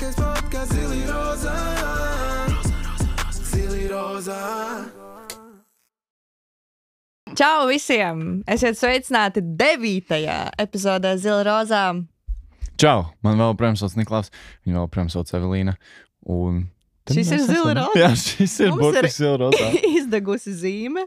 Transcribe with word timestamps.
Mīļākais 0.00 0.16
podkāsts, 0.16 0.70
zili 0.72 1.00
rozā. 1.04 1.54
Zili 3.36 3.82
rozā. 3.90 4.36
Čau 7.36 7.66
visiem! 7.68 8.22
Esiet 8.48 8.78
sveicināti 8.80 9.42
9. 9.44 10.16
epizodē 10.64 11.12
Zila 11.20 11.42
Rozā. 11.44 11.82
Čau! 12.80 13.10
Man 13.20 13.36
vēl, 13.44 13.52
protams, 13.60 13.84
sauc 13.84 13.98
Niklaus. 14.00 14.32
Viņa 14.64 14.78
vēl, 14.80 14.88
protams, 14.88 15.18
sauc 15.18 15.34
Evelīna. 15.36 15.76
Un 16.32 16.62
Šis 17.12 17.34
ir 17.36 17.44
Zila 17.44 17.76
roza? 17.82 18.00
Jā, 18.00 18.10
šis 18.16 18.56
ir 18.64 18.72
Mums 18.72 18.80
ir- 18.80 19.02
burtiski 19.02 19.20
zila 19.26 19.36
rozā. 19.44 19.68
Izdegusi 20.00 20.56
zīme, 20.64 21.04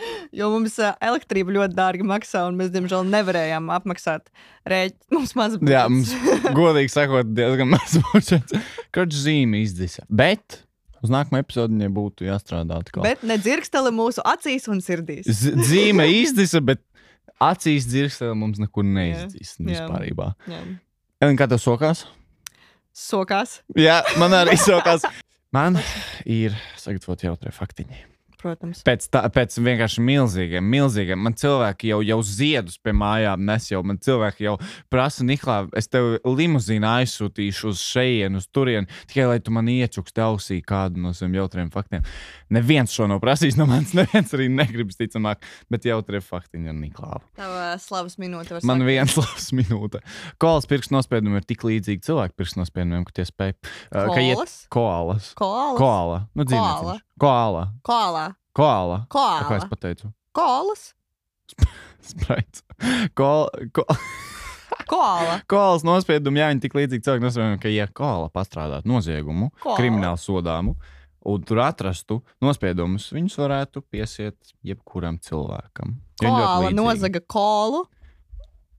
jo 0.38 0.48
mums 0.54 0.76
elektrība 0.80 1.54
ļoti 1.58 1.76
dārgi 1.78 2.06
maksā, 2.08 2.44
un 2.48 2.58
mēs, 2.60 2.70
diemžēl, 2.74 3.06
nevarējām 3.12 3.70
apmaksāt 3.76 4.30
rēķinu. 4.68 5.08
Mums 5.16 5.34
maz 5.38 5.56
Jā, 5.58 5.84
budžets. 5.88 6.12
mums, 6.16 6.52
godīgi 6.56 6.92
sakot, 6.94 7.32
diezgan 7.36 7.72
maz 7.74 7.96
budžets. 8.10 8.54
Kurš 8.94 9.18
zīme 9.26 9.60
izdisa. 9.64 10.06
Bet 10.08 10.62
uz 11.02 11.10
nākamo 11.12 11.40
epizodi 11.42 11.76
viņai 11.76 11.90
būtu 11.96 12.28
jāstrādā 12.28 12.78
atkal. 12.82 13.04
Bet 13.06 13.24
nedzirksteli 13.26 13.92
mūsu 13.94 14.22
acīs 14.24 14.68
un 14.72 14.80
sirdīs. 14.84 15.26
Z 15.28 15.56
zīme 15.68 16.06
izdisa, 16.14 16.62
bet 16.64 16.80
acīs 17.42 17.88
dzirkstēli 17.90 18.38
mums 18.38 18.60
nekur 18.62 18.86
neizdīs. 18.86 19.56
jā. 19.58 19.86
Jā. 20.48 20.62
Elin, 21.22 21.38
kā 21.38 21.46
tev 21.50 21.60
sokās? 21.62 22.06
Sokās, 22.92 23.60
Jā, 23.78 24.02
man 24.20 24.34
arī 24.36 24.56
sokās. 24.60 25.06
Man 25.52 25.78
ir 26.28 26.52
sagatavot 26.80 27.22
jautrie 27.24 27.52
faktiņi. 27.52 28.11
Protams. 28.42 28.82
Pēc, 28.86 29.06
tā, 29.12 29.22
pēc 29.32 29.56
vienkārši 29.62 30.02
milzīgiem, 30.04 30.66
milzīgiem. 30.74 31.20
Man 31.22 31.36
cilvēki 31.38 31.92
jau, 31.92 32.00
jau 32.06 32.18
ziedus 32.26 32.78
pie 32.82 32.94
mājām 32.96 33.44
nes, 33.48 33.68
jau 33.70 33.82
man 33.86 34.00
cilvēki 34.02 34.46
jau 34.48 34.56
prasa, 34.92 35.24
Niklā, 35.26 35.62
es 35.78 35.88
tev 35.92 36.16
limuzīnu 36.26 36.88
aizsūtīšu 36.88 37.70
uz 37.72 37.82
šejienu, 37.86 38.42
uz 38.42 38.48
turieni, 38.52 38.90
tikai 39.10 39.28
lai 39.30 39.38
tu 39.44 39.54
man 39.54 39.70
iečuksti 39.70 40.24
ausī 40.24 40.58
kādu 40.66 41.02
no 41.02 41.14
saviem 41.16 41.38
jautriem 41.40 41.70
faktiem. 41.74 42.06
Neviens 42.52 42.92
šo 42.92 43.08
nav 43.10 43.22
prasījis 43.22 43.56
no 43.60 43.68
manis, 43.70 43.94
neviens 43.98 44.34
arī 44.36 44.48
negribas 44.52 44.98
ticamāk, 45.00 45.44
bet 45.72 45.88
jautrie 45.88 46.22
faktiņi 46.24 46.72
ar 46.72 46.78
Niklāvu. 46.78 47.22
Tava 47.38 47.70
slavas 47.82 48.18
minūte. 48.20 48.60
Man 48.68 48.84
viens 48.88 49.16
labs 49.18 49.50
minūte. 49.58 50.02
Koalas 50.42 50.68
pirkstu 50.70 50.96
nospiedumi 50.96 51.40
ir 51.40 51.48
tik 51.48 51.64
līdzīgi 51.68 52.04
cilvēku 52.08 52.40
pirkstu 52.42 52.62
nospiedumiem, 52.62 53.06
ka 53.08 53.16
tie 53.20 53.28
spēj. 53.28 53.56
Uh, 53.92 54.10
ka 54.12 54.20
iet 54.20 54.36
Koalas? 54.36 54.58
koalas. 54.72 55.32
Koalas? 55.38 55.78
Koala. 55.78 56.20
Nu, 56.34 56.46
Koala. 56.48 56.98
Koala. 57.20 57.68
Koala. 57.82 58.32
Koala. 58.56 59.02
Koala. 59.12 59.46
Kā 59.48 59.58
es 59.60 59.68
pateicu? 59.70 60.12
Koalas. 60.36 60.92
Spraits. 62.12 62.64
Ko, 63.14 63.48
ko, 63.76 63.84
Koala. 64.90 65.38
koalas 65.46 65.84
nospiedumi, 65.86 66.40
jā, 66.42 66.48
viņi 66.52 66.64
tik 66.64 66.74
līdzīgi 66.76 67.04
cilvēki 67.06 67.24
nospiedumi, 67.26 67.60
ka, 67.62 67.70
ja 67.72 67.86
koala 67.88 68.28
pastrādātu 68.34 68.90
noziegumu, 68.90 69.50
Koala. 69.62 69.76
kriminālu 69.78 70.20
sodāmu, 70.20 70.74
un 71.28 71.44
tur 71.46 71.60
atrastu 71.62 72.18
nospiedumus, 72.42 73.06
viņus 73.14 73.38
varētu 73.38 73.84
piesiet 73.92 74.54
jebkuram 74.66 75.20
cilvēkam. 75.22 75.94
Koala 76.22 76.72
nozaga 76.74 77.22
kolu. 77.30 77.84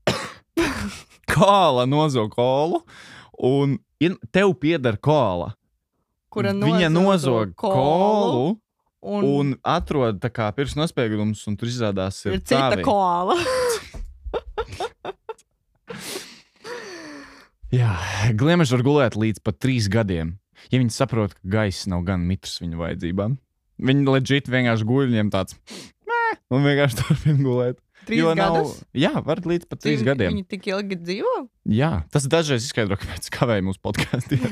Koala 1.34 1.86
nozaga 1.88 2.28
kolu, 2.36 2.82
un 3.40 3.78
tev 4.34 4.52
pieder 4.60 5.00
koala. 5.00 5.54
Kura 6.34 6.52
Viņa 6.58 6.88
nozog 6.92 7.54
kolu. 7.60 8.56
un, 9.04 9.24
Un 9.24 9.50
atrod 9.62 10.18
tā 10.22 10.30
kā 10.32 10.48
pirkstu 10.56 10.80
nospiedumus, 10.80 11.42
un 11.50 11.56
tur 11.60 11.68
izrādās, 11.68 12.22
ir, 12.26 12.38
ir 12.38 12.40
cita 12.42 12.70
tavi. 12.72 12.82
koala. 12.86 13.36
Jā, 17.74 17.90
gliemeži 18.38 18.76
var 18.76 18.84
gulēt 18.86 19.16
līdz 19.18 19.40
pat 19.44 19.56
trīs 19.62 19.88
gadiem. 19.90 20.36
Ja 20.70 20.78
viņi 20.80 20.94
saprot, 20.94 21.34
ka 21.34 21.42
gaiss 21.56 21.88
nav 21.90 22.04
gan 22.06 22.22
mitrs 22.28 22.60
viņu 22.62 22.78
vajadzībām, 22.80 23.34
viņi 23.84 24.04
leģit 24.08 24.46
vienkārši 24.52 24.86
guļ 24.88 25.08
viņiem 25.10 25.32
tāds 25.34 25.56
un 26.54 26.62
vienkārši 26.64 26.98
turpina 27.02 27.40
gulēt. 27.42 27.80
Trīs 28.04 28.20
Jo 28.20 28.34
nav- 28.36 28.58
gadus. 28.60 28.72
Jā, 29.00 29.10
var 29.24 29.40
līdz 29.48 29.64
pat 29.68 29.80
trīs 29.80 29.98
Viņi- 30.02 30.08
gadiem. 30.10 30.34
Viņi 30.34 30.46
tik 30.54 30.66
ilgi 30.70 30.98
dzīvo. 31.00 31.34
Jā, 31.72 31.90
tas 32.12 32.26
dažreiz 32.28 32.66
izskaidro, 32.68 32.98
kāpēc 33.00 33.30
kavēja 33.32 33.64
mūsu 33.64 33.80
podkāstu 33.80 34.36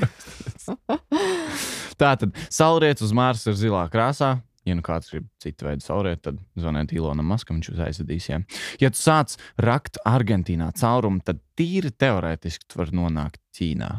ierakstīt. 2.03 2.33
Tā 2.33 2.41
tad 2.43 2.51
saulrietis 2.51 3.05
uz 3.07 3.13
Mārsa 3.15 3.51
ir 3.51 3.59
zilā 3.59 3.85
krāsā. 3.91 4.41
Ja 4.63 4.75
nu 4.77 4.81
kāds 4.81 5.09
grib 5.11 5.25
citu 5.43 5.65
veidu 5.67 5.83
saulrieti, 5.83 6.21
tad 6.29 6.37
zvaniet 6.55 6.93
Ilonam 6.95 7.27
Maskam, 7.27 7.57
viņš 7.57 7.69
jūs 7.69 7.81
aizvedīs. 7.83 8.29
Ja, 8.29 8.39
ja 8.79 8.89
tu 8.93 8.99
sāc 8.99 9.35
rakt 9.59 9.99
Argentīnā 10.07 10.69
caurumu, 10.79 11.19
tad 11.19 11.41
tīri 11.59 11.91
teorētiski 11.91 12.69
tu 12.71 12.79
vari 12.79 12.95
nonākt 12.95 13.41
Ķīnā. 13.57 13.91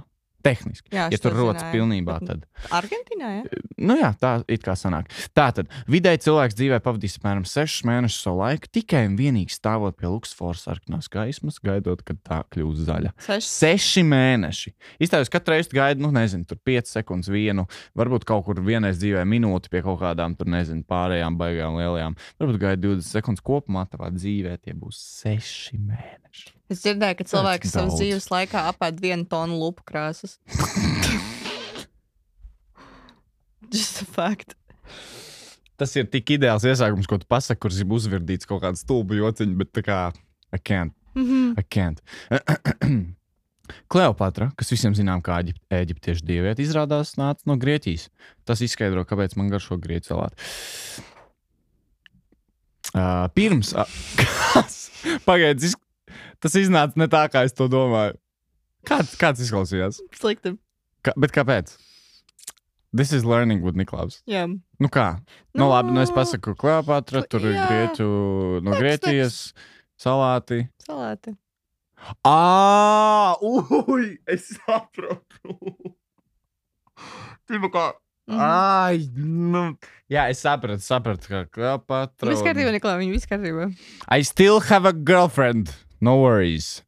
Tehniski. 0.44 0.90
Jā, 0.94 1.08
ja 1.12 1.20
tur 1.20 1.34
rodas 1.36 1.64
pilnībā, 1.72 2.18
tad 2.24 2.44
Argentīnā, 2.74 3.30
ja? 3.38 3.62
Nu 3.80 3.96
jā, 3.98 4.10
tā 4.20 4.34
it 4.52 4.64
kā 4.64 4.74
sanāk. 4.78 5.08
Tātad, 5.36 5.70
vidēji 5.90 6.24
cilvēks 6.26 6.56
dzīvē 6.58 6.80
pavadīs 6.84 7.16
apmēram 7.18 7.46
6 7.48 7.86
mēnešus 7.88 8.26
savu 8.26 8.42
laiku 8.42 8.70
tikai 8.78 9.04
un 9.08 9.16
vienīgi 9.18 9.56
stāvot 9.56 9.96
pie 9.98 10.10
Luksforas 10.10 10.66
sarkanās 10.68 11.08
gaismas, 11.12 11.60
gaidot, 11.64 12.04
kad 12.06 12.20
tā 12.26 12.42
kļūs 12.54 12.84
zaļa. 12.88 13.14
Seši. 13.26 13.50
Seši 13.54 14.04
mēneši. 14.08 14.74
Izstāvis, 15.04 15.32
ka 15.32 15.40
katru 15.40 15.56
reizi 15.56 15.74
gaidu, 15.76 16.04
nu, 16.06 16.12
nezinu, 16.14 16.46
tur 16.48 16.60
5 16.64 16.92
sekundes 16.94 17.32
vienu, 17.32 17.66
varbūt 17.98 18.26
kaut 18.28 18.46
kur 18.48 18.60
vienreiz 18.64 19.00
dzīvē 19.00 19.24
minūti 19.28 19.72
pie 19.72 19.84
kaut 19.84 20.00
kādām, 20.02 20.36
tur, 20.38 20.50
nezinu, 20.52 20.84
pārējām 20.88 21.38
baigām 21.40 21.78
lielajām. 21.80 22.18
Varbūt 22.40 22.60
gaidu 22.62 22.94
20 22.94 23.18
sekundes 23.18 23.44
kopumā, 23.44 23.86
tavā 23.90 24.12
dzīvē 24.14 24.58
tie 24.62 24.76
būs 24.78 25.00
6 25.24 25.80
mēneši. 25.80 26.54
Es 26.72 26.80
dzirdēju, 26.80 27.18
ka 27.18 27.24
cilvēks 27.28 27.72
savas 27.74 27.98
dzīves 27.98 28.30
laikā 28.32 28.62
apēd 28.70 29.00
vienu 29.02 29.26
tonu 29.28 29.58
lupu 29.60 29.84
krāsas. 29.86 30.38
Just 33.74 34.02
a 34.02 34.06
fact. 34.08 34.54
Tas 35.76 35.92
ir 35.98 36.06
tik 36.08 36.30
ideāls 36.36 36.64
iesākums, 36.64 37.08
ko 37.10 37.18
tu 37.18 37.26
pasaki, 37.28 37.60
kurš 37.64 37.82
ir 37.82 37.92
uzvirdīts 37.96 38.48
kaut 38.48 38.62
kāda 38.62 38.78
stulba 38.78 39.18
jociņa, 39.18 39.58
bet 39.60 39.72
tā 39.74 39.82
kā 39.84 39.98
I 40.54 40.60
can't. 40.62 40.94
Mhm. 41.18 41.54
I 41.58 41.62
can't. 41.66 42.00
Kleopatra, 43.92 44.50
kas 44.58 44.70
visiem 44.70 44.94
zinām, 44.96 45.22
kā 45.24 45.40
Eģip 45.42 45.58
eģiptiešu 45.72 46.26
dieviete, 46.28 46.62
izrādās 46.62 47.14
nāca 47.20 47.48
no 47.48 47.56
Grieķijas. 47.60 48.08
Tas 48.46 48.60
izskaidro, 48.64 49.04
kāpēc 49.08 49.36
man 49.40 49.48
garšo 49.52 49.78
grieķu 49.80 50.12
salātu. 50.12 50.36
Uh, 52.94 53.24
pirms, 53.34 53.72
uh, 53.74 53.88
pagaidiet. 55.28 55.74
Tas 56.44 56.54
iznāca 56.60 57.00
ne 57.00 57.08
tā, 57.10 57.24
kā 57.32 57.46
es 57.48 57.56
to 57.56 57.66
domāju. 57.72 58.18
Kāds, 58.84 59.16
kāds 59.20 59.40
izklausījās? 59.40 60.02
Slikti. 60.20 60.54
Kā, 61.04 61.14
bet 61.20 61.32
kāpēc? 61.32 61.72
This 62.94 63.10
is 63.16 63.24
learning 63.26 63.64
with 63.66 63.74
Niklaus. 63.74 64.20
Jā. 64.30 64.44
Nu 64.78 64.88
kā? 64.92 65.16
Nu, 65.50 65.64
Nu, 65.64 65.70
labi, 65.72 65.90
nu 65.96 66.02
es 66.04 66.12
pasaku, 66.14 66.52
Kleopatra, 66.54 67.24
tur 67.26 67.42
ir 67.48 67.56
grieķu, 67.58 68.06
no 68.62 68.76
Teksts, 68.76 68.82
Grieķijas 68.84 69.38
salāti. 69.98 70.60
Salāti. 70.86 71.34
Ah, 72.22 73.34
ui, 73.42 74.18
es 74.30 74.52
saprotu. 74.60 75.56
Tipa 77.48 77.70
kā. 77.72 77.84
Mhm. 78.30 78.40
Ai, 78.40 79.00
nu. 79.16 79.64
Jā, 80.08 80.28
es 80.32 80.40
sapratu, 80.44 80.80
sapratu, 80.84 81.28
ka 81.28 81.42
Kleopatra. 81.52 82.30
Viss 82.30 82.44
kārtībā, 82.46 82.70
Niklā, 82.76 82.94
viņa 83.00 83.16
viss 83.16 83.28
kārtībā. 83.28 83.66
I 84.08 84.22
still 84.22 84.60
have 84.70 84.86
a 84.86 84.92
girlfriend. 84.94 85.74
No 86.04 86.18
worries. 86.20 86.82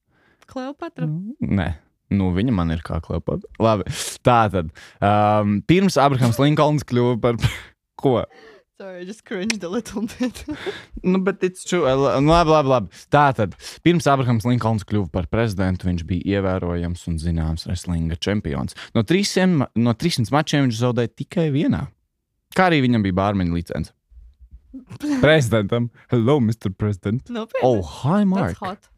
Kleopatra. 0.51 1.09
Nē. 1.41 1.71
Nu, 2.15 2.29
viņa 2.37 2.53
man 2.55 2.71
ir 2.75 2.83
kā 2.87 3.01
Kleopatra. 3.03 3.49
Labi, 3.63 3.87
tā 4.27 4.41
tad. 4.53 4.69
Um, 5.03 5.57
pirms 5.67 5.97
Abrahams 5.99 6.39
Linkolns 6.43 6.85
kļuva 6.87 7.17
par. 7.25 7.41
Ko? 8.03 8.21
Sorry, 8.77 9.01
I 9.01 9.05
just 9.09 9.25
cringed 9.25 9.65
a 9.65 9.71
little 9.73 10.03
bit. 10.19 10.45
Nu, 11.07 11.19
bet 11.25 11.43
it's 11.47 11.65
true. 11.65 11.87
Nu, 11.89 12.29
Labi, 12.29 12.51
labi, 12.53 12.69
labi. 12.69 12.91
Tā 13.15 13.25
tad, 13.39 13.55
pirms 13.87 14.05
Abrahams 14.11 14.45
Linkolns 14.45 14.85
kļuva 14.87 15.09
par 15.15 15.29
prezidentu, 15.33 15.87
viņš 15.89 16.03
bija 16.09 16.37
ievērojams 16.37 17.07
un 17.09 17.17
zināms 17.23 17.65
wrestlinga 17.69 18.19
čempions. 18.21 18.77
No 18.95 19.05
300, 19.07 19.71
no 19.81 19.95
300 19.97 20.35
mačiem 20.35 20.67
viņš 20.67 20.81
zaudēja 20.83 21.13
tikai 21.23 21.47
vienā. 21.55 21.87
Kā 22.57 22.69
arī 22.69 22.83
viņam 22.85 23.07
bija 23.07 23.17
bārmeņa 23.23 23.55
licence. 23.57 23.95
Prezidentam. 25.25 25.89
Hello, 26.13 26.37
Mr. 26.43 26.69
President. 26.77 27.31
Nopietni. 27.33 27.65
Oh, 27.65 27.81
hi, 28.03 28.21
That's 28.25 28.31
Mark. 28.35 28.61
hot. 28.61 28.91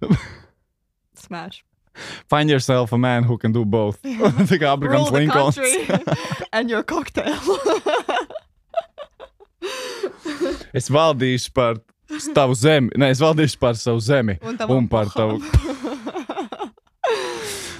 Smash. 1.26 1.64
Find 2.28 2.50
yourself 2.50 2.92
a 2.92 2.98
man 2.98 3.24
who 3.24 3.38
can 3.38 3.52
do 3.52 3.64
both. 3.64 4.02
Tā 4.02 4.58
kā 4.62 4.76
the 4.78 5.18
Linkolns. 5.18 5.56
and 6.52 6.70
your 6.70 6.82
cocktail. 6.82 7.40
Es 10.76 10.90
valdīšu 10.92 11.52
par 11.56 11.80
tavu 12.36 12.54
zemi. 12.54 12.92
Nē, 13.00 13.10
es 13.14 13.22
valdīšu 13.22 13.58
par 13.58 13.78
savu 13.80 14.00
zemi. 14.04 14.36
Un 14.44 14.60
un 14.68 14.88
par 14.88 15.08
tavu. 15.14 15.40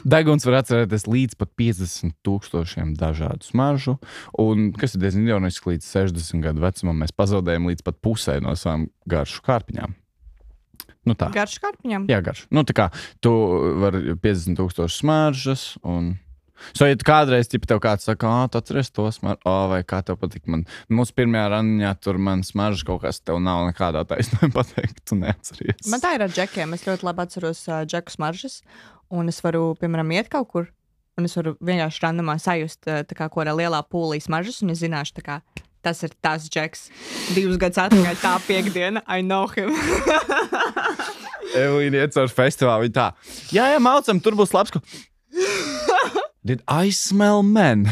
Deguns 0.07 0.47
var 0.47 0.61
atcerēties 0.61 1.09
līdz 1.11 1.35
pat 1.35 1.51
50 1.59 2.15
tūkstošiem 2.23 2.93
dažādu 2.95 3.43
smaržu, 3.43 3.97
un 4.39 4.69
kas 4.79 4.95
ir 4.95 5.03
diezgan 5.03 5.27
ironiski, 5.27 5.73
līdz 5.73 5.89
60 5.91 6.45
gadu 6.45 6.63
vecumam 6.63 7.01
mēs 7.03 7.11
pazaudējam 7.11 7.67
līdz 7.73 7.83
pat 7.89 7.99
pusē 8.07 8.37
no 8.39 8.55
savām 8.55 8.87
garšu 9.11 9.43
kārpiņām. 9.49 9.97
Nu 11.07 11.15
tā. 11.19 11.31
Garš 11.35 11.59
kārpiņam. 11.63 12.07
Jā, 12.11 12.21
garš. 12.25 12.47
Nu, 12.51 12.67
tā 12.67 12.75
kā 12.77 12.87
tu 13.23 13.33
vari 13.83 14.17
50 14.19 14.59
tūkstoši 14.59 15.03
smaržas, 15.03 15.69
un 15.87 16.17
So, 16.73 16.87
ja 16.89 16.97
kādreiz 16.97 17.51
tipi, 17.53 17.69
tev 17.69 17.81
kāds 17.85 18.07
saka, 18.09 18.29
ah, 18.31 18.47
tu 18.51 18.59
atceries 18.61 18.91
to 18.95 19.07
smaržu, 19.13 19.43
oh, 19.49 19.67
vai 19.71 19.83
kā 19.87 20.01
tev 20.07 20.19
patīk. 20.21 20.47
Man, 20.51 20.65
mūsu 20.93 21.15
pirmajā 21.17 21.51
randiņā 21.53 21.93
tur 22.03 22.21
man 22.23 22.45
smarža 22.47 22.87
kaut 22.89 23.03
kas, 23.05 23.21
tev 23.21 23.41
nav 23.45 23.67
nekādā 23.69 24.07
taisnība 24.09 24.49
pateikt, 24.61 25.03
tu 25.09 25.19
neatceries. 25.21 25.85
Man 25.93 26.03
tā 26.03 26.15
ir 26.17 26.27
ar 26.27 26.33
džekiem. 26.33 26.73
Es 26.77 26.87
ļoti 26.89 27.07
labi 27.07 27.25
atceros 27.27 27.63
uh, 27.69 27.83
džeku 27.89 28.17
smaržas. 28.17 28.63
Un 29.13 29.29
es 29.31 29.43
varu, 29.45 29.69
piemēram, 29.81 30.17
iet 30.17 30.33
kaut 30.33 30.51
kur. 30.53 30.73
Un 31.17 31.29
es 31.29 31.37
varu 31.39 31.55
vienkārši 31.65 32.03
randomā 32.05 32.41
sajust, 32.43 32.89
uh, 32.89 33.05
kā 33.17 33.29
kādā 33.33 33.55
lielā 33.57 33.83
pūlī 33.85 34.23
smaržas. 34.25 34.63
Un 34.65 34.75
es 34.75 34.83
zināšu, 34.83 35.23
kā 35.27 35.43
tas 35.87 36.03
ir 36.03 36.17
tas 36.25 36.49
džeks. 36.51 36.89
Divus 37.37 37.61
gadus 37.63 37.85
atpakaļ 37.85 38.19
tā 38.19 38.35
piekdiena. 38.49 39.05
I 39.07 39.23
know 39.23 39.47
him. 39.47 39.77
Evelīna 41.57 42.05
iet 42.05 42.17
caur 42.17 42.33
festivālu. 42.33 42.87
Viņa 42.87 42.97
tā, 42.97 43.09
jā, 43.55 43.69
jā, 43.75 43.83
maucam, 43.83 44.21
tur 44.23 44.39
būs 44.39 44.55
labs. 44.57 44.75
Ko... 44.75 44.83
Did 46.47 46.63
I 46.71 46.93
smell 46.95 47.43
men? 47.47 47.89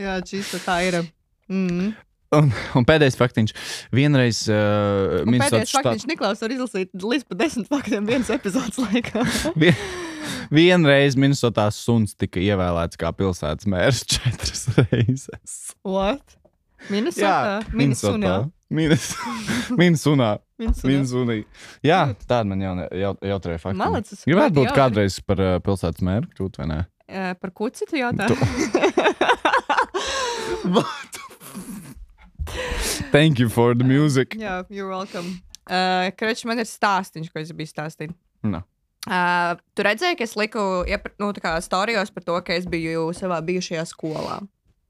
Jā, 0.00 0.18
šis 0.26 0.56
tā 0.64 0.80
ir. 0.88 1.02
Mm. 1.50 1.92
un, 2.34 2.48
un 2.78 2.86
pēdējais 2.86 3.18
faktiņš. 3.18 3.52
Vienreiz 3.94 4.44
uh, 4.50 5.22
Minnesotas 5.22 5.50
Pēdējais 5.50 5.70
štatā. 5.70 5.82
faktiņš 5.90 6.06
Niklaus 6.10 6.42
var 6.42 6.54
izlasīt 6.56 7.06
līdz 7.12 7.28
pat 7.28 7.40
desmit 7.44 7.70
faktiem 7.70 8.08
vienas 8.08 8.32
epizodes 8.34 8.80
laikā. 8.80 9.22
Vien, 9.62 9.84
vienreiz 10.54 11.18
Minnesotās 11.20 11.78
suns 11.84 12.16
tika 12.18 12.42
ievēlēts 12.42 12.98
kā 13.00 13.12
pilsētas 13.14 13.68
mērs 13.70 14.02
četras 14.16 14.66
reizes. 14.80 15.58
What? 15.86 16.38
Minnesota? 16.90 18.44
Minnesota. 18.74 19.30
Minnes- 19.30 19.70
Minnesunā. 19.80 20.30
Minnesota. 20.60 20.88
Minnesunī. 20.90 21.38
Jā, 21.86 22.00
tāda 22.28 22.44
man 22.50 22.60
jau, 22.64 22.74
jau, 23.00 23.12
jautrie 23.32 23.58
fakti. 23.62 23.78
Malacis. 23.80 24.24
Gribētu 24.28 24.58
būt 24.60 24.68
jautri. 24.70 24.80
kādreiz 24.82 25.18
par 25.26 25.38
uh, 25.44 25.54
pilsētas 25.64 26.04
mēru 26.06 26.30
kļūt, 26.36 26.60
vai 26.62 26.68
ne? 26.72 26.80
Eh, 27.08 27.32
Par 27.40 27.50
ko 27.52 27.68
citu 27.74 27.98
jautā? 28.00 28.26
Thank 33.12 33.38
you 33.38 33.48
for 33.48 33.74
the 33.74 33.84
music. 33.84 34.34
Jā, 34.38 34.64
you're 34.70 34.88
welcome. 34.90 35.40
Uh, 35.64 36.10
Kračs, 36.18 36.44
man 36.44 36.60
ir 36.60 36.68
stāstīns, 36.68 37.30
ko 37.32 37.40
es 37.40 37.52
biju 37.56 37.70
stāstījis. 37.70 38.12
No. 38.44 38.60
Uh, 39.04 39.54
tu 39.76 39.84
redzēji, 39.84 40.16
ka 40.18 40.24
es 40.26 40.34
liku 40.36 40.60
iepr- 40.88 41.12
nu, 41.20 41.30
storijos 41.64 42.10
par 42.12 42.24
to, 42.24 42.38
ka 42.44 42.56
es 42.56 42.64
biju 42.68 43.10
savā 43.16 43.40
bijušajā 43.44 43.84
skolā. 43.88 44.38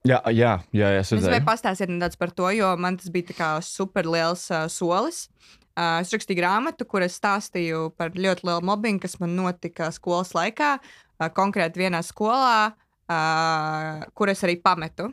Jā, 0.04 0.18
jā, 0.28 0.50
jā, 0.68 0.88
jā 0.92 1.00
es 1.00 1.08
Es 1.08 1.14
gribēju 1.14 1.30
redzēju. 1.30 1.44
pastāstīt 1.48 1.88
nedaudz 1.88 2.18
par 2.20 2.32
to, 2.36 2.48
jo 2.52 2.66
man 2.76 2.98
tas 3.00 3.08
bija 3.08 3.54
super 3.64 4.04
liels 4.04 4.50
uh, 4.52 4.66
solis. 4.68 5.30
Uh, 5.74 6.02
es 6.04 6.12
rakstīju 6.12 6.38
grāmatu, 6.42 6.84
kur 6.84 7.02
es 7.02 7.16
stāstīju 7.16 7.86
par 7.96 8.12
ļoti 8.12 8.44
lielu 8.44 8.60
mobbingu, 8.68 9.00
kas 9.00 9.16
man 9.22 9.32
notika 9.34 9.88
skolas 9.96 10.34
laikā, 10.36 10.74
uh, 10.76 11.28
konkrēti 11.32 11.80
vienā 11.80 12.02
skolā, 12.04 12.74
uh, 13.08 14.04
kur 14.12 14.28
es 14.28 14.44
arī 14.44 14.58
pametu. 14.60 15.08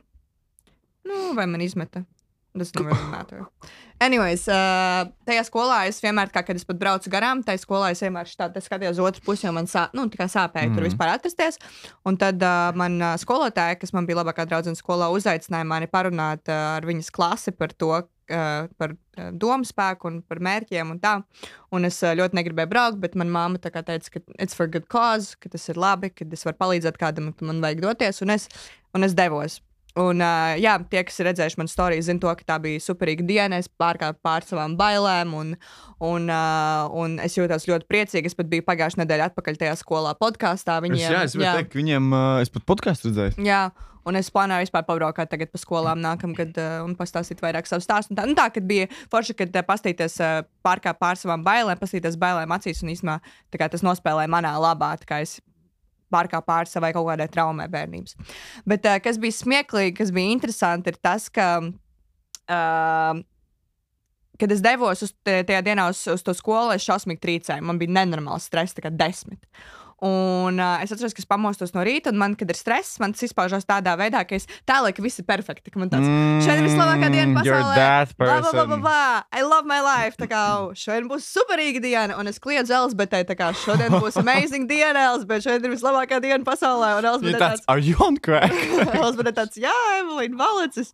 Nu, 1.07 1.31
vai 1.39 1.47
man 1.47 1.63
izmeta? 1.63 2.03
Tas 2.57 2.71
really 2.75 3.07
matter. 3.07 3.45
Anyways, 4.03 4.43
uh, 4.51 5.05
tajā 5.23 5.43
skolā 5.47 5.85
es 5.87 6.01
vienmēr, 6.03 6.31
kā, 6.33 6.41
kad 6.43 6.57
es 6.57 6.65
pat 6.67 6.79
braucu 6.81 7.11
garām, 7.13 7.43
tajā 7.47 7.61
skolā 7.61 7.91
es 7.93 8.01
vienmēr 8.03 8.27
štādu, 8.27 8.59
es 8.59 8.67
skatījos 8.67 8.99
otru 8.99 9.23
pusi, 9.23 9.45
jo 9.45 9.53
man 9.55 9.69
sā, 9.71 9.85
nu, 9.95 10.03
sāpēja 10.11 10.67
mm. 10.67 10.73
tur 10.75 10.83
Mhm. 10.83 10.89
vispār 10.89 11.13
atrasties. 11.13 11.59
Un 12.03 12.17
tad 12.19 12.43
uh, 12.43 12.73
man 12.75 12.97
uh, 12.99 13.13
skolotāja, 13.21 13.77
kas 13.79 13.95
man 13.95 14.09
bija 14.09 14.19
labākā 14.19 14.47
draudzene 14.49 14.75
skolā, 14.75 15.07
uzaicināja 15.15 15.69
mani 15.69 15.87
parunāt 15.87 16.51
uh, 16.51 16.75
ar 16.75 16.89
viņas 16.89 17.13
klasi 17.15 17.55
par 17.55 17.71
to, 17.71 17.93
uh, 18.03 18.67
par 18.75 18.97
uh, 18.97 19.31
domu 19.31 19.63
spēku 19.63 20.11
un 20.11 20.19
par 20.27 20.43
mērķiem 20.43 20.91
un 20.91 20.99
tā. 20.99 21.15
Un 21.71 21.87
es 21.87 22.03
uh, 22.03 22.11
ļoti 22.17 22.41
negribēju 22.41 22.73
braukt, 22.73 22.99
bet 22.99 23.15
manā 23.15 23.47
māte 23.55 23.71
teica, 23.71 24.17
ka 24.17 24.25
it's 24.39 24.57
for 24.57 24.67
good 24.67 24.89
cause, 24.91 25.37
ka 25.39 25.47
tas 25.47 25.69
ir 25.71 25.79
labi, 25.79 26.11
ka 26.11 26.27
es 26.27 26.43
varu 26.43 26.59
palīdzēt 26.59 26.99
kādam, 26.99 27.31
ka 27.31 27.47
man 27.47 27.63
vajag 27.63 27.85
doties. 27.87 28.25
Un 28.25 28.35
es, 28.35 28.49
un 28.97 29.07
es 29.07 29.15
devos. 29.15 29.61
Un, 29.99 30.23
uh, 30.23 30.53
jā, 30.55 30.77
tie, 30.87 31.01
kas 31.03 31.19
ir 31.19 31.27
redzējuši 31.27 31.59
manu 31.59 31.71
storiju, 31.71 32.03
zina 32.05 32.21
to, 32.23 32.31
ka 32.39 32.47
tā 32.53 32.57
bija 32.63 32.79
superīga 32.79 33.25
diena. 33.27 33.59
Es 33.59 33.67
pārkāpu 33.67 34.21
pār 34.23 34.47
savām 34.47 34.77
bailēm, 34.79 35.33
un, 35.35 35.53
un, 35.99 36.31
uh, 36.31 36.87
un 36.95 37.17
es 37.23 37.35
jūtos 37.35 37.67
ļoti 37.67 37.89
priecīgi. 37.91 38.31
Es 38.31 38.37
pat 38.37 38.47
biju 38.51 38.63
pagājušajā 38.69 39.03
nedēļā 39.03 39.31
atpakaļ 39.31 39.59
tajā 39.59 39.75
skolā 39.81 40.15
podkāstā. 40.19 40.79
Es, 40.79 40.87
Viņiem, 40.87 41.03
jā, 41.03 41.23
es 41.27 41.35
gribēju 41.35 41.59
teikt, 41.59 41.79
viņiem, 41.81 42.11
uh, 42.15 42.39
es 42.45 42.53
pat 42.53 42.67
podkāstu 42.71 43.11
redzēju. 43.11 43.35
Jā, 43.43 43.65
un 44.07 44.21
es 44.21 44.31
plānoju 44.31 44.63
vispār 44.63 44.87
pabraukāt 44.87 45.33
tagad 45.33 45.51
pa 45.51 45.59
skolām 45.59 45.99
nākamgad 46.03 46.55
uh, 46.55 46.79
un 46.87 46.95
pastāstīt 46.99 47.43
vairāk 47.43 47.67
savu 47.67 47.83
stāstu. 47.83 48.15
Un 48.15 48.21
Tā, 48.21 48.29
nu, 48.31 48.39
tā 48.39 48.47
kad 48.55 48.63
bija 48.67 48.87
forši, 49.11 49.35
kad 49.43 49.59
uh, 49.59 49.67
pastīties 49.67 50.19
uh, 50.23 50.41
pārkāpt 50.63 51.03
pār 51.03 51.19
savām 51.19 51.43
bailēm, 51.43 51.83
pastīties 51.83 52.15
bailēm 52.21 52.55
acīs 52.55 52.79
un 52.85 52.95
īstenībā 52.95 53.19
tā 53.51 53.59
kā 53.59 53.67
tas 53.75 53.83
nospēlēja 53.83 54.31
manā 54.31 54.55
labā. 54.55 54.95
tā 55.03 55.11
kā 55.11 55.23
es 55.27 55.41
Pārkāpju 56.11 56.47
pāri 56.47 56.71
savai 56.71 56.91
kaut 56.95 57.07
kādai 57.09 57.29
traumai 57.31 57.67
bērnības. 57.71 58.17
Bet 58.67 58.87
uh, 58.89 58.99
kas 59.03 59.19
bija 59.21 59.37
smieklīgi, 59.39 59.97
kas 60.01 60.13
bija 60.15 60.35
interesanti, 60.35 60.93
ir 60.93 60.99
tas, 61.01 61.27
ka 61.33 61.49
uh, 61.65 63.21
kad 64.41 64.55
es 64.55 64.63
devos 64.65 65.05
uz 65.05 65.13
tajā 65.27 65.61
dienā 65.65 65.89
uz, 65.91 66.01
uz 66.09 66.25
to 66.25 66.33
skolu, 66.37 66.73
es 66.75 66.85
šausmīgi 66.87 67.21
trīcēju. 67.21 67.65
Man 67.67 67.79
bija 67.81 67.93
nenormāls 68.01 68.49
stress, 68.49 68.77
kā 68.81 68.89
desmit. 68.89 69.45
Un 70.01 70.57
uh, 70.57 70.79
es 70.81 70.89
atceros, 70.89 71.13
ka 71.13 71.21
es 71.21 71.27
pamostos 71.29 71.75
no 71.75 71.83
rīta, 71.85 72.09
un 72.09 72.17
man, 72.17 72.33
kad 72.33 72.49
ir 72.49 72.57
stress, 72.57 72.95
man 72.97 73.11
tas 73.13 73.21
izpaužās 73.27 73.67
tādā 73.69 73.93
veidā, 73.99 74.23
ka 74.25 74.33
es 74.33 74.47
ka 74.65 75.03
viss 75.03 75.21
ir 75.21 75.25
perfekti. 75.29 75.69
Man 75.77 75.91
tāds- 75.91 76.09
šodien 76.41 76.63
ir 76.63 76.69
vislabākā 76.71 77.11
diena 77.13 77.29
Mm, 77.29 77.37
pasaulē. 77.37 77.75
Bla, 78.17 78.39
bla, 78.41 78.51
bla, 78.51 78.65
bla, 78.65 78.77
bla. 78.77 79.23
I 79.31 79.43
love 79.43 79.65
my 79.69 79.79
life. 79.79 80.17
Tā 80.17 80.25
kā 80.25 80.39
"Oh, 80.57 80.73
šodien 80.73 81.05
būs 81.07 81.21
superīga 81.29 81.79
diena, 81.79 82.17
un 82.17 82.25
es 82.25 82.39
kliedzu 82.39 82.73
Elzbetē, 82.73 83.21
tā 83.29 83.35
kā 83.37 83.53
šodien 83.53 83.93
būs 84.01 84.17
amazing 84.17 84.67
diena, 84.67 85.13
Elzbete. 85.13 85.43
Šodien 85.45 85.69
ir 85.69 85.77
vislabākā 85.77 86.19
diena 86.19 86.43
pasaulē. 86.43 86.97
Un 86.97 87.03
Ja 87.03 87.13
Elzbete 87.13 87.37
tāds, 87.37 87.61
are 87.67 87.79
you 87.79 87.95
on 87.99 88.17
crack? 88.17 88.51
Elzbete 89.05 89.33
tāds, 89.37 89.53
jā, 89.61 89.77
Evelīna 90.01 90.35
Valicis. 90.35 90.93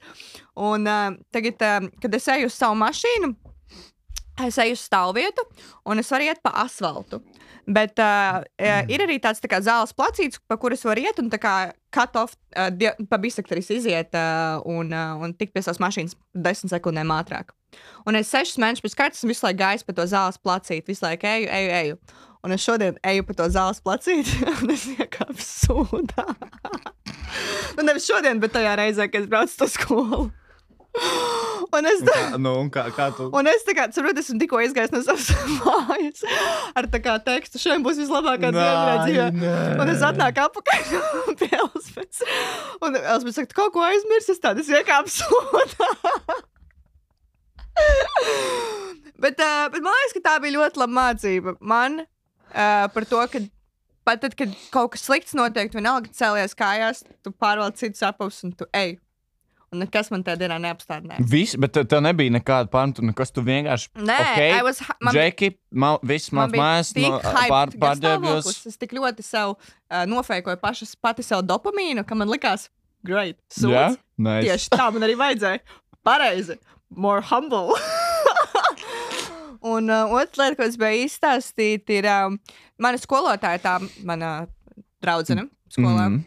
Un 0.57 0.85
uh, 0.85 1.11
tagad, 1.31 1.55
uh, 1.63 1.87
kad 2.01 2.13
es 2.13 2.27
eju 2.27 2.51
uz 2.51 2.53
savu 2.59 2.75
mašīnu, 2.75 3.35
es 4.45 4.57
eju 4.57 4.75
uz 4.75 4.83
stāvvietu, 4.83 5.47
un 5.85 5.99
es 5.99 6.09
varu 6.11 6.27
iet 6.27 6.43
pa 6.43 6.51
asfaltu. 6.65 7.21
Bet 7.67 7.99
uh, 7.99 8.45
mm. 8.55 8.91
ir 8.95 9.01
arī 9.03 9.17
tāds 9.19 9.41
tā 9.43 9.49
kā 9.51 9.59
zāles 9.59 9.91
placīts, 9.91 10.39
pa 10.47 10.55
kuras 10.55 10.85
var 10.87 10.99
iet 11.01 11.17
un 11.19 11.27
tā 11.27 11.39
kā 11.41 11.55
cut 11.91 12.15
off, 12.15 12.37
uh, 12.55 12.71
pa 13.11 13.19
bisektoris 13.19 13.67
iziet 13.75 14.15
uh, 14.15 14.63
un, 14.63 14.93
uh, 14.95 15.17
un 15.19 15.35
tikt 15.35 15.51
pie 15.51 15.65
savas 15.65 15.81
mašīnas 15.83 16.15
desmit 16.31 16.71
sekundēm 16.71 17.11
ātrāk. 17.11 17.51
Un 18.07 18.15
es 18.15 18.31
sešus 18.31 18.61
mēnešus 18.63 18.85
pēc 18.85 18.95
kārtas 19.01 19.27
visu 19.27 19.43
laiku 19.43 19.59
gājis 19.59 19.83
pa 19.83 19.97
to 19.97 20.07
zāles 20.07 20.39
placīti, 20.39 20.87
visu 20.87 21.03
laiku 21.03 21.27
eju, 21.27 21.51
eju, 21.59 21.75
eju. 21.81 21.99
Un 22.47 22.55
es 22.55 22.63
šodien 22.63 22.95
eju 23.11 23.27
pa 23.27 23.35
to 23.35 23.49
zāles 23.51 23.83
placīti, 23.83 24.39
un 24.61 24.71
es 24.71 24.87
iekāpu 24.93 25.43
sūdā. 25.43 26.27
nu, 27.75 27.83
nevis 27.83 28.07
šodien, 28.07 28.39
bet 28.39 28.55
tajā 28.55 28.77
reizē, 28.79 29.11
kad 29.11 29.25
es 29.25 29.31
braucu 29.31 29.51
uz 29.51 29.59
to 29.59 29.67
skolu. 29.75 30.27
Un 31.77 31.85
es, 31.91 32.01
tā, 32.05 32.13
Kā- 32.15 32.39
nu, 32.41 32.53
kā, 32.73 32.85
kā 32.95 33.07
tu? 33.15 33.27
un 33.35 33.49
es 33.51 33.65
tā 33.67 33.75
kā, 33.77 33.87
saprotu, 33.93 34.21
esmu 34.23 34.39
tikko 34.41 34.61
izgājis 34.65 34.93
no 34.95 35.01
savas 35.05 35.27
mājas 35.59 36.23
ar 36.79 36.87
tā 36.93 37.01
kā 37.03 37.17
tekstu, 37.25 37.59
šodien 37.61 37.83
būs 37.85 37.99
vislabākā 38.01 38.51
diena 38.55 38.97
dzīvē. 39.03 39.25
Un 39.83 39.91
es 39.93 40.03
atnāku 40.05 40.45
atpakaļ 40.47 41.35
pie 41.41 41.49
Elspējas. 41.59 42.23
Un 42.85 42.95
Elspēja 43.01 43.39
saka, 43.39 43.51
"Tu 43.51 43.59
kaut 43.59 43.73
ko 43.75 43.83
aizmirsis, 43.87 44.39
es 44.39 44.71
iekāpu 44.71 45.11
sodā. 45.11 45.91
bet, 49.17 49.39
uh, 49.39 49.67
bet 49.73 49.81
man 49.83 49.93
liekas, 49.93 50.15
ka 50.17 50.23
tā 50.29 50.35
bija 50.43 50.57
ļoti 50.57 50.81
laba 50.81 50.93
mācība. 51.01 51.55
Man 51.61 52.01
uh, 52.05 52.87
par 52.93 53.05
to, 53.09 53.21
ka 53.33 53.43
pat 54.07 54.21
tad, 54.23 54.37
kad 54.39 54.53
kaut 54.71 54.93
kas 54.95 55.03
slikts 55.03 55.35
notiek, 55.37 55.69
tu 55.71 55.77
vienalga 55.81 56.09
cēlies 56.15 56.55
kājās, 56.57 57.03
tu 57.23 57.33
pārvaldi 57.35 57.83
citus 57.83 58.05
apavus 58.07 58.39
un 58.47 58.55
tu 58.55 58.65
ej. 58.73 58.95
Un 59.67 59.81
nekas 59.83 60.07
man 60.13 60.21
tajā 60.23 60.39
dienā 60.39 60.55
neapstādināja. 60.63 61.25
Viss, 61.27 61.57
bet 61.59 61.75
tev- 61.75 61.99
nebija 62.05 62.31
nekāda 62.31 62.69
pārmetu, 62.71 63.03
nekas 63.03 63.33
tu 63.35 63.41
vienkārši. 63.43 63.89
Nē, 63.99 64.15
okay, 64.23 64.61
was, 64.63 64.79
man, 65.03 65.11
Džeki, 65.17 65.49
mal, 65.75 65.99
viss 66.07 66.31
man 66.31 66.53
mans 66.53 66.61
mājas, 66.61 66.91
no, 67.03 67.17
pār, 67.51 67.73
pārģērbjos. 67.75 68.47
Es 68.71 68.79
tik 68.79 68.95
ļoti 68.95 69.25
sev 69.27 69.57
uh, 69.57 70.05
nofēkoju 70.07 70.61
pašas, 70.61 70.95
pati 70.95 71.25
sev 71.27 71.43
dopamīnu, 71.49 72.05
ka 72.07 72.15
man 72.15 72.31
likās, 72.31 72.69
great, 73.03 73.35
sūds. 73.51 73.75
Jā, 73.75 73.89
nice. 74.15 74.47
Tieši 74.47 74.71
tā 74.77 74.87
man 74.95 75.03
arī 75.09 75.17
vajadzēja. 75.19 75.59
Pareizi, 76.07 76.55
more 76.87 77.19
humble. 77.27 77.75
Un 79.67 79.89
uh, 79.91 80.07
otra 80.15 80.45
lieta, 80.47 80.55
ko 80.61 80.63
es 80.63 80.77
gribēju 80.77 81.05
izstāstīt, 81.09 81.91
ir 81.91 82.07
um, 82.07 82.39
mana 82.79 82.99
skolotāja, 83.01 83.59
tā 83.63 83.75
mana 84.07 84.31
draudzene 85.03 85.49
skolā. 85.73 86.07
Mhm. 86.07 86.23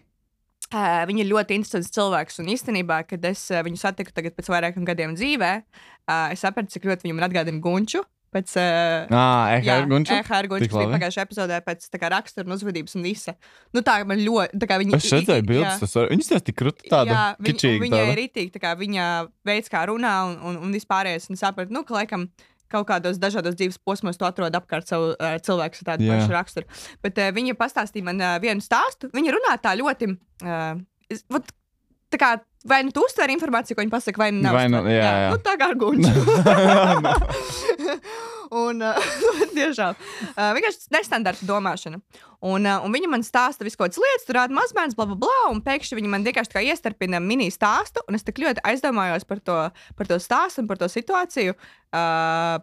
Uh, 0.70 1.00
viņa 1.10 1.24
ir 1.24 1.30
ļoti 1.32 1.56
interesants 1.58 1.90
cilvēks. 1.96 2.38
Un 2.42 2.52
īstenībā, 2.52 3.00
kad 3.10 3.24
es 3.26 3.42
uh, 3.50 3.58
viņu 3.66 3.80
satiku 3.80 4.14
tagad 4.14 4.36
pēc 4.36 4.52
vairākiem 4.52 4.86
gadiem 4.86 5.16
dzīvē, 5.18 5.50
uh, 5.66 6.30
es 6.30 6.44
sapratu, 6.44 6.70
cik 6.70 6.86
ļoti 6.86 7.08
viņa 7.08 7.16
man 7.18 7.26
atgādina 7.26 7.62
Gunču. 7.64 8.04
Pēc, 8.30 8.52
uh, 8.62 9.10
Ā, 9.10 9.22
Jā, 9.56 9.56
Ehēr 9.58 9.88
Gunču. 9.90 10.14
EHR 10.14 10.46
Gunčs 10.52 10.68
Tik 10.68 10.74
bija 10.76 10.90
pagājušajā 10.92 11.24
epizodē 11.26 11.56
pēc 11.66 11.88
kā 11.98 12.10
rakstura 12.14 12.46
un 12.46 12.54
uzvedības 12.54 12.94
un 12.94 13.02
visa. 13.02 13.34
Nu 13.74 13.82
tā 13.82 13.96
man 14.06 14.22
ļoti, 14.22 14.60
tā 14.62 14.68
kā 14.70 14.78
viņa. 14.78 15.00
Es 15.00 15.08
redzēju 15.10 15.46
bildes, 15.48 15.80
tas 15.82 15.96
var, 15.98 16.06
viņas 16.12 16.30
tas 16.30 16.46
tik 16.46 16.58
krūti 16.60 16.86
tāda. 16.92 17.10
Jā, 17.10 17.24
viņa, 17.40 17.48
kičīga 17.48 17.82
viņa 17.82 17.96
tāda. 17.96 18.12
ir 18.12 18.20
rītīga, 18.20 18.54
tā 18.54 18.62
kā 18.62 18.76
viņa 18.78 19.08
veids, 19.50 19.72
kā 19.74 19.82
runā 19.90 20.14
un, 20.28 20.38
un, 20.46 20.60
un 20.62 20.78
vispārējais. 20.78 21.26
Un 21.34 21.42
sapratu, 21.42 21.74
nu, 21.74 21.82
ka 21.88 21.98
laikam 21.98 22.28
kaut 22.70 22.86
kādos 22.88 23.18
dažādos 23.22 23.56
dzīves 23.58 23.78
posmos 23.84 24.18
tu 24.20 24.24
atrod 24.28 24.54
apkārt 24.56 24.86
savu 24.90 25.06
uh, 25.14 25.36
cilvēku 25.42 25.82
ar 25.82 25.86
tādu 25.92 26.06
Jā. 26.08 26.12
pašu 26.20 26.34
raksturu. 26.36 26.66
Bet 27.04 27.18
uh, 27.18 27.30
viņa 27.36 27.56
pastāstīja 27.58 28.06
man 28.10 28.18
uh, 28.22 28.36
vienu 28.42 28.62
stāstu. 28.64 29.10
Viņa 29.14 29.30
runā 29.36 29.56
tā 29.62 29.70
ļoti. 29.80 30.04
Uh, 30.44 30.78
es- 31.10 31.24
vot, 31.30 31.44
tā 32.10 32.16
kā, 32.22 32.30
vai 32.70 32.80
nu 32.86 32.90
tu 32.94 33.00
uztver 33.06 33.30
informāciju, 33.34 33.74
ko 33.78 33.82
viņa 33.84 33.94
pasaka, 33.98 34.22
vai 34.22 34.30
nu. 34.34 34.50
Vai 34.54 34.66
nu- 34.70 34.84
tā 35.44 35.54
kā 35.60 35.64
ar 35.70 35.76
guņu. 35.80 36.10
un, 38.54 38.82
uh, 38.84 39.10
tiešām, 39.56 39.98
vienkārši 40.36 40.90
nestandarta 40.94 41.46
domāšana. 41.48 42.00
Un, 42.40 42.64
un 42.64 42.94
viņa 42.94 43.10
man 43.12 43.24
stāsta 43.26 43.66
visu 43.66 43.76
kaut 43.76 43.90
kādas 43.90 44.00
lietas, 44.00 44.24
tur 44.28 44.38
rāda 44.38 44.56
mazbērns, 44.56 44.96
bla, 44.96 45.06
bla, 45.10 45.18
bla. 45.26 45.40
Un 45.52 45.60
pēkšņi 45.64 45.98
viņa 45.98 46.12
man 46.12 46.24
vienkārši 46.24 46.64
iestarpina 46.72 47.20
mini 47.20 47.50
stāstu. 47.52 48.00
Un 48.08 48.16
es 48.16 48.24
tik 48.24 48.40
ļoti 48.40 48.64
aizdomājos 48.64 49.28
par 49.28 49.42
to, 49.44 49.58
par 49.98 50.08
to 50.08 50.18
stāstu 50.22 50.64
un 50.64 50.70
par 50.70 50.80
to 50.80 50.88
situāciju. 50.88 51.56
Uh, 51.92 52.62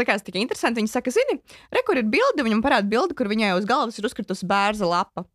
likās 0.00 0.24
tik 0.24 0.38
interesanti. 0.40 0.80
Viņa 0.80 0.94
saka, 0.94 1.12
zini, 1.12 1.38
re, 1.72 1.84
kur 1.86 2.00
ir 2.00 2.08
bilde. 2.08 2.44
Viņam 2.46 2.64
parāda 2.64 2.88
bildi, 2.88 3.16
kur 3.18 3.28
viņai 3.30 3.52
uz 3.58 3.68
galvas 3.68 3.98
ir 4.00 4.08
uzkritusi 4.08 4.48
bērza 4.48 4.88
lapa. 4.88 5.26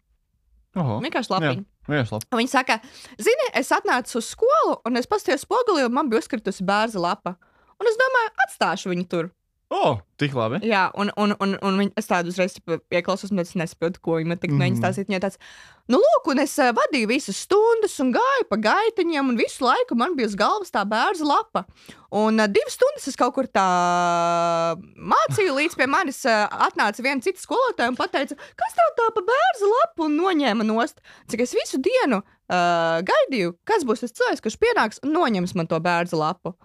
Oho. 0.78 1.00
Vienkārši 1.06 1.34
lapiņa. 1.34 1.66
Un 1.88 1.96
Viņa 2.36 2.52
saka, 2.52 2.80
zini, 3.22 3.52
es 3.58 3.72
atnācu 3.72 4.18
uz 4.20 4.34
skolu, 4.34 4.80
un 4.86 5.00
es 5.00 5.08
paskatījos 5.10 5.46
spogulī, 5.46 5.86
un 5.88 5.96
man 5.96 6.10
bija 6.12 6.22
uzkritusi 6.24 6.66
bērza 6.68 7.00
lapa. 7.02 7.38
Un 7.78 7.90
es 7.90 7.98
domāju, 8.00 8.34
atstāšu 8.48 8.92
viņu 8.92 9.08
tur. 9.12 9.30
O, 9.68 9.98
tik 10.16 10.32
labi. 10.32 10.62
Jā, 10.64 10.86
un, 10.96 11.10
un, 11.20 11.34
un, 11.44 11.58
un 11.68 11.78
viņa, 11.82 11.92
es 12.00 12.08
tādu 12.08 12.32
uzreiz 12.32 12.54
ieklausos, 12.88 13.34
un 13.36 13.42
es 13.44 13.50
nesaprotu, 13.60 14.00
ko 14.00 14.14
viņa 14.16 14.38
tagad 14.40 14.54
Mhm. 14.56 14.62
mēģina 14.62 14.80
stāstīt. 14.80 15.10
Viņa 15.12 15.20
tāds, 15.26 15.36
nu, 15.92 16.00
lūk, 16.00 16.30
un 16.32 16.40
es 16.40 16.54
uh, 16.64 16.70
vadīju 16.78 17.10
visas 17.12 17.42
stundas, 17.44 17.98
un 18.00 18.14
gāju 18.16 18.46
pa 18.48 18.56
gaitiņiem, 18.64 19.28
un 19.34 19.36
visu 19.36 19.66
laiku 19.68 19.98
man 20.00 20.16
bija 20.16 20.30
uz 20.32 20.38
galvas 20.40 20.72
tā 20.72 20.86
bērza 20.88 21.28
lapa. 21.28 21.66
Un 22.16 22.40
uh, 22.40 22.48
divas 22.48 22.78
stundas 22.80 23.10
es 23.12 23.20
kaut 23.20 23.36
kur 23.36 23.50
tā 23.52 23.66
mācīju, 24.96 25.58
līdz 25.60 25.76
pie 25.80 25.88
manis 25.92 26.22
uh, 26.24 26.48
atnāca 26.68 27.04
viena 27.04 27.22
cita 27.24 27.44
skolotāja 27.44 27.92
un 27.92 28.00
teica, 28.00 28.38
kas 28.40 28.78
tev 28.78 28.94
tā 29.02 29.10
pa 29.18 29.26
bērza 29.28 29.72
lapu 29.74 30.08
un 30.08 30.16
noņēma 30.16 30.64
nost. 30.64 31.04
Cik 31.28 31.44
es 31.44 31.56
visu 31.60 31.82
dienu 31.84 32.22
uh, 32.24 33.04
gaidīju, 33.04 33.58
kas 33.68 33.84
būs 33.84 34.06
tas 34.06 34.16
cilvēks, 34.16 34.44
kurš 34.48 34.60
pienāks 34.64 35.04
un 35.04 35.12
noņems 35.12 35.56
man 35.60 35.68
to 35.68 35.80
bērza 35.84 36.16
lapu. 36.16 36.56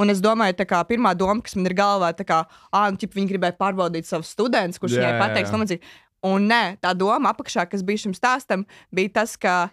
Un 0.00 0.12
es 0.12 0.22
domāju, 0.24 0.56
tā 0.56 0.64
kā 0.68 0.78
pirmā 0.88 1.12
doma, 1.18 1.42
kas 1.44 1.56
man 1.58 1.68
ir 1.68 1.74
galvā, 1.76 2.12
kā, 2.24 2.38
ah, 2.72 2.88
nu, 2.88 3.00
ķip, 3.00 3.12
viņi 3.18 3.28
gribēja 3.34 3.58
pārbaudīt 3.60 4.08
savus 4.08 4.32
studentus, 4.32 4.80
kurš 4.80 4.96
Jā, 4.96 5.02
viņai 5.02 5.20
pateiks, 5.20 5.50
jā. 5.50 5.56
nomācīt. 5.56 5.88
Un 6.24 6.46
nē, 6.48 6.62
tā 6.80 6.94
doma 6.96 7.34
apakšā, 7.34 7.66
kas 7.68 7.82
bija 7.84 8.04
šim 8.06 8.14
stāstam, 8.16 8.64
bija 8.94 9.18
tas, 9.20 9.34
ka 9.36 9.66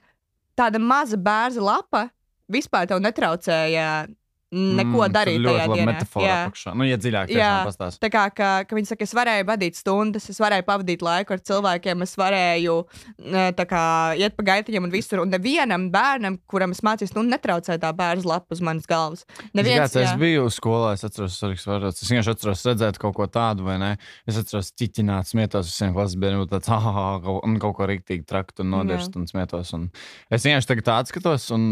tāda 0.60 0.82
maza 0.82 1.16
bērza 1.16 1.64
lapa 1.64 2.08
vispār 2.52 2.90
netraucēja 3.00 4.10
neko 4.50 5.04
mm, 5.04 5.14
darīt. 5.14 5.38
Ļoti 5.44 5.54
tajā 5.54 5.66
labi 5.70 5.78
dienā. 5.78 5.92
metāfora 5.92 6.26
Jā. 6.26 6.74
Nu, 6.74 6.86
ja 6.88 6.98
dziļāk 6.98 7.34
Jā. 7.34 7.50
pastāst. 7.68 8.00
Tā 8.02 8.10
kā 8.14 8.24
ka, 8.34 8.50
ka 8.66 8.78
viņi 8.78 8.90
saka, 8.90 9.06
es 9.06 9.14
varēju 9.14 9.46
vadīt 9.46 9.78
stundas, 9.78 10.26
es 10.32 10.40
varēju 10.42 10.66
pavadīt 10.66 11.04
laiku 11.06 11.36
ar 11.36 11.44
cilvēkiem, 11.50 12.06
es 12.06 12.16
varēju 12.18 12.78
eh, 12.82 13.52
tā 13.58 13.66
kā, 13.70 13.84
iet 14.18 14.38
pa 14.38 14.46
gaitiņiem 14.50 14.88
un 14.88 14.94
visur. 14.94 15.22
Un 15.22 15.34
nevienam 15.34 15.90
bērnam, 15.94 16.40
kuram 16.50 16.74
es 16.74 16.82
mācījos, 16.86 17.14
nu, 17.18 17.26
netraucēja 17.30 17.82
tā 17.84 17.92
bērns 17.96 18.26
lapa 18.30 18.58
uz 18.58 18.64
manas 18.66 18.90
galvas. 18.90 19.26
Neviens, 19.54 19.94
es 19.94 20.10
jā. 20.10 20.16
biju 20.20 20.48
skolā, 20.54 20.96
es 20.98 21.06
atceros, 21.06 21.38
svarīgs 21.38 21.68
vārds. 21.70 22.02
Es 22.02 22.10
vienkārši 22.10 22.34
atceros 22.34 22.66
redzēt 22.72 23.02
kaut 23.02 23.18
ko 23.20 23.30
tādu, 23.30 23.68
vai 23.70 23.78
ne? 23.82 23.92
Es 24.30 24.40
atceros, 24.40 24.72
ķiķināt, 24.80 25.30
smietos 25.30 25.70
visiem 25.70 25.94
klases 25.94 26.18
bērniem, 26.22 26.48
tāds, 26.50 26.72
ah, 26.74 26.90
ah, 26.90 27.30
un 27.38 27.60
kaut 27.62 27.78
ko 27.78 27.90
rīktīgi 27.90 28.26
trakt 28.30 28.64
un 28.64 28.74
nodirst 28.74 29.14
un 29.20 29.30
smietos. 29.30 29.76
Un 29.78 29.90
es 30.34 30.48
vienkārši 30.48 30.74
tagad 30.74 30.90
tā 30.90 30.98
atskatos, 31.04 31.50
un 31.56 31.72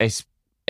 es, 0.00 0.22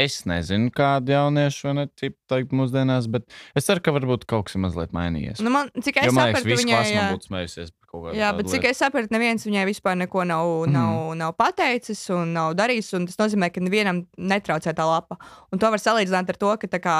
es 0.02 0.20
nezinu, 0.28 0.70
kāda 0.74 1.16
jaunieša 1.16 1.66
vai 1.68 1.74
ne, 1.78 1.84
tipa, 1.98 2.16
teikt 2.32 2.52
mūsdienās, 2.56 3.06
bet 3.12 3.26
es 3.58 3.66
ceru, 3.68 3.82
ka 3.84 3.92
varbūt 3.96 4.26
kaut 4.30 4.46
kas 4.48 4.56
ir 4.58 4.62
mazliet 4.64 4.92
mainījies. 4.96 5.40
Nu, 5.44 5.50
man, 5.54 5.70
cik 5.76 6.00
es 6.02 6.08
Jo 6.10 6.12
man 6.16 6.30
liekas, 6.30 6.40
sapratu, 6.40 6.50
visi 6.52 6.64
viņai, 6.66 6.76
klasi 6.76 6.94
jā, 6.94 7.02
man 7.06 7.16
būtu 7.18 7.28
smējusies 7.30 7.72
par 7.74 7.88
kaut 7.92 8.04
kādu 8.06 8.20
jā, 8.20 8.30
bet 8.38 8.50
cik 8.54 8.68
es 8.70 8.82
sapratu, 8.84 9.12
neviens 9.14 9.46
viņai 9.48 9.64
vispār 9.70 9.96
neko 10.02 10.24
nav, 10.30 10.46
Mhm. 10.66 10.72
nav, 10.72 11.14
nav 11.24 11.32
pateicis 11.40 12.02
un 12.14 12.32
nav 12.36 12.54
darījis. 12.58 12.92
Un 12.98 13.06
tas 13.06 13.16
nozīmē, 13.20 13.50
ka 13.52 13.60
nevienam 13.60 14.04
netraucē 14.18 14.72
tā 14.74 14.86
lapa. 14.86 15.16
Un 15.52 15.58
to 15.58 15.70
var 15.70 15.78
salīdzināt 15.78 16.28
ar 16.28 16.36
to, 16.36 16.56
ka 16.56 16.66
tā 16.66 16.80
kā, 16.80 16.96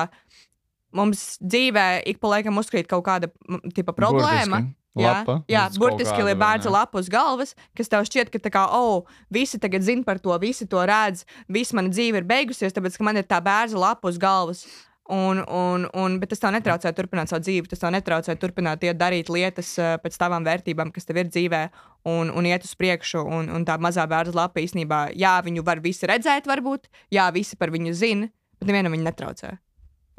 mums 0.93 1.39
dzīvē 1.39 2.03
ik 2.11 2.19
pa 2.21 2.29
laikam 2.35 2.59
uzkrīt 2.59 2.89
kaut 2.91 3.05
kāda 3.07 3.31
m, 3.49 3.61
tipa 3.75 3.93
problēma. 3.95 4.61
Burtiski. 4.65 4.77
Jā, 4.99 5.11
Lapa, 5.21 5.37
jā 5.47 5.63
kaut 5.71 5.79
burtiski 5.79 6.19
kāda, 6.19 6.35
bērns 6.35 6.67
lapa 6.67 6.99
uz 6.99 7.07
galvas, 7.13 7.53
kas 7.79 7.91
tev 7.93 8.03
šķiet, 8.09 8.31
ka 8.35 8.41
tā 8.43 8.51
kā, 8.51 8.65
oh, 8.75 9.07
visi 9.31 9.61
tagad 9.63 9.85
zina 9.87 10.03
par 10.03 10.19
to, 10.19 10.35
visi 10.43 10.67
to 10.67 10.83
redz, 10.83 11.23
visa 11.47 11.79
mana 11.79 11.93
dzīve 11.95 12.19
ir 12.19 12.27
beigusies, 12.27 12.75
tāpēc, 12.75 12.99
ka 12.99 13.07
man 13.07 13.21
ir 13.21 13.29
tā 13.31 13.39
bērna 13.45 13.79
lapa 13.79 14.11
uz 14.11 14.19
galvas. 14.19 14.65
Un, 15.11 15.41
un, 15.47 15.89
un, 15.95 16.19
bet 16.23 16.31
tas 16.31 16.39
tev 16.43 16.53
netraucē 16.55 16.93
turpināt 16.95 17.31
savu 17.31 17.43
dzīvi, 17.43 17.71
tas 17.71 17.81
tev 17.83 17.91
netraucē 17.95 18.37
turpināt 18.39 18.85
iet 18.87 18.99
darīt 18.99 19.31
lietas 19.31 19.73
uh, 19.79 19.97
pēc 20.03 20.19
tavām 20.19 20.47
vērtībām, 20.47 20.93
kas 20.95 21.09
tev 21.09 21.19
ir 21.19 21.31
dzīvē, 21.33 21.65
un, 22.11 22.31
un 22.31 22.47
iet 22.47 22.67
uz 22.67 22.77
priekšu. 22.79 23.25
Un, 23.27 23.51
un 23.51 23.67
tā 23.67 23.75
mazā 23.83 24.07
bērna 24.11 24.37
lapa 24.45 24.63
īstenībā, 24.63 25.09
jā, 25.19 25.33
viņu 25.47 25.67
var 25.67 25.83
visi 25.83 26.07
redzēt, 26.11 26.47
varbūt, 26.51 26.87
jā, 27.15 27.27
visi 27.35 27.59
par 27.59 27.75
viņu 27.75 27.97
zina, 27.99 28.31
bet 28.61 28.71
nevienam 28.71 28.95
viņa 28.95 29.09
netraucē. 29.09 29.53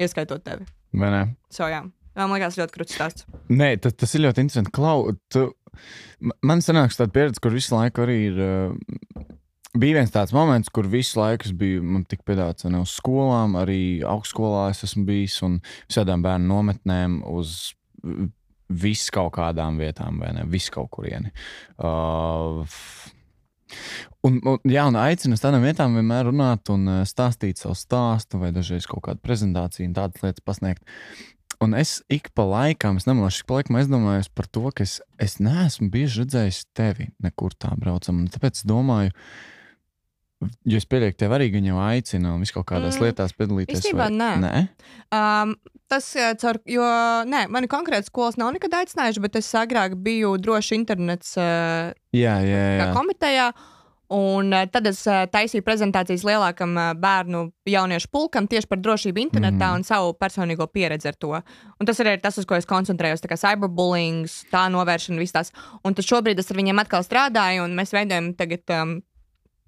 Ieskaitot 0.04 0.44
tevi. 0.44 0.68
Vai 0.92 1.08
ne? 1.14 1.24
So, 1.48 1.64
jā. 1.72 1.86
Man 2.18 2.32
liekas, 2.34 2.58
ļoti 2.60 2.76
krūtis 2.76 2.98
stāsts. 2.98 3.26
Nē, 3.52 3.74
tas, 3.82 3.94
tas 3.98 4.16
ir 4.16 4.26
ļoti 4.26 4.44
interesanti. 4.44 4.72
Klau, 4.74 5.14
tu, 5.32 5.46
man 6.44 6.64
sanāks 6.64 6.98
tāda 7.00 7.14
pieredze, 7.14 7.40
kur 7.42 7.54
visu 7.54 7.76
laiku 7.76 8.04
arī 8.04 8.18
ir. 8.28 8.42
Uh, 8.42 9.28
bija 9.72 10.00
viens 10.00 10.12
tāds 10.12 10.34
moments, 10.36 10.68
kur 10.72 10.88
visu 10.92 11.20
laiku 11.20 11.48
es 11.48 11.54
biju, 11.56 11.84
man 11.94 12.04
tika 12.08 12.26
piedāvāts 12.28 12.68
uz 12.68 12.96
skolām, 12.98 13.56
arī 13.60 14.02
augstskolā 14.04 14.68
es 14.74 14.84
esmu 14.88 15.06
bijis 15.08 15.38
un 15.46 15.62
visādām 15.88 16.24
bērnu 16.24 16.50
nometnēm 16.50 17.22
uz 17.32 17.72
vis 18.82 19.08
kaut 19.12 19.34
kādām 19.36 19.80
vietām, 19.80 20.20
vai 20.20 20.34
ne? 20.36 20.44
Visu 20.48 20.72
kaut 20.76 20.92
kurieni. 20.92 21.32
Uh, 21.80 22.64
Un, 24.22 24.38
un, 24.46 24.58
jā, 24.68 24.84
un 24.86 24.96
aicinu 25.00 25.36
uz 25.36 25.42
tādām 25.42 25.64
vietām 25.64 25.96
vienmēr 25.96 26.28
runāt 26.28 26.68
un 26.70 26.84
stāstīt 27.08 27.62
savu 27.62 27.74
stāstu, 27.78 28.38
vai 28.42 28.52
dažreiz 28.54 28.86
kaut 28.86 29.06
kādu 29.06 29.22
prezentāciju 29.24 29.88
un 29.88 29.96
tādas 29.96 30.22
lietas 30.22 30.44
pasniegt. 30.44 30.84
Un 31.62 31.76
es 31.78 32.00
ik 32.10 32.32
pa 32.34 32.42
laikam, 32.48 32.96
es 32.98 33.06
nemanāšu, 33.06 33.44
ik 33.44 33.48
pa 33.48 33.60
laikam 33.60 33.78
aizdomājos 33.78 34.28
par 34.34 34.48
to, 34.50 34.64
ka 34.74 34.82
es, 34.86 34.98
es 35.22 35.38
neesmu 35.42 35.88
bieži 35.94 36.24
redzējis 36.24 36.64
tevi 36.74 37.10
nekur 37.22 37.54
tā 37.54 37.70
braucam. 37.78 38.24
Un 38.24 38.30
tāpēc 38.34 38.58
es 38.62 38.66
domāju, 38.66 39.14
jo 40.66 40.80
es 40.80 40.86
pieļauju, 40.90 41.14
ka 41.14 41.20
tev 41.22 41.34
arī 41.36 41.46
gan 41.54 41.68
jau 41.68 41.76
aicina 41.84 42.32
un 42.34 42.42
vis 42.42 42.50
kaut 42.54 42.66
kādās 42.66 42.98
Mm, 42.98 43.04
lietās 43.06 43.34
piedalīties. 43.38 43.78
īstenībā 43.78 44.08
nē. 44.10 44.30
nē? 44.42 44.62
Um, 45.14 45.54
tas, 45.92 46.08
caur, 46.42 46.58
jo, 46.66 46.82
nē, 47.30 47.44
mani 47.52 47.70
konkrēti 47.70 48.10
skolas 48.10 48.36
nav 48.40 48.50
nekad 48.56 48.74
aicinājuši, 48.80 49.22
bet 49.22 49.38
es 49.38 49.52
agrāk 49.54 49.94
biju 50.02 50.34
droši 50.42 50.74
internets 50.80 51.36
uh, 51.38 51.92
Jā, 52.10 52.40
jā, 52.42 52.64
jā. 52.80 52.88
komitejā. 52.96 53.52
Un 54.12 54.52
uh, 54.52 54.66
tad 54.68 54.86
es 54.90 54.98
uh, 55.08 55.22
taisīju 55.32 55.64
prezentācijas 55.64 56.24
lielākam 56.28 56.74
uh, 56.76 56.90
bērnu 57.00 57.46
jauniešu 57.68 58.10
pulkam 58.12 58.48
tieši 58.50 58.68
par 58.68 58.82
drošību 58.82 59.22
internetā 59.22 59.70
mm. 59.70 59.78
un 59.78 59.86
savu 59.88 60.12
personīgo 60.20 60.66
pieredzi 60.68 61.08
ar 61.08 61.16
to. 61.16 61.32
Un 61.80 61.88
tas 61.88 62.02
arī 62.02 62.18
ir 62.18 62.24
tas, 62.24 62.36
uz 62.36 62.48
ko 62.48 62.58
es 62.58 62.68
koncentrējos. 62.68 63.24
Tā 63.24 63.30
kā 63.32 63.38
cyberbullying, 63.40 64.26
tā 64.52 64.66
novēršana, 64.74 65.22
viss 65.22 65.36
tās. 65.36 65.54
Un 65.86 65.96
tad 65.96 66.08
šobrīd 66.08 66.42
es 66.42 66.52
ar 66.52 66.60
viņiem 66.60 66.82
atkal 66.84 67.06
strādāju, 67.06 67.64
un 67.64 67.78
mēs 67.78 67.94
veidojam 67.96 68.34
tagad. 68.36 68.66
Um, 68.68 69.00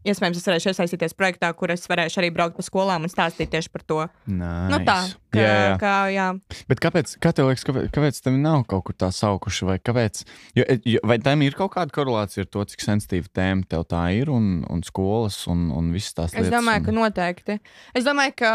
Iespējams, 0.04 0.36
es 0.36 0.48
varēšu 0.48 0.68
iesaistīties 0.72 1.14
projektā, 1.16 1.48
kur 1.56 1.72
es 1.72 1.86
varēšu 1.88 2.20
arī 2.20 2.28
braukt 2.34 2.58
pa 2.58 2.64
skolām 2.66 3.06
un 3.06 3.12
stāstīt 3.12 3.48
tieši 3.54 3.70
par 3.72 3.84
to. 3.88 4.00
Nice. 4.28 4.68
Nu, 4.68 4.80
tā, 4.84 4.96
ka, 5.32 5.40
jā, 5.40 5.54
jā. 5.54 5.78
Kā, 5.80 5.94
jā. 6.12 6.26
Bet 6.68 6.82
kāpēc, 6.84 7.14
kā 7.24 7.32
tev 7.32 7.48
liekas, 7.48 7.64
kāpēc, 7.64 7.88
kāpēc 7.94 8.20
tev 8.26 8.36
nav 8.42 8.66
kaut 8.68 8.84
kur 8.90 8.98
tā 9.00 9.08
saukuši? 9.16 9.68
Vai, 9.70 9.78
kāpēc, 9.80 10.22
jo, 10.60 10.66
jo, 10.84 11.00
vai 11.08 11.16
tam 11.24 11.42
ir 11.46 11.56
kaut 11.56 11.72
kāda 11.78 11.94
korelācija 11.96 12.44
ar 12.44 12.50
to, 12.52 12.66
cik 12.74 12.84
sensitīva 12.84 13.32
tēma 13.32 13.64
tev 13.70 13.86
tā 13.88 14.04
ir 14.18 14.28
un, 14.34 14.60
un 14.68 14.84
skolas 14.84 15.40
un, 15.48 15.70
un 15.72 15.88
visas 15.96 16.12
tās 16.20 16.36
lietas? 16.36 16.50
Es 16.50 16.54
domāju, 16.54 16.84
ka 16.84 16.92
un... 16.92 17.00
noteikti. 17.00 17.58
Es 17.96 18.04
domāju, 18.04 18.36
ka 18.44 18.52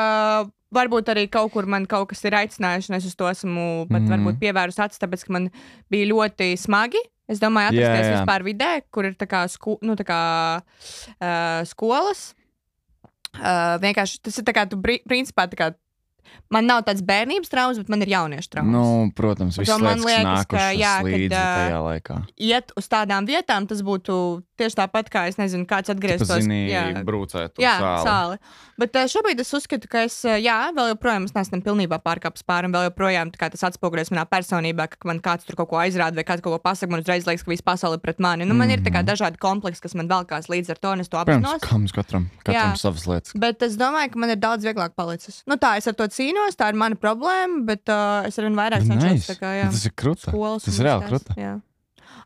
varbūt 0.78 1.10
arī 1.10 1.26
kaut 1.34 1.50
kur 1.56 1.66
man 1.66 1.88
kaut 1.90 2.12
kas 2.12 2.22
ir 2.30 2.36
aicinājuši, 2.38 2.92
un 2.92 3.00
es 3.00 3.08
uz 3.10 3.16
to 3.18 3.26
esmu 3.26 3.88
pat 3.90 4.04
Mhm. 4.06 4.12
varbūt 4.14 4.38
pievērus 4.44 4.78
acis, 4.86 5.02
tāpēc 5.02 5.26
ka 5.26 5.34
man 5.34 5.50
bija 5.90 6.12
ļoti 6.14 6.54
smagi. 6.62 7.02
Es 7.30 7.42
domāju, 7.42 7.78
Jā, 7.78 7.92
atrasties 7.92 8.08
jā. 8.10 8.18
vispār 8.18 8.46
vidē, 8.48 8.72
kur 8.90 9.06
ir 9.06 9.14
tā 9.20 9.28
kā, 9.30 9.44
sku, 9.52 9.78
nu, 9.86 9.94
tā 10.00 10.06
kā 10.08 10.22
uh, 10.60 11.62
skolas. 11.70 12.32
Uh, 13.38 13.78
vienkārši 13.84 14.24
tas 14.26 14.40
ir 14.42 14.48
tā 14.48 14.56
kā, 14.58 14.66
tu, 14.70 14.80
principā, 14.82 15.46
tā 15.52 15.60
kā, 15.60 15.68
man 16.50 16.66
nav 16.66 16.84
tāds 16.88 17.02
bērnības 17.06 17.50
traumas, 17.52 17.78
bet 17.78 17.90
man 17.90 18.02
ir 18.02 18.10
jauniešu 18.16 18.50
traumas. 18.50 18.72
Nu, 18.74 19.12
protams, 19.16 19.56
to 19.56 19.78
man 19.80 20.00
liekas, 20.02 20.46
ka, 20.50 20.70
jā, 20.74 20.96
kad, 21.04 21.36
tajā 21.36 21.80
laikā. 21.86 22.20
Iet 22.38 22.72
uz 22.80 22.88
tādām 22.90 23.28
vietām, 23.30 23.68
tas 23.70 23.82
būtu 23.86 24.44
tieši 24.60 24.76
tāpat, 24.76 25.08
kā 25.14 25.28
es 25.30 25.38
nezinu, 25.40 25.64
kāds 25.66 25.88
atgrieztos. 25.94 26.28
zini, 26.44 26.68
jā, 26.72 26.82
brūcēt 27.08 27.56
uz 27.56 27.64
Jā, 27.64 27.78
sāli. 27.80 28.04
sāli. 28.04 28.40
Bet 28.80 28.94
šobrīd 29.12 29.40
es 29.40 29.54
uzskatu, 29.56 29.88
ka 29.92 30.04
es, 30.08 30.18
jā, 30.24 30.58
vēl 30.76 30.94
joprojām 30.96 31.24
es 31.28 31.34
neesmu 31.36 31.62
pilnībā 31.64 32.00
pārkāpis 32.04 32.44
pāri, 32.48 32.66
un 32.68 32.74
vēl 32.76 32.90
joprojām 32.90 33.32
tas 33.32 33.64
atspoguļojas 33.70 34.12
manā 34.12 34.26
personībā, 34.28 34.90
ka 34.92 34.98
man 35.08 35.20
kāds 35.24 35.46
tur 35.48 35.56
kaut 35.56 35.70
ko 35.70 35.80
aizrāda 35.80 36.16
vai 36.16 36.24
kāds 36.28 36.42
kaut 36.44 36.58
ko 36.58 36.60
pasaka, 36.60 36.92
man 36.92 37.00
uzreiz 37.04 37.26
liekas, 37.28 37.44
ka 37.46 37.52
viss 37.52 37.62
pasaule 37.64 37.96
ir 38.00 38.04
pret 38.04 38.20
mani. 38.20 38.44
Nu, 38.46 38.54
man 38.54 38.70
ir 38.72 38.80
tā 38.80 38.92
kā 38.92 39.00
Mhm. 39.04 39.08
dažādi 39.08 39.38
kompleksi, 39.40 39.82
kas 39.82 39.96
man 39.96 40.08
velkās 40.10 40.48
līdz 40.52 40.70
ar 40.72 40.76
to, 40.78 40.92
un 40.92 41.00
es 41.00 41.08
to 41.08 41.18
Protams, 41.24 41.46
apzinos. 41.46 41.72
mums 41.72 41.92
katram, 41.92 42.30
katram 42.44 42.74
Jā. 42.74 42.78
savas 42.78 43.06
lietas. 43.08 43.32
Bet 43.36 43.62
es 43.64 43.78
domāju, 43.78 44.12
ka 44.12 44.20
man 44.20 44.30
ir 44.30 44.36
daudz 44.38 44.64
vieglāk 44.66 44.92
palicis. 44.96 45.44
Nu, 45.48 45.56
tā 45.56 45.78
es 45.78 45.88
ar 45.88 45.94
to 45.94 46.04
cīnos, 46.20 46.60
tā 46.60 46.70
ir 46.74 46.78
mana 46.80 47.00
problēma, 47.00 47.64
bet 47.70 47.90
uh, 47.92 48.28
es 48.28 48.38
arvien 48.42 48.60
vairāk 48.60 48.86
Nice. 48.86 49.00
cenšos. 49.00 49.32
tā 49.32 49.40
Kā, 49.40 49.56
jā, 49.58 49.72
Tas 49.72 49.88
ir 49.88 49.96
skolas 50.28 50.68
Tas 50.68 50.76
un 50.76 50.84
ir 50.84 50.90
reāli 50.90 51.24
jā. 51.40 51.56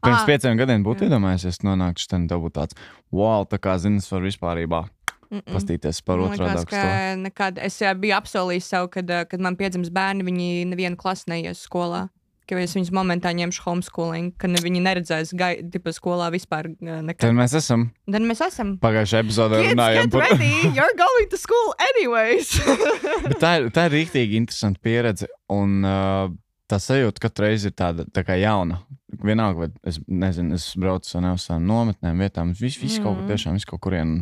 Pirms 0.04 0.20
Ā, 0.20 0.28
pieciem 0.28 0.60
gadiem 0.60 0.84
būtu 0.84 1.08
iedomājies, 1.08 1.46
es 1.48 1.62
nonāktu 1.64 2.04
šeit, 2.04 2.18
tev 2.28 2.42
būtu 2.44 2.58
tāds, 2.58 2.76
wow, 3.16 3.46
tā 3.48 3.60
kā 3.64 3.78
zini, 3.80 4.02
es 4.04 4.10
varu 4.12 4.28
vispārībā 4.28 4.82
mm-mm. 4.84 5.54
pastīties 5.54 6.02
par 6.04 6.24
otru 6.24 6.50
ka 6.68 6.84
nekad, 7.20 7.62
es 7.64 7.80
biju 8.02 8.18
apsolījis 8.18 8.68
sev, 8.74 8.90
kad, 8.94 9.14
kad 9.30 9.44
man 9.44 9.56
piedzims 9.60 9.94
bērni, 9.94 10.26
viņi 10.28 10.50
nevienu 10.74 11.00
klasi 11.00 11.32
neies 11.32 11.64
skolā. 11.64 12.08
Ka 12.50 12.58
es 12.60 12.74
viņus 12.76 12.90
momentā 12.92 13.32
ņemšu 13.32 13.62
homeschooling, 13.64 14.34
ka 14.38 14.50
ne, 14.52 14.60
viņi 14.60 14.82
neredzēs 14.84 15.32
tipa, 15.72 15.94
skolā 15.96 16.28
vispār 16.34 16.68
uh, 16.74 16.98
nekad. 17.06 17.24
Tad 17.30 17.38
mēs 17.38 17.54
esam 17.56 17.86
Tad 18.12 18.26
mēs 18.28 18.42
esam. 18.44 18.74
pagājušajā 18.84 19.24
epizodē 19.24 19.62
runājām 19.70 20.12
par 20.12 20.26
ready, 20.28 20.50
you're 20.76 20.96
going 21.00 21.30
to 21.32 21.40
school 21.40 21.72
anyways. 21.90 22.52
Tā 23.44 23.54
ir, 23.62 23.70
tā 23.72 23.88
ir 23.88 23.96
rīktīgi 24.00 24.36
interesanta 24.42 24.84
pieredze. 24.84 25.30
Un 25.56 25.80
uh, 25.88 26.28
tā 26.68 26.80
sajūta 26.84 27.24
katru 27.24 27.48
reizi 27.48 27.72
ir 27.72 27.78
tāda 27.80 28.06
tā 28.12 28.26
kā 28.28 28.36
jauna. 28.42 28.82
Vienalga, 29.24 29.68
vai 29.68 29.70
es 29.88 30.00
nezinu, 30.10 30.56
es 30.58 30.72
braucu 30.80 31.06
uz 31.06 31.14
tādām 31.48 31.68
nometnēm, 31.70 32.20
vietām, 32.24 32.52
viss 32.58 32.80
vis 32.82 32.98
kaut 33.00 33.20
kur 33.20 33.24
Mm. 33.24 33.30
tiešām, 33.30 33.54
viss 33.60 33.70
kaut 33.70 33.80
kurien. 33.86 34.16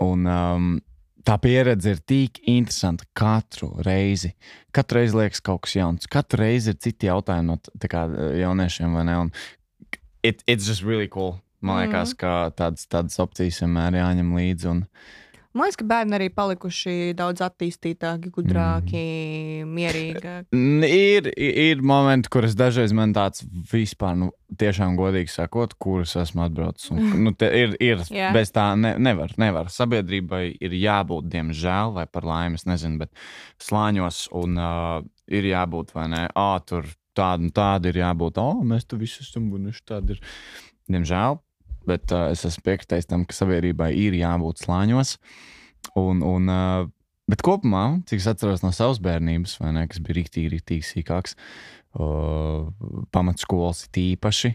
Un 0.00 0.26
um, 0.26 0.70
tā 1.26 1.38
pieredze 1.42 1.94
ir 1.94 2.02
tik 2.06 2.40
interesanta 2.50 3.06
katru 3.18 3.70
reizi. 3.86 4.32
Katru 4.74 5.00
reizi 5.00 5.18
liekas 5.18 5.42
kaut 5.44 5.64
kas 5.66 5.76
jauns. 5.78 6.08
Katru 6.10 6.42
reizi 6.42 6.72
ir 6.72 6.78
citi 6.82 7.10
jautājumi 7.10 7.52
no 7.52 7.58
kā, 7.88 8.06
jauniešiem, 8.42 8.94
vai 8.96 9.04
ne? 9.08 9.18
Un 9.26 9.32
it, 10.22 10.42
it's 10.46 10.66
just 10.66 10.82
really 10.82 11.08
cool. 11.08 11.40
Man 11.60 11.76
Mm. 11.76 11.82
liekas, 11.86 12.14
ka 12.18 12.50
tādas, 12.58 12.88
tādas 12.90 13.18
opcijas 13.22 13.60
vienmēr 13.62 14.00
jāņem 14.00 14.32
līdzi. 14.34 14.70
Un, 14.70 14.86
Man 15.52 15.66
liekas, 15.66 15.76
ka 15.82 15.84
bērni 15.84 16.16
arī 16.16 16.28
palikuši 16.32 17.12
daudz 17.18 17.42
attīstītāki, 17.44 18.30
gudrāki, 18.32 19.02
Mm. 19.62 19.74
mierīgāki. 19.76 20.60
Ir, 20.88 21.28
ir 21.36 21.82
momenti, 21.84 22.30
kuras 22.32 22.54
dažreiz 22.56 22.94
man 22.96 23.12
tāds 23.16 23.44
vispār, 23.72 24.16
nu, 24.16 24.30
tiešām 24.56 24.96
godīgi 24.96 25.28
sakot, 25.32 25.74
kurus 25.80 26.16
esmu 26.16 26.46
atbraucis. 26.46 26.90
Un, 26.94 27.02
nu, 27.26 27.34
ir, 27.44 27.76
ir 27.80 28.02
Jā. 28.08 28.32
bez 28.32 28.52
tā 28.54 28.70
ne, 28.80 28.94
nevar, 28.98 29.34
nevar. 29.40 29.68
Sabiedrībai 29.72 30.56
ir 30.60 30.72
jābūt, 30.78 31.28
diemžēl, 31.32 31.94
vai 32.00 32.06
par 32.08 32.24
laimi, 32.28 32.56
es 32.60 32.66
nezinu, 32.68 33.02
bet 33.04 33.12
slāņos 33.62 34.24
un 34.40 34.56
uh, 34.58 34.98
ir 35.28 35.52
jābūt, 35.52 35.92
vai 35.96 36.08
ne, 36.12 36.26
ā, 36.32 36.50
tur 36.66 36.88
tāda 37.16 37.44
un 37.44 37.52
tāda 37.52 37.92
ir 37.92 38.00
jābūt, 38.00 38.40
o, 38.40 38.50
mēs 38.64 38.88
tu 38.88 38.96
visi 39.00 39.20
esam 39.20 39.50
bunuši, 39.52 39.84
tāda 39.92 40.16
ir. 40.16 40.22
Diemžēl, 40.92 41.36
bet 41.88 42.14
uh, 42.14 42.30
es 42.32 42.44
esmu 42.48 42.66
piekritais 42.70 43.08
tam, 43.10 43.26
ka 43.28 43.36
sabiedrībai 43.36 43.92
ir 43.98 44.16
jābūt 44.18 44.64
slāņos. 44.64 45.16
Un, 45.98 46.22
un, 46.26 46.50
uh, 46.52 46.90
bet 47.30 47.44
kopumā, 47.44 47.84
cik 48.08 48.22
es 48.22 48.28
atceros 48.30 48.64
no 48.64 48.72
savas 48.74 49.00
bērnības, 49.02 49.58
ne, 49.72 49.86
kas 49.90 50.02
bija 50.04 50.20
rīktīgi, 50.20 50.52
rīktīgi 50.56 50.88
sīkāks, 50.88 51.38
uh, 51.98 52.68
pamatskolas 53.14 53.86
ir 53.88 54.04
īpaši. 54.12 54.54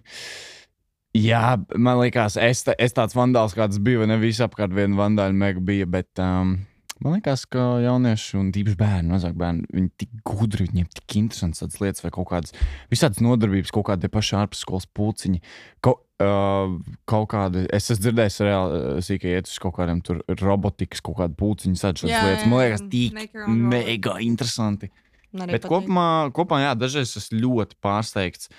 Jā, 1.17 1.57
man 1.79 2.01
liekas, 2.01 2.35
es, 2.37 2.63
es 2.77 2.93
tāds 2.93 3.15
vandāls, 3.17 3.55
kāds 3.57 3.79
biju, 3.81 4.05
ne 4.09 4.19
visapkārt 4.21 4.73
viena 4.75 4.99
vandāļa 4.99 5.37
mega 5.37 5.63
bija, 5.65 5.87
bet 5.89 6.21
um, 6.21 6.57
man 7.01 7.15
liekas, 7.15 7.45
ka 7.49 7.63
jaunieši 7.81 8.37
un 8.37 8.51
tīpaši 8.53 8.77
bērni, 8.77 9.13
mazāk 9.15 9.37
bērni, 9.39 9.65
viņi 9.73 9.89
tik 10.03 10.11
gudri, 10.27 10.67
viņiem 10.67 10.89
tik 10.99 11.17
interesants 11.21 11.63
tādas 11.63 11.79
lietas 11.81 12.05
vai 12.05 12.11
kaut 12.13 12.29
kādas 12.33 12.53
visādas 12.93 13.23
nodarbības, 13.23 13.73
kaut 13.73 13.87
kādi 13.89 14.11
paši 14.13 14.37
ārpusskolas 14.43 14.89
pulciņi. 14.97 15.41
Kaut, 15.85 16.03
uh, 16.23 16.75
kaut 17.09 17.27
kāda, 17.33 17.65
es 17.73 17.89
esmu 17.91 18.03
dzirdējis, 18.05 18.39
reāli 18.45 19.03
sīkā 19.05 19.33
iet 19.35 19.49
uz 19.49 19.57
kaut 19.63 19.75
kādiem 19.77 20.01
tur 20.05 20.21
robotikas, 20.41 21.03
kaut 21.05 21.19
pulciņu, 21.39 21.79
tādas 21.81 22.05
Jā, 22.07 22.23
lietas. 22.25 22.47
Man 22.49 22.63
liekas, 22.63 22.85
tik 22.91 23.37
mega 23.47 24.17
interesanti. 24.23 24.91
Bet 25.37 25.59
patīk. 25.59 25.69
kopumā, 25.69 26.09
kopumā, 26.33 26.61
jā, 26.65 26.75
dažreiz 26.79 27.15
esmu 27.19 27.41
ļoti 27.43 27.77
pārsteigts, 27.83 28.51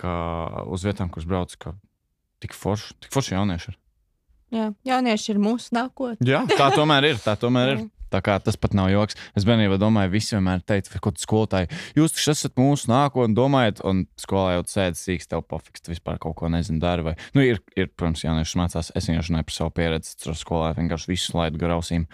ka 0.00 0.14
uz 0.68 0.84
vietām, 0.86 1.10
kuras 1.14 1.28
braucu, 1.28 1.60
ka 1.62 1.74
tik 2.42 2.56
forši, 2.56 2.96
tik 3.04 3.14
forši 3.14 3.36
jaunieši 3.36 3.72
ir. 3.72 3.78
Jā, 4.48 4.66
jaunieši 4.88 5.32
ir 5.34 5.40
mūsu 5.44 5.74
nākotne. 5.76 6.24
Jā, 6.24 6.42
tā 6.56 6.70
tomēr 6.72 7.10
ir. 7.10 7.18
Tā 7.20 7.34
tomēr 7.40 7.74
ir. 7.74 7.86
Tā 8.12 8.20
kā 8.24 8.36
tas 8.42 8.58
pat 8.60 8.74
nav 8.76 8.90
joks. 8.92 9.16
Es 9.38 9.46
bērnībā 9.48 9.78
domāju, 9.80 10.12
visi 10.14 10.36
vienmēr 10.36 10.62
teica, 10.68 11.00
ka 11.02 11.12
skolotāji, 11.20 11.70
jūs 11.98 12.16
taču 12.16 12.32
esat 12.34 12.58
mūsu 12.60 12.90
nākotnē, 12.90 13.36
domājat, 13.36 13.82
un 13.88 14.04
skolā 14.20 14.58
jau 14.58 14.66
sēž 14.72 15.00
sīks, 15.00 15.30
tev 15.30 15.44
pofiks, 15.48 15.84
tu 15.84 15.92
vispār 15.92 16.20
kaut 16.22 16.38
ko 16.40 16.50
nezini, 16.52 16.80
dari. 16.82 17.06
Vai... 17.06 17.16
Nu, 17.36 17.44
ir, 17.44 17.62
ir, 17.78 17.90
protams, 17.94 18.24
jaunieši 18.26 18.60
mācās, 18.60 18.92
es 18.98 19.08
vienkārši 19.10 19.34
runāju 19.34 19.48
par 19.50 19.58
savu 19.58 19.74
pieredzi, 19.78 20.14
tur 20.22 20.38
skolā 20.38 20.74
vienkārši 20.78 21.12
visu 21.12 21.38
laidu 21.38 21.60
garausīm. 21.60 22.06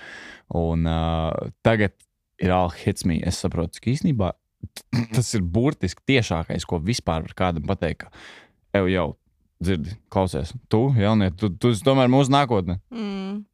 Un 0.54 0.88
uh, 0.90 1.52
tagad 1.66 1.94
ir 2.42 2.54
all 2.54 2.72
hits 2.74 3.06
me. 3.08 3.20
Es 3.26 3.40
saprotu, 3.42 3.82
ka 3.82 3.92
īstenībā 3.94 4.32
tas 5.16 5.34
ir 5.36 5.44
burtiski 5.44 6.02
tiešākais, 6.14 6.66
ko 6.68 6.80
vispār 6.82 7.26
var 7.28 7.38
kādam 7.38 7.68
pateikt. 7.68 8.06
ka, 8.06 8.24
Ev 8.74 8.88
jau, 8.90 9.08
dzirdi, 9.62 9.94
klausies, 10.10 10.52
tu, 10.72 10.88
jaunieci, 10.98 11.36
tu, 11.38 11.50
tu 11.60 11.70
esi 11.74 11.84
tomēr 11.86 12.10
mūsu 12.10 12.32
nākotne. 12.34 12.80
Mm. 12.90 13.44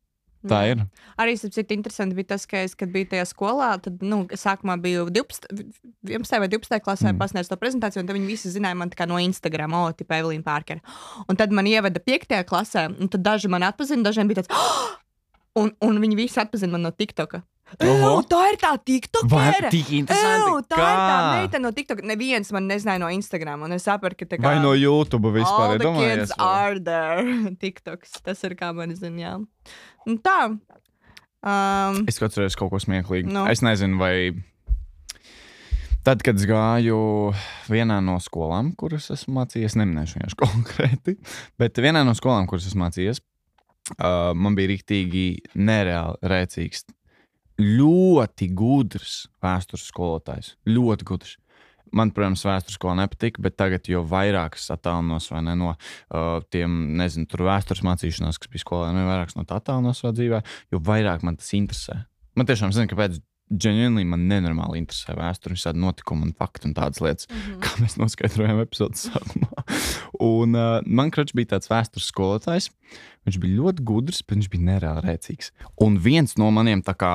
Tā 0.48 0.62
Jā. 0.64 0.72
ir. 0.72 0.84
Arī 1.20 1.34
cits 1.36 1.58
interesanti 1.60 2.16
bija 2.16 2.30
tas, 2.32 2.46
ka 2.48 2.62
es, 2.64 2.72
kad 2.78 2.88
biju 2.88 3.10
tajā 3.10 3.26
skolā, 3.28 3.74
tad, 3.82 3.98
nu, 4.00 4.22
sākumā 4.24 4.78
biju 4.80 5.10
12, 5.12 5.50
11. 6.08 6.38
vai 6.40 6.48
12. 6.48 6.80
klasē, 6.80 7.12
Mm. 7.12 7.18
pasniedzu 7.20 7.48
to 7.52 7.56
prezentāciju, 7.60 8.00
un 8.00 8.06
tad 8.08 8.16
viņi 8.16 8.26
visi 8.26 8.48
zināja 8.48 8.76
man 8.76 8.90
no 9.06 9.18
Instagram, 9.20 9.72
o, 9.74 9.92
tipa 9.92 10.14
Evelīna 10.16 10.42
Pārkera. 10.42 10.80
Un 11.28 11.36
tad 11.36 11.52
man 11.52 11.66
ieveda 11.66 12.00
5. 12.00 12.44
klasē, 12.44 12.88
un 13.00 13.08
tad 13.08 13.22
daži 13.22 13.48
man 13.48 13.62
atpazina, 13.62 14.02
dažiem 14.02 14.28
bija 14.28 14.42
tāds, 14.42 14.48
oh! 14.50 14.96
un, 15.60 15.72
un 15.82 16.00
viņi 16.00 16.16
visi 16.16 16.40
atpazina 16.40 16.72
man 16.72 16.82
no 16.82 16.90
TikToka. 16.90 17.42
Ew, 17.78 18.16
tā 18.26 18.40
ir 18.50 18.56
tā 18.58 18.72
TikTok. 18.82 19.28
Vai 19.30 19.52
tik? 19.70 19.92
Ew, 20.00 20.06
tā 20.10 20.16
ir 20.18 20.64
tā 20.66 20.78
Kā? 20.80 21.18
meitene 21.36 21.62
no 21.62 21.70
TikTok. 21.76 22.02
Neviens 22.08 22.50
man 22.56 22.66
nezināja 22.70 23.02
no 23.02 23.10
Instagram, 23.14 23.62
un 23.68 23.76
es 23.76 23.86
sapratu, 23.86 24.18
ka 24.18 24.32
tā 24.32 24.40
kā. 24.40 24.48
Vai 24.48 24.58
no 24.64 24.72
YouTube 24.74 25.30
vispār? 25.36 25.78
are 26.42 26.80
there. 26.82 27.22
TikToks. 27.62 28.20
Tas 28.26 28.42
ir 28.48 28.56
kā 28.58 28.72
man 28.74 28.94
zina, 28.98 29.20
jā. 29.22 29.34
Un 30.08 30.18
tā. 30.18 30.38
Um, 31.40 32.02
Es 32.10 32.18
katru 32.20 32.42
reizi 32.44 32.58
kaut 32.58 32.72
ko 32.74 32.80
smieklīgu. 32.82 33.30
Nu. 33.32 33.46
Es 33.48 33.62
nezinu, 33.64 34.00
vai. 34.02 34.32
Tad, 36.04 36.22
kad 36.24 36.38
es 36.40 36.46
gāju 36.48 36.98
vienā 37.68 37.98
no 38.04 38.16
skolām, 38.24 38.72
kuras 38.80 39.10
esmu 39.12 39.36
mācījies, 39.36 39.76
neminēšu 39.76 40.16
vienkārši 40.16 40.38
konkrēti, 40.40 41.16
bet 41.60 41.76
vienā 41.76 42.02
no 42.08 42.14
skolām, 42.16 42.48
kuras 42.48 42.70
esmu 42.70 42.86
mācījies, 42.86 43.20
uh, 43.98 44.30
man 44.32 44.56
bija 44.56 44.72
rīktīgi 44.72 45.26
nereāli 45.60 46.32
rēcīgs, 46.32 46.86
ļoti 47.60 48.50
gudrs 48.56 49.24
vēstures 49.44 49.86
skolotājs. 49.92 50.54
Ļoti 50.68 51.06
gudrs. 51.08 51.36
Man, 51.96 52.12
protams, 52.14 52.44
vēstures 52.46 52.76
skolā 52.78 52.94
nepatika, 53.00 53.42
bet 53.42 53.56
tagad 53.58 53.88
jau 53.90 54.04
vairāk 54.06 54.54
es 54.58 54.68
attālinos 54.70 55.26
vai 55.32 55.40
ne, 55.42 55.56
no 55.58 55.72
uh, 55.74 56.36
tiem, 56.54 56.76
nezinu, 57.00 57.26
tur 57.30 57.42
vēstures 57.48 57.82
mācīšanās, 57.86 58.38
kas 58.38 58.52
bija 58.52 58.62
skolā, 58.62 58.92
no 58.94 59.08
vairāk 59.08 59.34
no 59.34 59.42
tā 59.48 59.58
attālinos 59.58 60.02
savā 60.02 60.14
dzīvē, 60.14 60.40
jo 60.70 60.80
vairāk 60.86 61.26
man 61.26 61.40
tas 61.40 61.50
interesē. 61.58 62.04
Man 62.38 62.48
tiešām 62.50 62.74
zina, 62.76 62.90
kāpēc. 62.90 63.18
Ģenerāli 63.50 64.04
man 64.06 64.28
nenormāli 64.30 64.78
interesē 64.78 65.16
vēsture, 65.18 65.56
visādi 65.56 65.80
notikumi 65.82 66.28
un 66.28 66.34
fakti 66.38 66.68
un 66.68 66.74
tādas 66.76 67.00
lietas, 67.02 67.26
mhm. 67.26 67.56
kā 67.64 67.80
mēs 67.82 67.96
noskaidrojām 67.98 68.60
epizodes 68.62 69.08
sākumā. 69.08 69.64
Un 70.30 70.54
uh, 70.54 70.76
man 70.86 71.10
kračs 71.10 71.34
bija 71.34 71.56
tāds 71.56 71.66
vēstures 71.72 72.06
skolotājs. 72.12 72.68
Viņš 73.26 73.40
bija 73.42 73.58
ļoti 73.58 73.86
gudrs, 73.90 74.22
bet 74.22 74.36
viņš 74.36 74.50
bija 74.52 74.68
nereāli 74.68 75.02
rēcīgs. 75.08 75.50
Un 75.82 75.98
viens 75.98 76.36
no 76.38 76.52
maniem 76.54 76.84
tā 76.86 76.94
kā 76.94 77.10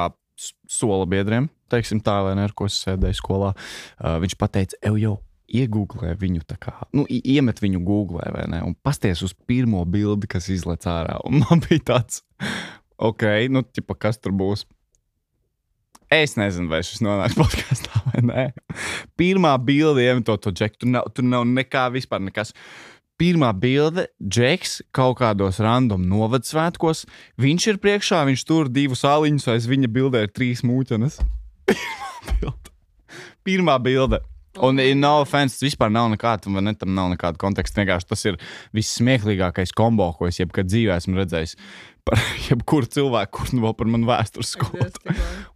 sola 0.69 1.05
biedriem, 1.09 1.49
teiksim 1.71 2.01
tā, 2.03 2.19
vai 2.25 2.35
ne, 2.37 2.45
ar 2.47 2.53
ko 2.57 2.67
es 2.69 2.77
sēdēju 2.83 3.19
skolā, 3.19 3.53
uh, 3.55 4.17
viņš 4.23 4.37
teica, 4.43 4.79
ej, 4.81 4.99
jau 5.03 5.15
iegūlē 5.45 6.15
viņu, 6.19 6.45
kā, 6.61 6.73
nu, 6.95 7.05
iemet 7.09 7.61
viņu 7.61 7.81
googlē, 7.85 8.29
vai 8.33 8.45
ne, 8.51 8.61
un 8.65 8.75
pasties 8.85 9.21
uz 9.25 9.35
pirmo 9.47 9.83
bildi, 9.85 10.29
kas 10.31 10.49
izlec 10.53 10.87
ārā. 10.89 11.19
Un 11.27 11.43
man 11.43 11.61
bija 11.65 11.83
tāds, 11.93 12.23
ok, 12.97 13.27
nu, 13.53 13.65
tipa, 13.65 13.97
kas 14.07 14.21
tur 14.21 14.35
būs. 14.35 14.65
Es 16.13 16.35
nezinu, 16.37 16.69
vai 16.69 16.83
šis 16.85 17.01
nonāks 17.01 17.37
podkāstā 17.41 18.03
vai 18.11 18.21
nē. 18.25 18.43
Pirmā 19.17 19.55
bilde, 19.65 20.03
iemet 20.05 20.27
to, 20.27 20.37
to 20.37 20.53
džeku, 20.53 20.83
tur 20.83 20.91
nav, 20.93 21.09
tur 21.15 21.25
nav 21.25 21.47
nekā 21.49 21.87
vispār. 21.95 22.21
Nekas. 22.25 22.53
Pirmā 23.15 23.53
bilde, 23.55 24.09
Džeks 24.19 24.81
kaut 24.91 25.21
kādos 25.21 25.61
random 25.63 26.03
novadasvētkos. 26.11 27.05
Viņš 27.39 27.67
ir 27.71 27.77
priekšā, 27.79 28.19
viņš 28.27 28.43
tur 28.43 28.67
divus 28.67 29.05
aliņus, 29.07 29.47
aiz 29.53 29.67
viņa 29.71 29.87
bildē 29.87 30.25
ir 30.25 30.33
trīs 30.35 30.65
mūķenes. 30.67 31.21
Pirmā 33.47 33.77
bilde. 33.79 34.19
Un, 34.59 34.79
eh, 34.79 34.93
no 34.95 35.21
offense, 35.21 35.55
tas 35.55 35.67
vispār 35.67 35.91
nav 35.91 36.09
nekāda, 36.11 36.51
ne, 36.59 36.73
tam 36.75 36.93
nav 36.95 37.09
nekāda 37.13 37.39
konteksta. 37.39 37.83
Vienkārši 37.83 38.07
tas 38.11 38.25
ir 38.27 38.37
vissmieklīgākais 38.75 39.71
kombo, 39.75 40.09
ko 40.17 40.27
es 40.27 40.39
jebkad 40.39 40.67
dzīvē 40.67 40.99
esmu 40.99 41.19
redzējis. 41.19 41.55
Par 42.05 42.21
jebkuru 42.47 42.85
cilvēku, 42.91 43.31
kurš 43.39 43.55
nu 43.55 43.63
vēl 43.63 43.73
par 43.77 43.89
manu 43.89 44.05
vēstures 44.09 44.51
skolu. 44.53 44.89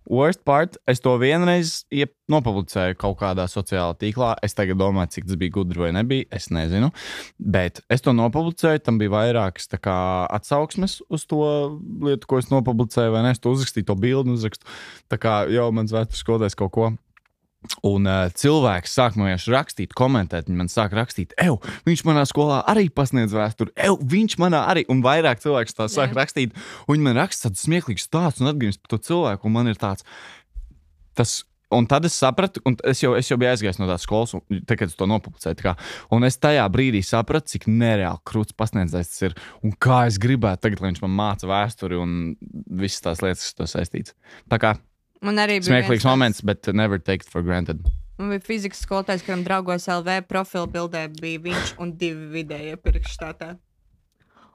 Worst 0.09 0.41
part, 0.47 0.79
es 0.89 1.03
to 1.05 1.11
vienreiz 1.21 1.83
nopublicēju 2.33 2.97
kaut 2.97 3.19
kādā 3.19 3.45
sociālā 3.51 3.93
tīklā. 4.01 4.31
Es 4.45 4.57
tagad 4.57 4.79
domāju, 4.81 5.11
cik 5.13 5.27
tas 5.29 5.37
bija 5.37 5.53
gudri 5.59 5.83
vai 5.83 5.91
nebija. 5.93 6.25
Es 6.33 6.49
nezinu. 6.49 6.89
Bet 7.37 7.83
es 7.93 8.01
to 8.01 8.15
nopublicēju. 8.17 8.81
Tam 8.85 8.97
bija 9.01 9.13
vairākas 9.13 9.69
kā, 9.77 9.99
atsauksmes 10.39 11.03
uz 11.13 11.27
to 11.29 11.43
lietu, 12.01 12.25
ko 12.25 12.41
es 12.41 12.49
nopublicēju. 12.49 13.13
Vai 13.13 13.21
ne? 13.27 13.35
Es 13.37 13.43
to 13.43 13.53
uzrakstīju, 13.53 13.91
to 13.91 13.99
bildi 14.01 14.33
uzrakstu. 14.33 14.65
Tā 15.13 15.21
kā 15.21 15.43
jau 15.53 15.69
mans 15.75 15.93
vēstures 15.93 16.25
skolotājs 16.25 16.57
kaut 16.57 16.73
ko. 16.73 16.89
Un 17.83 18.07
uh, 18.07 18.29
cilvēks 18.39 18.93
sāk 18.95 19.17
man 19.19 19.27
vienkārši 19.27 19.51
rakstīt, 19.51 19.95
komentēt. 19.97 20.47
Viņi 20.47 20.59
man 20.61 20.71
sāk 20.71 20.93
rakstīt, 20.95 21.33
ej, 21.43 21.57
viņš 21.87 22.05
manā 22.07 22.23
skolā 22.29 22.61
arī 22.71 22.85
pasniedz 22.87 23.35
vēsturi, 23.35 23.73
ej, 23.75 23.97
viņš 24.13 24.37
manā 24.39 24.63
arī. 24.71 24.85
Un 24.91 25.03
vairāk 25.03 25.43
cilvēku 25.43 25.75
tā 25.75 25.89
sāk 25.91 26.13
Jā. 26.13 26.21
rakstīt. 26.21 26.55
Un 26.87 26.95
viņi 26.95 27.07
man 27.09 27.19
raksta 27.19 27.49
tādu 27.49 27.59
smieklīgu 27.59 27.99
stāstu 27.99 28.45
un 28.45 28.53
atgādājums 28.53 28.79
par 28.79 28.95
to 28.95 29.01
cilvēku. 29.09 29.49
Un 29.51 29.57
man 29.59 29.71
ir 29.71 29.79
tāds, 29.81 30.07
tas. 31.19 31.41
Un 31.69 31.85
tad 31.85 32.01
es 32.07 32.15
sapratu, 32.17 32.63
un 32.65 32.73
es 32.89 32.97
jau, 33.03 33.11
es 33.13 33.27
jau 33.29 33.35
biju 33.37 33.51
aizgājis 33.51 33.77
no 33.77 33.85
tās 33.85 34.01
skolas, 34.01 34.31
un, 34.33 34.41
te, 34.65 34.73
kad 34.73 34.89
es 34.89 34.97
to 34.97 35.05
nopublicēju. 35.05 35.57
tā 35.59 35.67
kā, 35.67 35.73
Un 36.15 36.25
es 36.25 36.39
tajā 36.41 36.63
brīdī 36.73 37.03
sapratu, 37.05 37.51
cik 37.51 37.67
nereāli 37.69 38.17
krūts 38.25 38.57
pasniedzējs 38.57 39.11
tas 39.11 39.27
ir. 39.27 39.35
Un 39.61 39.75
kā 39.77 39.99
es 40.09 40.17
gribētu, 40.17 40.63
tagad, 40.65 40.81
lai 40.81 40.89
viņš 40.89 41.03
man 41.05 41.13
māca 41.19 41.45
vēsturi 41.45 41.99
un 42.01 42.15
visas 42.73 43.05
tās 43.05 43.21
lietas, 43.21 43.45
kas 43.51 43.59
to 43.59 43.69
saistītas. 43.69 44.17
Tā 44.49 44.57
kā 44.57 44.73
Man 45.25 45.39
arī 45.41 45.59
bija 45.59 45.73
smieklīgs 45.73 46.05
moments, 46.07 46.41
bet 46.41 46.67
never 46.73 46.99
take 46.99 47.25
it 47.25 47.31
for 47.31 47.43
granted. 47.43 47.83
Man 48.19 48.33
bija 48.33 48.43
fizikas 48.43 48.81
skolotājs, 48.83 49.23
kuram 49.23 49.45
draugos 49.47 49.87
LV 49.91 50.21
profila 50.27 50.67
bildē 50.67 51.05
bija 51.19 51.39
viņš 51.47 51.73
un 51.79 51.91
divi 51.99 52.29
vidējie 52.37 52.77
pirkštātā. 52.83 53.53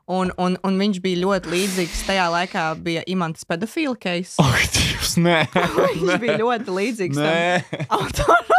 Un, 0.04 0.28
un, 0.36 0.58
un 0.60 0.74
viņš 0.76 0.98
bija 1.00 1.22
ļoti 1.22 1.48
līdzīgs. 1.48 2.02
Tajā 2.04 2.26
laikā 2.32 2.64
bija 2.84 3.04
imants 3.08 3.46
pedofila 3.48 3.96
case. 3.96 4.36
Ak, 4.44 4.66
Dievs, 4.76 5.14
nē, 5.16 5.38
Viņš 5.96 6.18
bija 6.20 6.34
ļoti 6.42 6.74
līdzīgs 6.76 7.20
tam 7.20 7.30
nē. 7.30 7.86
autoram. 7.88 8.50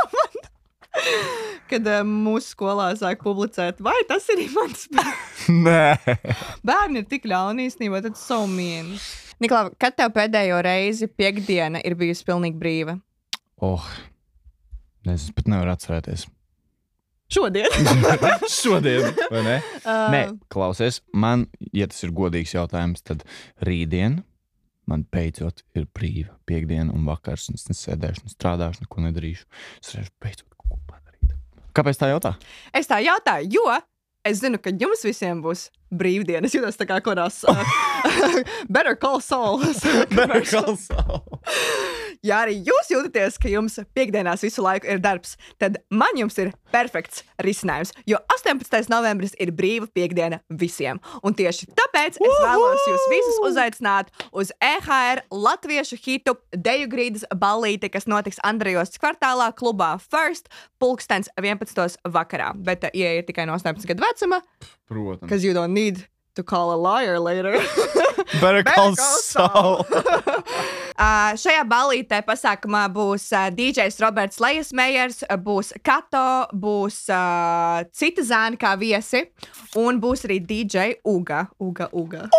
Kad 1.69 1.85
uh, 1.91 2.01
mūsu 2.07 2.53
skolā 2.55 2.87
sāk 2.97 3.21
publicēt, 3.25 3.81
vai 3.83 3.97
tas 4.09 4.25
ir 4.33 4.41
imants. 4.47 4.87
nē. 5.67 6.17
Bērni 6.65 7.03
ir 7.03 7.07
tik 7.13 7.29
ļauni 7.29 7.69
īstenībā, 7.69 8.01
tad 8.05 8.17
savu 8.17 8.49
mienu. 8.49 8.97
Niklā, 9.43 9.65
kad 9.81 9.97
tev 9.97 10.13
pēdējo 10.15 10.61
reizi 10.63 11.09
piekdiena 11.11 11.81
ir 11.83 11.97
bijusi 11.99 12.23
pilnīgi 12.27 12.59
brīva? 12.59 12.95
Oh, 13.63 13.83
nezinu, 15.07 15.35
pat 15.35 15.49
nevaru 15.51 15.73
atcerēties. 15.73 16.27
Šodien. 17.35 17.67
Šodien, 18.61 19.09
vai 19.31 19.41
ne? 19.43 19.55
Uh, 19.81 20.05
Nē, 20.13 20.21
klausies, 20.53 21.01
man, 21.11 21.47
ja 21.75 21.87
tas 21.89 22.03
ir 22.05 22.13
godīgs 22.15 22.53
jautājums, 22.55 23.03
tad 23.03 23.25
rītdien 23.65 24.21
man 24.85 25.03
beidzot 25.11 25.63
ir 25.75 25.87
brīva 25.97 26.35
piekdiena 26.45 26.93
un 26.93 27.07
vakars. 27.09 27.49
un 27.49 27.57
Es 27.57 27.65
nesēdēšu, 27.71 28.27
nestrādāšu, 28.27 28.85
neko 28.85 29.07
nedarīšu. 29.07 29.47
Es 29.81 29.95
varēšu 29.95 30.13
beidzot 30.21 30.47
kaut 30.53 30.69
ko 30.69 30.79
padarīt. 30.93 31.33
Kāpēc 31.75 31.99
tā 31.99 32.11
jautā? 32.13 32.35
Es 32.75 32.87
tā 32.91 33.01
jautāju, 33.03 33.49
jo 33.57 33.65
es 34.25 34.41
zinu, 34.41 34.57
ka 34.61 34.69
jums 34.73 35.03
visiem 35.05 35.41
būs 35.43 35.67
brīvdienas. 35.95 36.49
Es 36.49 36.55
jūtos 36.57 36.79
tā 36.79 36.85
kā 36.89 36.97
kurās 37.05 37.43
uh, 37.47 37.55
Better 38.69 38.95
Call 38.97 39.21
Saul. 39.21 39.61
ja 42.25 42.41
arī 42.45 42.57
jūs 42.65 42.89
jūtaties, 42.91 43.37
ka 43.41 43.51
jums 43.51 43.77
piekdienās 43.95 44.43
visu 44.45 44.63
laiku 44.65 44.89
ir 44.89 45.01
darbs, 45.03 45.35
tad 45.61 45.77
man 45.93 46.17
jums 46.17 46.37
ir 46.41 46.51
perfekts 46.73 47.23
risinājums. 47.43 47.93
Jo 48.09 48.19
18. 48.33 48.89
novembris 48.91 49.35
ir 49.41 49.51
brīva 49.55 49.87
piekdiena 49.95 50.41
visiem. 50.49 50.99
Un 51.23 51.35
tieši 51.37 51.69
tāpēc 51.77 52.19
es 52.19 52.37
vēlos 52.43 52.87
jūs 52.89 53.05
visus 53.13 53.39
uzaicināt 53.49 54.11
uz 54.35 54.51
EHR 54.63 55.23
Latviešu 55.31 55.99
hitu 56.01 56.35
Deju 56.55 56.89
grīdas 56.91 57.25
ballīti, 57.35 57.91
kas 57.93 58.09
notiks 58.09 58.41
Andrejos 58.43 58.95
kvartālā 58.99 59.51
klubā 59.57 59.95
First 60.01 60.49
pulkstens 60.81 61.29
11. 61.39 61.99
vakarā. 62.11 62.51
Bet 62.55 62.87
ieiet 62.93 63.29
tikai 63.29 63.47
no 63.47 63.55
18 63.57 63.87
gadu 63.91 64.05
vecuma, 64.05 64.41
Protams. 64.89 65.21
because 65.21 65.45
you 65.45 65.53
don't 65.53 65.73
need 65.73 66.05
to 66.35 66.43
call 66.43 66.73
a 66.73 66.79
liar 66.79 67.19
later. 67.19 67.59
Better 68.41 68.63
call 68.63 68.95
Saul. 68.95 69.85
Uh, 70.95 71.35
šajā 71.35 71.65
balītē 71.67 72.21
pasākumā 72.23 72.85
būs 72.87 73.25
uh, 73.35 73.49
DJs 73.51 73.97
Roberts 73.99 74.39
Lejasmejers, 74.39 75.25
uh, 75.27 75.35
būs 75.35 75.73
Kato, 75.83 76.47
būs 76.55 77.01
uh, 77.11 77.83
cita 77.91 78.23
zēna 78.23 78.55
kā 78.55 78.71
viesi, 78.79 79.25
un 79.75 79.99
būs 79.99 80.23
arī 80.23 80.39
DJ 80.39 80.93
Uga. 81.03 81.49
Uga, 81.59 81.89
Uga. 81.91 82.29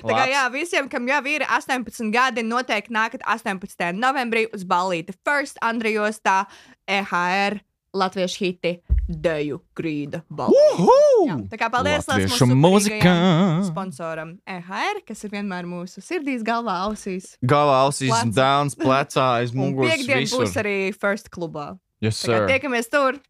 Tā 0.00 0.08
kā 0.08 0.24
jā, 0.32 0.46
visiem, 0.56 0.88
kam 0.88 1.04
jau 1.12 1.20
ir 1.28 1.44
18 1.44 2.08
gadi, 2.16 2.46
noteikti 2.48 2.96
nākat 2.96 3.28
18. 3.36 3.92
novembrī 4.00 4.46
uz 4.56 4.64
balīti 4.64 5.12
First 5.20 5.60
Andrijostā 5.60 6.46
EHR 6.88 7.60
Latviešu 7.92 8.44
hiti 8.44 8.78
Deju 9.06 9.60
grīda. 9.78 10.22
Jā, 10.34 11.36
tā 11.52 11.58
kā 11.60 11.68
paldies 11.70 12.08
Latviešu 12.10 12.48
mūsu 12.50 12.56
mūzika. 12.58 12.96
superīgajam 12.98 13.62
sponsoram 13.68 14.32
EHR, 14.50 15.00
kas 15.06 15.22
ir 15.24 15.30
vienmēr 15.36 15.68
mūsu 15.70 16.02
sirdīs, 16.02 16.42
galvā, 16.46 16.74
ausīs. 16.88 17.36
Galvā 17.46 17.76
ausīs, 17.86 18.10
Plecā. 18.10 18.34
dēls, 18.40 18.74
plecā, 18.80 19.26
aiz 19.42 19.54
muguras. 19.58 19.94
piekdien 19.94 20.24
visur. 20.24 20.42
būs 20.42 20.58
arī 20.62 20.76
First 20.96 21.30
klubā. 21.30 21.68
Yes, 22.02 22.18
Tā 22.24 22.32
kā 22.34 22.40
sir. 22.42 22.48
tiekamies 22.50 22.90
tur. 22.90 23.20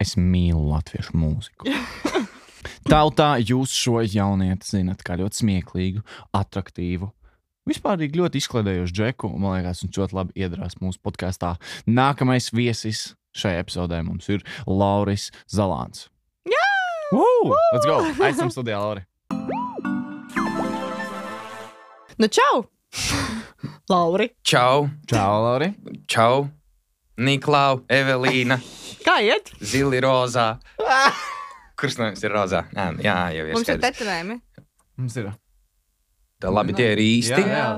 Es 0.00 0.14
mīlu 0.16 0.62
latviešu 0.70 1.18
mūziku. 1.18 1.74
Tautā 2.90 3.32
jūs 3.42 3.74
šo 3.74 4.00
jaunieti 4.06 4.66
zinat 4.76 5.02
kā 5.06 5.16
ļoti 5.18 5.40
smieklīgu, 5.42 6.02
attraktīvu. 6.38 7.10
Vispār 7.66 7.98
ļoti 7.98 8.38
izklaidējošu 8.38 8.94
džeku, 8.94 9.26
un 9.34 9.42
man 9.42 9.56
liekas, 9.58 9.80
viņš 9.82 9.98
ļoti 9.98 10.14
labi 10.14 10.36
iedarās 10.38 10.76
mūsu 10.78 11.00
podkāstā. 11.02 11.56
Nākamais 11.90 12.52
viesis 12.54 13.16
šajā 13.36 13.62
epizodē 13.64 14.00
mums 14.06 14.28
ir 14.32 14.42
Lauris 14.66 15.28
Zalants. 15.52 16.08
Jā! 16.48 16.66
Woo! 17.12 17.52
Let's 17.74 17.86
go! 17.86 18.00
Aizsam 18.26 18.50
studijā, 18.54 18.80
Lauri! 18.82 19.04
Nu, 22.18 22.26
čau! 22.32 22.64
Lauri, 23.90 24.30
Čau, 24.42 24.88
Čau, 25.06 25.42
Lauri! 25.44 25.68
čau, 26.10 26.48
Niklau, 27.18 27.82
Evelīna, 27.92 28.56
kā 29.04 29.18
iet? 29.22 29.52
Zili 29.62 30.00
rozā. 30.02 30.56
Kurš 31.78 31.98
no 32.00 32.08
jums 32.08 32.24
ir 32.24 32.32
rozā? 32.34 32.64
Jā, 32.74 32.86
jā 33.04 33.16
jau 33.36 33.44
ir 33.46 33.52
Mums 33.54 33.68
ir 33.68 33.76
skaidrs. 33.76 33.98
tetovējumi. 34.00 34.36
Mums 34.96 35.16
ir. 35.20 35.28
Tā 36.42 36.50
labi, 36.52 36.74
tie 36.76 36.88
ir 36.96 37.02
īsti. 37.04 37.38
Jā, 37.44 37.52
jā. 37.52 37.68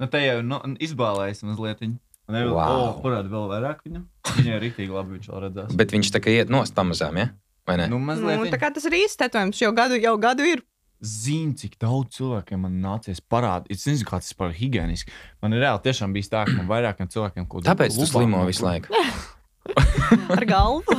Nu, 0.00 0.08
te 0.12 0.20
jau 0.22 0.38
nu, 0.44 0.60
izbālējas 0.80 1.42
mazliet. 1.48 1.80
Viņa. 1.84 1.98
Un 2.30 2.36
jau 2.38 2.54
Wow. 2.54 2.80
oh, 2.80 2.90
parāda 3.02 3.26
vēl 3.32 3.46
vairāk 3.50 3.80
viņu. 3.86 4.04
Viņai 4.36 4.52
ir 4.54 4.60
rīktīgi 4.68 4.94
labi, 4.94 5.16
viņš 5.18 5.30
vēl 5.32 5.40
redzēs. 5.48 5.76
Bet 5.80 5.90
viņš 5.96 6.10
tā 6.14 6.20
kā 6.22 6.30
iet 6.38 6.52
nost 6.52 6.76
pamazām, 6.76 7.18
ja? 7.18 7.30
Vai 7.66 7.76
ne? 7.80 7.88
Nu, 7.90 7.98
Nu, 7.98 8.04
mazliet. 8.06 8.46
tā 8.54 8.60
kā 8.62 8.70
tas 8.74 8.86
ir 8.86 8.94
īsts 9.02 9.18
tetovējums, 9.18 9.58
jau 9.64 9.72
gadu, 9.74 9.98
jau 9.98 10.14
gadu 10.22 10.46
ir. 10.46 10.62
Zinu, 11.00 11.54
cik 11.56 11.78
daudz 11.80 12.12
cilvēkiem 12.18 12.60
man 12.60 12.74
nācies 12.84 13.18
parādīt. 13.24 13.72
Es 13.72 13.86
nezinu, 13.88 14.06
kāds 14.10 14.28
tas 14.30 14.36
par 14.36 14.52
higiēniski. 14.52 15.10
Man 15.42 15.54
ir 15.56 15.62
reāli 15.64 15.80
tiešām 15.88 16.12
bijis 16.12 16.28
tā, 16.28 16.44
ka 16.46 16.52
man 16.58 16.68
vairākiem 16.68 17.08
cilvēkiem 17.08 17.48
kaut 17.48 17.64
kāda 17.64 17.72
Tāpēc 17.72 17.96
tu 17.98 18.06
slimo 18.06 18.44
visu 18.46 18.66
laiku. 18.66 18.92
Ar 20.36 20.44
galvu. 20.44 20.84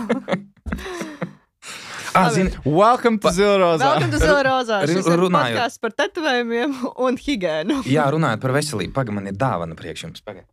Ah, 2.14 2.28
zini, 2.28 2.52
Welcome 2.66 3.20
to 3.24 3.30
Zilrozā. 3.32 3.80
Welcome 3.88 4.12
to 4.12 4.20
Zilrozā. 4.20 4.82
Runājot. 5.16 5.78
par 5.80 5.94
tetovējumiem 5.96 6.74
un 7.00 7.16
higiēnu. 7.16 7.78
jā, 7.88 8.04
runājot 8.12 8.42
par 8.44 8.52
veselību, 8.58 8.92
pagaidi, 8.98 9.16
man 9.16 9.30
ir 9.32 9.38
dāvana 9.40 9.78
priekš 9.80 10.04
jums. 10.04 10.20
Pagaidi. 10.26 10.44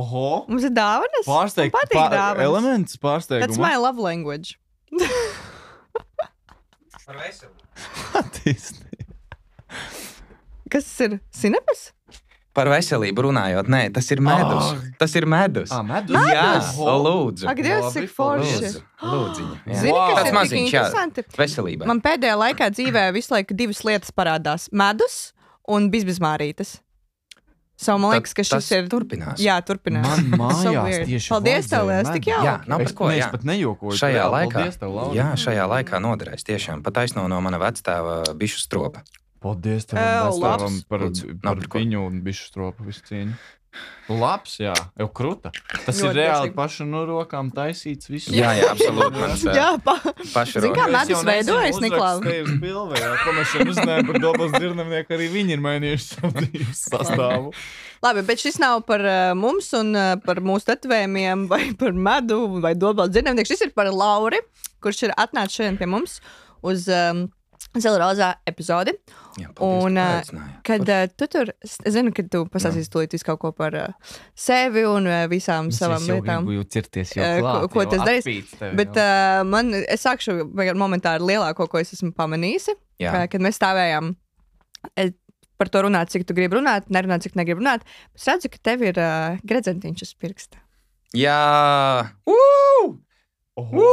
Oho! 0.00 0.26
Mums 0.48 0.64
ir 0.68 0.72
dāvanas. 0.76 1.26
Pārsteigts. 1.28 1.74
Man 1.76 1.88
patīk 1.88 2.12
dāvanas. 2.14 2.44
Elements 2.46 2.92
That's 2.96 3.02
pārsteigts. 3.04 3.58
my 3.60 3.74
love 3.76 3.98
language. 4.00 4.56
Par 7.06 7.16
veselību. 7.18 7.58
Kas 10.70 10.84
tas 10.86 11.00
ir? 11.06 11.16
Sinepes? 11.34 11.88
Par 12.54 12.66
veselību 12.70 13.22
runājot, 13.28 13.68
nē, 13.70 13.80
tas 13.94 14.08
ir 14.10 14.20
medus. 14.26 14.72
Ah. 14.74 14.78
Tas 14.98 15.12
ir 15.18 15.26
medus. 15.30 15.70
Ah, 15.74 15.84
medus? 15.86 16.16
Jā, 16.30 16.46
Oho. 16.82 16.94
lūdzu. 17.06 17.46
Ak, 17.50 17.60
Dievs, 17.62 17.92
cik 17.94 18.08
forši. 18.10 18.70
Lūdzu. 19.02 19.44
Zini, 19.70 19.92
Wow. 19.94 20.10
kas 20.10 20.18
Tāds 20.18 20.20
ir 20.20 20.24
tik 20.26 20.36
maziņš, 20.38 20.72
jā. 20.74 20.84
Veselībai. 21.38 21.86
Man 21.90 22.02
pēdējā 22.02 22.34
laikā 22.42 22.70
dzīvē 22.74 23.04
visu 23.14 23.34
laiku 23.36 23.54
divas 23.54 23.82
lietas 23.86 24.10
parādās- 24.10 24.66
medus 24.82 25.32
un 25.68 25.90
bizbizmārītes. 25.94 26.80
So, 27.80 27.94
man 27.96 28.12
liekas, 28.12 28.34
ka 28.36 28.44
tas 28.44 28.66
šis 28.66 28.74
ir. 28.76 28.88
turpinās. 28.92 29.38
Jā, 29.40 29.54
turpinās. 29.64 30.18
Man 30.28 30.34
mājās 30.42 31.06
tieši 31.08 31.30
Paldies 31.32 31.70
tev, 31.70 31.86
Lielas, 31.88 32.10
tik 32.12 32.26
jauki. 32.28 32.44
Jā, 32.44 32.56
nav 32.68 32.82
par 32.82 32.90
Es- 32.90 32.96
ko, 32.98 33.06
ne, 33.08 33.14
jā. 33.16 33.28
Es 33.30 33.32
pat 33.32 33.46
nejokoju. 33.48 33.96
Šajā 33.96 34.18
Reāli, 34.18 34.34
laikā, 34.36 34.52
Paldies 34.58 34.76
tev, 34.82 34.90
Laura. 34.98 35.14
jā, 35.16 35.28
šajā 35.44 35.64
laikā 35.72 36.00
noderēs 36.04 36.44
tiešām 36.44 36.82
pataisno 36.84 37.24
no 37.32 37.38
mana 37.40 37.60
vectēva 37.62 38.18
bišu 38.36 38.60
stropa. 38.66 39.00
Paldies 39.40 39.88
tev 39.88 39.96
labs. 40.36 40.82
par, 40.92 41.06
par 41.08 41.56
par 41.56 41.64
viņu 41.80 42.02
un 42.04 42.20
bišu 42.26 42.50
stropu 42.52 42.84
visu 42.84 43.00
cieņu. 43.08 43.32
Labs, 44.10 44.56
jā, 44.58 44.72
jau 44.98 45.06
krūta. 45.14 45.52
Tas 45.84 46.00
Ļoti 46.00 46.08
ir 46.08 46.16
reāli 46.18 46.48
garšīgi. 46.48 46.54
pašu 46.56 46.86
no 46.90 47.04
rokām 47.06 47.52
taisīts. 47.54 48.08
Viss. 48.10 48.26
Jā, 48.34 48.50
jā, 48.58 48.72
absolūti. 48.72 49.20
Mans, 49.22 49.44
Jā, 49.46 49.68
pa, 49.84 49.94
pašu 50.32 50.64
Zini, 50.64 50.72
kā 50.74 50.88
medus 50.90 51.22
veidojas, 51.28 51.78
Niklā? 51.84 52.08
Pilvē, 52.24 52.98
jā, 52.98 53.12
ko 53.22 53.34
mēs 53.36 53.52
šodien 53.52 53.70
uzzinājām 53.70 54.10
par 54.10 54.18
dobas 54.24 54.56
dirnavnieku, 54.58 55.14
arī 55.14 55.28
viņi 55.36 55.54
ir 55.54 55.62
mainījuši 55.68 56.08
savu 56.08 56.32
dzīves 56.40 56.82
sastāvu. 56.90 57.54
Labi, 58.02 58.26
bet 58.26 58.42
šis 58.42 58.58
nav 58.58 58.80
par 58.88 59.04
uh, 59.06 59.18
mums 59.38 59.70
un 59.78 59.94
uh, 59.94 60.14
par 60.26 60.42
mūsu 60.42 60.72
tetovējumiem, 60.72 61.46
vai 61.50 61.68
par 61.80 61.94
medu, 61.94 62.40
vai 62.64 62.74
dobālu 62.74 63.12
dzirdamnieku. 63.14 63.52
Šis 63.54 63.68
ir 63.68 63.74
par 63.76 63.92
Lauri, 63.94 64.42
kurš 64.82 65.04
ir 65.06 65.14
atnācis 65.20 65.60
šodien 65.60 65.78
pie 65.78 65.86
mums 65.86 66.18
uz 66.66 66.88
um, 66.90 67.28
Zelrozā 67.78 68.32
epizodi. 68.50 68.90
Jā, 69.38 69.52
paldies, 69.54 69.84
Un, 69.86 69.94
ka 70.00 70.34
uh. 70.34 70.46
Kad 70.66 70.88
uh, 70.90 71.04
tu 71.14 71.28
tur, 71.30 71.52
es 71.62 71.76
zinu, 71.94 72.10
ka 72.16 72.24
tu 72.26 72.40
pastāstīsi 72.50 72.90
tūlīt 72.90 73.14
visu 73.14 73.26
kaut 73.28 73.38
ko 73.44 73.52
par 73.54 73.76
uh, 73.78 74.16
sevi 74.34 74.82
un 74.90 75.06
uh, 75.06 75.20
visām 75.30 75.68
savām 75.74 76.02
lietām. 76.08 76.48
Jau 76.50 76.64
cirties, 76.66 77.12
Eh, 77.16 77.38
ko- 77.44 77.68
ko 77.70 77.84
tas 77.92 78.02
darīs? 78.02 78.26
Bet 78.74 78.98
uh, 78.98 79.44
man, 79.46 79.70
es 79.86 80.02
sākšu 80.02 80.40
ar 80.66 80.74
momentāru 80.82 81.28
lielāko, 81.30 81.68
ko 81.70 81.78
es 81.78 81.94
esmu 81.94 82.10
pamanījusi. 82.18 82.74
Kā, 83.00 83.22
kad 83.30 83.40
mēs 83.40 83.56
stāvējām 83.60 84.10
es 84.98 85.14
par 85.60 85.68
to 85.68 85.82
runāt, 85.86 86.10
cik 86.10 86.24
tu 86.26 86.34
gribi 86.34 86.56
runāt, 86.58 86.88
nerunāt, 86.90 87.22
cik 87.22 87.34
negribi 87.38 87.60
runāt. 87.62 87.86
Es 88.16 88.26
redzu, 88.26 88.48
ka 88.50 88.58
tev 88.70 88.82
ir 88.82 88.98
uh, 88.98 89.38
gredzentiņš 89.46 90.02
uz 90.08 90.12
pirksta. 90.18 90.58
Jā, 91.14 92.10
Uu! 92.26 92.98
Oho! 93.60 93.88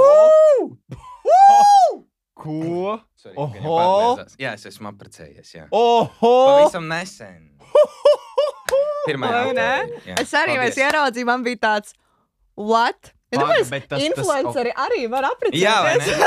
Ko? 2.37 2.99
Sorry, 3.17 3.33
Oho! 3.35 4.17
Jā, 4.37 4.51
es 4.53 4.65
esmu 4.69 4.91
apprecējies. 4.91 5.53
Jā. 5.55 5.63
Oho! 5.73 6.33
Pavisam 6.51 6.85
nesen. 6.91 7.47
Pirmā 9.07 9.29
ne? 9.57 9.69
Es 10.19 10.33
arī 10.37 10.57
es 10.67 10.77
ieraudzīju, 10.77 11.25
man 11.29 11.45
bija 11.45 11.61
tāds, 11.65 11.95
what? 12.59 13.13
Ja 13.27 13.41
Paga, 13.41 13.47
domāju, 13.57 13.63
bet 13.73 13.87
tas- 13.89 13.99
tas- 13.99 14.05
influenceri 14.07 14.71
arī 14.79 15.01
var 15.11 15.25
apprecēties. 15.27 15.59
Jā, 15.59 15.73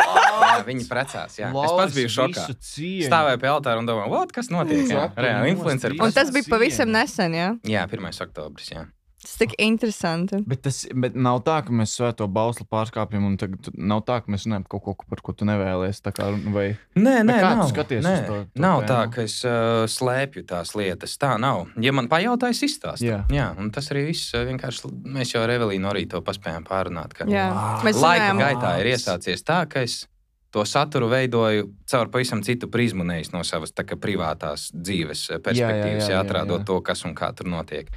jā, 0.51 0.57
viņi 0.67 0.85
precās. 0.91 1.39
Jā. 1.41 1.49
Es 1.49 1.73
pats 1.79 1.95
biju 1.97 2.11
šokā. 2.13 2.45
Stāvēju. 2.61 3.41
Pie 3.41 3.49
altāra 3.55 3.81
un 3.81 3.89
domāju, 3.89 4.11
what, 4.13 4.35
kas 4.37 4.51
notiek? 4.53 4.83
Jā, 4.85 5.07
Saku, 5.07 5.25
reāli, 5.25 5.55
influenceri. 5.55 5.97
Un 6.05 6.13
tas 6.13 6.29
bija 6.35 6.51
pavisam 6.53 6.93
nesen, 6.93 7.37
jā. 7.39 7.49
Jā, 7.71 7.87
1. 7.89 8.11
oktobris. 8.27 8.69
Jā. 8.75 8.85
Tas 9.21 9.35
tik 9.37 9.53
interesanti. 9.61 10.39
Bet 10.49 10.63
tas 10.65 10.79
bet 10.97 11.17
nav 11.19 11.43
tā, 11.45 11.59
ka 11.67 11.75
mēs 11.77 11.93
svēto 11.99 12.25
bauslu 12.33 12.65
pārkāpjam, 12.71 13.27
un 13.29 13.35
tagad 13.41 13.69
nav 13.77 14.01
tā, 14.09 14.17
ka 14.25 14.33
mēs 14.33 14.47
runājam 14.47 14.65
par 14.65 14.73
kaut 14.81 14.85
ko, 14.87 15.09
par 15.13 15.21
ko 15.27 15.35
tu 15.37 15.45
nevēlies. 15.49 16.01
kā, 16.07 16.29
Vai 16.55 16.67
Nē, 16.97 17.17
nē, 17.29 17.37
kā 17.37 17.51
tu 17.51 17.59
nav. 17.61 17.69
skaties 17.69 18.05
nē, 18.07 18.15
uz 18.15 18.27
to- 18.27 18.39
to 18.55 18.63
nav 18.65 18.81
tēmu? 18.81 18.89
tā, 18.89 19.01
ka 19.13 19.23
es 19.29 19.35
uh, 19.45 19.85
slēpju 19.85 20.45
tās 20.49 20.73
lietas. 20.75 21.19
Tā 21.21 21.35
nav. 21.39 21.67
Ja 21.77 21.93
man 21.93 22.09
pajautā, 22.09 22.49
es 22.49 22.63
izstāstu. 22.65 23.05
Jā. 23.11 23.25
Jā, 23.29 23.51
un 23.61 23.69
tas 23.71 23.91
arī 23.93 24.07
viss 24.09 24.33
uh, 24.33 24.47
vienkārši 24.49 24.89
mēs 25.05 25.35
jau 25.35 25.43
ar 25.45 25.53
Evelīnu 25.59 25.91
arī 25.93 26.09
to 26.09 26.23
paspējām 26.25 26.65
pārunāt. 26.65 27.13
Ka 27.13 27.29
Jā. 27.29 27.51
Mēs 27.85 28.01
Laika 28.01 28.33
runājām, 28.33 28.41
gaitā 28.41 28.73
ir 28.81 28.95
iesācies 28.95 29.45
tā, 29.45 29.69
ka 29.69 29.85
es 29.85 30.07
to 30.51 30.65
saturu 30.67 31.09
veidoju 31.11 31.69
caur 31.87 32.09
pavisam 32.11 32.43
citu 32.43 32.67
prizmu, 32.71 33.05
nevis 33.07 33.31
no 33.33 33.45
savas 33.47 33.71
kā 33.73 33.95
privātās 33.97 34.71
dzīves 34.75 35.29
eh, 35.31 35.39
perspektīvas, 35.39 36.09
jā, 36.09 36.09
jā, 36.09 36.17
ja 36.17 36.25
atrādot 36.25 36.65
jā. 36.65 36.67
to, 36.67 36.81
kas 36.81 37.05
un 37.05 37.15
kā 37.15 37.31
tur 37.37 37.47
notiek. 37.47 37.91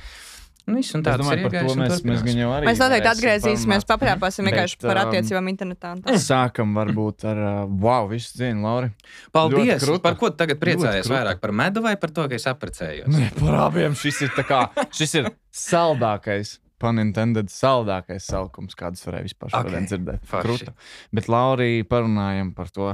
Un 0.64 0.78
viss, 0.80 0.94
un 0.96 1.02
Es 1.04 1.18
domāju, 1.20 1.44
par 1.44 1.56
to 1.68 1.74
mēs, 1.76 2.02
mēs 2.08 2.22
gan 2.24 2.38
jau 2.40 2.50
arī. 2.56 2.68
mēs 2.70 2.80
noteikti 2.80 3.10
atgriezīsimies, 3.10 3.84
paprāpāsim 3.90 4.48
vienkārši 4.48 4.78
par 4.80 4.96
um, 4.96 5.10
attiecībām 5.10 5.50
internetā. 5.52 5.90
Sākam 6.24 6.72
varbūt 6.78 7.26
ar, 7.28 7.42
uh, 7.44 7.74
wow, 7.84 8.08
visu 8.08 8.38
dienu, 8.40 8.64
Lauri. 8.64 8.92
Paldies! 9.36 9.84
Par 10.06 10.16
ko 10.22 10.30
tu 10.32 10.40
tagad 10.40 10.62
priecājies? 10.64 11.10
Vairāk 11.12 11.42
par 11.44 11.52
medu 11.52 11.84
vai 11.84 11.98
par 12.00 12.14
to, 12.16 12.30
ka 12.32 12.40
es 12.40 12.48
apprecējos? 12.48 13.12
Nē, 13.12 13.34
par 13.42 13.60
abiem 13.66 13.98
šis 14.00 14.22
ir, 14.24 14.32
tā 14.38 14.46
kā, 14.48 14.62
šis 14.96 15.18
ir 15.20 15.32
saldākais. 15.52 16.60
Panintended 16.84 17.48
saldākais 17.52 18.26
salkums, 18.28 18.76
kādas 18.76 19.04
varēja 19.08 19.28
vispār 19.30 19.52
Ok, 19.54 19.68
šodien 19.70 19.86
dzirdēt. 19.88 20.24
Kruta. 20.32 20.74
Bet, 21.16 21.30
Laurija, 21.32 21.86
parunājam 21.88 22.50
par 22.56 22.72
to. 22.76 22.90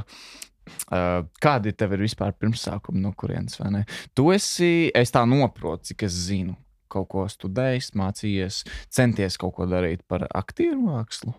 Uh, 0.94 1.24
kādi 1.42 1.72
tev 1.74 1.96
ir 1.98 2.04
vispār 2.06 2.36
pirmsākumi, 2.38 3.02
no 3.02 3.10
kurienes 3.18 3.58
vai 3.58 3.72
ne? 3.74 3.80
Tu 4.14 4.28
esi, 4.36 4.92
es 4.94 5.10
tā 5.14 5.24
noprotu, 5.26 5.90
cik 5.90 6.06
es 6.06 6.18
zinu, 6.28 6.54
kaut 6.92 7.08
ko 7.12 7.26
studējis, 7.30 7.92
mācījies, 8.00 8.64
centies 8.94 9.38
kaut 9.42 9.56
ko 9.60 9.68
darīt 9.70 10.02
par 10.10 10.26
aktieru 10.36 10.80
mākslu. 10.88 11.36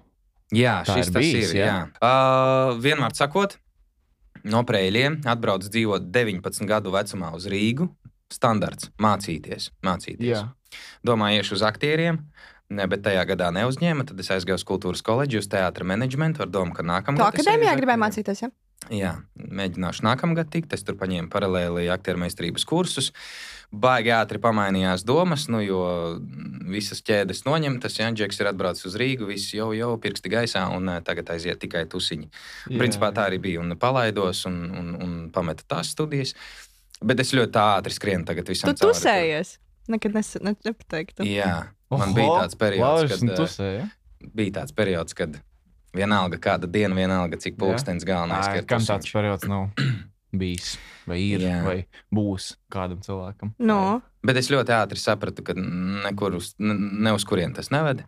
Jā, 0.55 0.81
Tā 0.87 0.97
šis 0.99 1.11
ir 1.11 1.15
tas 1.15 1.23
bijis, 1.23 1.51
ir. 1.53 1.61
jā? 1.61 1.67
Jā. 1.67 1.81
Uh, 2.03 2.79
vienmēr 2.83 3.15
sakot, 3.15 3.59
no 4.51 4.63
Prēļiem 4.67 5.21
atbrauc 5.31 5.67
dzīvot 5.69 6.09
19 6.11 6.67
gadu 6.71 6.95
vecumā 6.95 7.35
uz 7.37 7.47
Rīgu. 7.51 7.91
Standarts 8.31 8.91
mācīties. 9.03 9.73
mācīties. 9.83 10.45
Domāju, 11.07 11.43
iešu 11.43 11.57
uz 11.59 11.63
aktieriem. 11.67 12.21
Ne, 12.71 12.85
bet 12.87 13.03
tajā 13.03 13.25
gadā 13.27 13.49
neuzņēma. 13.51 14.05
Tad 14.07 14.21
es 14.23 14.29
aizgāju 14.31 14.61
uz 14.61 14.65
kultūras 14.69 15.03
koledžu, 15.03 15.41
uz 15.43 15.49
teātris 15.51 15.89
menedžmentu. 15.91 16.45
Ar 16.45 16.51
domu, 16.55 16.71
ka 16.77 16.85
nākamā 16.87 17.19
gada. 17.19 17.33
akadēmijā 17.35 17.73
gribēji 17.81 18.03
mācīties, 18.05 18.43
ja? 18.45 18.51
Jā, 18.95 19.11
mēģināšu 19.35 20.07
nākamgad 20.07 20.53
tikt. 20.55 20.71
Es 20.79 20.87
tur 20.87 20.95
paņēmu 21.01 21.27
paralēli 21.35 21.89
aktieru 21.91 22.23
meistarības 22.23 22.63
kursus. 22.71 23.11
Baigi 23.71 24.11
ātri 24.11 24.41
pamainījās 24.43 25.05
domas, 25.07 25.45
nu, 25.47 25.61
jo 25.63 25.83
visas 26.71 27.03
ķēdes 27.07 27.45
noņemtas. 27.47 28.01
Jā, 28.01 28.09
Džeks 28.11 28.43
ir 28.43 28.51
atbraucis 28.51 28.89
uz 28.91 28.97
Rīgu, 28.99 29.29
viss 29.31 29.53
jau, 29.55 29.69
jau 29.77 29.93
pirksti 30.03 30.33
gaisā, 30.33 30.65
un 30.75 30.91
eh, 30.91 30.99
tagad 31.07 31.31
aiziet 31.37 31.61
tikai 31.63 31.85
tusiņi. 31.91 32.27
Jā. 32.67 32.81
Principā 32.81 33.13
tā 33.15 33.29
arī 33.31 33.39
bija. 33.43 33.63
Un 33.63 33.77
palaidos 33.79 34.43
un, 34.51 34.59
un, 34.75 34.91
un 34.99 35.15
pametu 35.35 35.69
tās 35.71 35.93
studijas. 35.95 36.35
Bet 37.01 37.23
es 37.23 37.31
ļoti 37.37 37.63
ātri 37.63 37.95
skrienu 37.95 38.27
tagad 38.29 38.51
visam. 38.51 38.75
Tu 38.75 38.83
tusējies. 38.83 39.55
Nekad 39.91 40.19
nes, 40.19 40.35
ne, 40.43 40.55
nepateiktu. 40.67 41.25
Jā, 41.27 41.55
man 41.91 42.11
Oho, 42.11 42.17
bija 42.19 42.35
tāds 42.43 42.59
periods, 42.59 43.15
kad, 43.15 43.33
eh, 43.33 43.55
sēji, 43.55 43.87
bija 44.35 44.59
tāds 44.61 44.75
periods, 44.77 45.17
kad 45.19 45.39
vienalga 45.97 46.39
kāda 46.43 46.71
diena, 46.71 46.95
vienalga 46.99 47.39
cik 47.41 47.57
pulkstenis 47.59 48.07
galvenais. 48.07 48.47
Ā, 48.47 48.53
ka 48.53 48.63
ir 48.63 48.69
Kam 48.71 48.85
tāds 48.87 49.11
periods 49.11 49.47
nav 49.51 49.71
bijis, 50.37 50.75
vai 51.11 51.19
ir, 51.23 51.45
Jā. 51.45 51.59
vai 51.65 51.77
būs 52.15 52.55
kādam 52.73 53.03
cilvēkam? 53.05 53.55
No. 53.59 54.01
Bet 54.27 54.39
es 54.41 54.51
ļoti 54.53 54.75
ātri 54.77 55.01
sapratu, 55.01 55.45
ka 55.47 55.57
nekur 55.57 56.37
uz, 56.39 56.53
ne, 56.61 57.15
uz 57.17 57.27
kurien 57.29 57.55
tas 57.57 57.73
neved. 57.75 58.05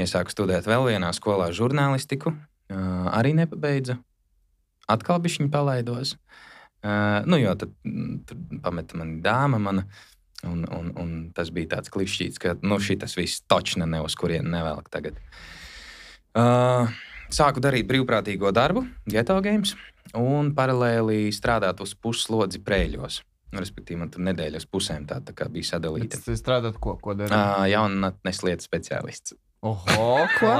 Iesāku 0.00 0.32
studēt 0.32 0.68
vēl 0.68 0.88
vienā 0.92 1.10
skolā 1.16 1.50
žurnālistiku, 1.56 2.32
uh, 2.34 3.10
arī 3.14 3.34
nepabeidzu. 3.38 3.98
Atkal 4.90 5.20
bija 5.22 5.38
viņa 5.38 5.52
palaidos. 5.54 6.16
Uh, 6.80 7.20
nu, 7.28 7.36
jo 7.36 7.52
tad 7.60 7.74
tur 8.26 8.40
pameta 8.64 8.98
mana 8.98 9.20
dāma. 9.22 9.60
Mana, 9.60 9.84
un, 10.48 10.64
un, 10.64 10.90
un 10.96 11.12
tas 11.36 11.52
bija 11.54 11.76
tāds 11.76 11.92
klišķīts, 11.92 12.40
ka 12.40 12.56
nu, 12.64 12.80
šis 12.80 13.16
viss 13.18 13.44
točna 13.50 13.88
ne 13.88 14.00
uz 14.04 14.16
kurienu 14.18 14.50
nevelk 14.52 14.88
tagad. 14.92 15.20
Uh, 16.30 16.90
sāku 17.34 17.62
darīt 17.62 17.88
brīvprātīgo 17.90 18.52
darbu, 18.54 18.84
geto 19.10 19.36
games, 19.44 19.74
un 20.18 20.52
paralēli 20.56 21.28
strādāt 21.34 21.82
uz 21.84 21.94
pusslodzi 21.94 22.62
prēļos. 22.64 23.20
Respektīvi, 23.50 23.98
man 23.98 24.10
tur 24.14 24.22
nedēļas 24.28 24.66
pusēm 24.70 25.08
tā, 25.10 25.18
tā 25.26 25.34
bija 25.50 25.72
sadalīta. 25.72 26.20
Tas 26.22 26.38
strādāt 26.38 26.78
ko, 26.82 26.94
ko 27.02 27.16
darīt? 27.18 27.34
Uh, 27.34 27.64
jaunatnes 27.70 28.44
lietu 28.46 28.66
speciālists. 28.66 29.34
Oho, 29.66 30.12
Ko? 30.38 30.52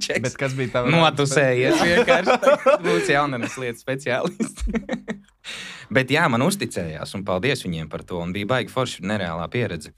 Čeks. 0.00 0.22
Bet 0.24 0.36
kas 0.40 0.54
bija 0.56 0.72
tavs? 0.72 0.92
Notusējies 0.92 1.80
vienkārši. 1.84 2.36
Būs 2.86 3.08
jaunatnes 3.12 3.56
lietu 3.60 3.82
speciālists. 3.82 4.64
Bet 5.96 6.12
jā, 6.12 6.24
man 6.32 6.44
uzticējās, 6.46 7.12
un 7.18 7.26
paldies 7.28 7.64
viņiem 7.66 7.90
par 7.92 8.04
to. 8.08 8.20
Un 8.24 8.32
bija 8.32 8.48
baigi 8.54 8.72
forši 8.72 9.04
nereālā 9.04 9.44
pieredze. 9.52 9.92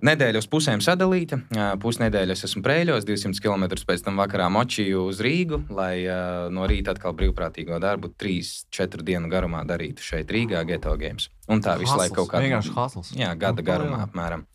Nedēļa 0.00 0.40
uz 0.40 0.46
pusēm 0.48 0.80
sadalīta. 0.84 1.36
Pusnedēļa 1.80 2.32
es 2.32 2.46
esmu 2.46 2.62
prēļos, 2.64 3.04
200 3.08 3.42
km 3.44 3.66
pēc 3.88 4.04
tam 4.06 4.20
vakarā 4.20 4.46
močīju 4.52 5.02
uz 5.10 5.20
Rīgu, 5.24 5.60
lai 5.76 6.06
ā, 6.08 6.20
no 6.52 6.64
rīta 6.70 6.94
atkal 6.94 7.12
brīvprātīgo 7.18 7.76
darbu 7.82 8.12
3-4 8.20 9.04
dienu 9.10 9.28
garumā 9.32 9.60
darītu 9.68 10.04
šeit 10.04 10.32
Rīgā, 10.32 10.62
Geto 10.68 10.94
Games. 11.00 11.28
Un 11.52 11.60
tā 11.64 11.76
visu 11.80 11.98
laiku 12.00 12.22
kaut 12.22 12.32
kādā 12.32 12.46
Vienkārši 12.46 12.72
hasls. 12.78 13.12
Jā, 13.18 13.34
gada 13.36 13.60
Nu, 13.60 13.66
garumā 13.66 14.00
apmēram. 14.06 14.46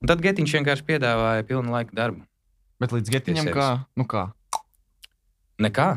Un 0.00 0.08
tad 0.08 0.24
Getiņš 0.24 0.56
vienkārši 0.60 0.88
piedāvāja 0.88 1.44
pilnu 1.48 1.74
laiku 1.74 1.96
darbu. 1.96 2.24
Bet 2.80 2.94
līdz 2.94 3.12
getiņam 3.12 3.52
kā? 3.54 3.68
Nu 3.98 4.08
kā? 4.08 4.28
Nekā. 5.62 5.90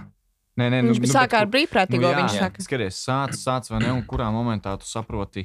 Nē, 0.57 0.71
nē, 0.73 0.81
nu, 0.81 0.93
Viņš 0.93 1.03
nu, 1.03 1.09
sākā 1.11 1.37
bet 1.37 1.43
ar 1.43 1.49
brīvprātīgo, 1.53 2.01
nu, 2.01 2.09
jā, 2.09 2.19
viņš 2.21 2.35
jā. 2.35 2.45
saka. 2.47 2.63
Skaties, 2.65 2.99
sāc, 3.05 3.33
sāc 3.37 3.67
vai 3.69 3.81
ne, 3.83 3.91
un 3.93 4.01
kurā 4.09 4.29
momentā 4.33 4.73
tu 4.81 4.87
saproti, 4.89 5.43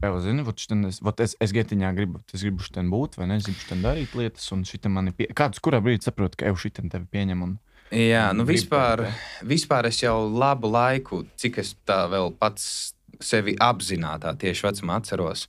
jau 0.00 0.44
vot 0.46 0.62
šitien 0.62 0.86
es, 0.88 1.00
es, 1.24 1.34
es 1.40 1.54
getiņā 1.54 1.90
gribu, 1.96 2.22
es 2.32 2.44
gribu 2.44 2.64
šitien 2.64 2.90
būt, 2.92 3.18
vai 3.20 3.28
ne, 3.30 3.40
es 3.40 3.48
gribu 3.48 3.60
šitien 3.62 3.84
darīt 3.84 4.14
lietas, 4.16 4.46
un 4.56 4.64
šitam 4.68 4.96
mani 4.96 5.12
pie... 5.16 5.28
Kāds, 5.36 5.60
kurā 5.62 5.82
brīdī 5.84 6.06
saproti, 6.06 6.40
ka 6.40 6.50
jau 6.50 6.56
šitien 6.60 6.92
tevi 6.92 7.08
pieņem 7.10 7.44
un... 7.46 7.58
Jā, 7.90 8.28
nu 8.36 8.44
Gribu 8.46 8.54
vispār, 8.54 9.02
tā, 9.02 9.46
vispār 9.50 9.88
es 9.88 9.98
jau 9.98 10.14
labu 10.30 10.70
laiku, 10.70 11.24
cik 11.40 11.58
es 11.58 11.72
tā 11.88 12.04
vēl 12.10 12.30
pats 12.38 12.94
sevi 13.20 13.56
apzināti 13.58 14.30
tieši 14.44 14.68
vecumā 14.68 15.00
atceros, 15.00 15.48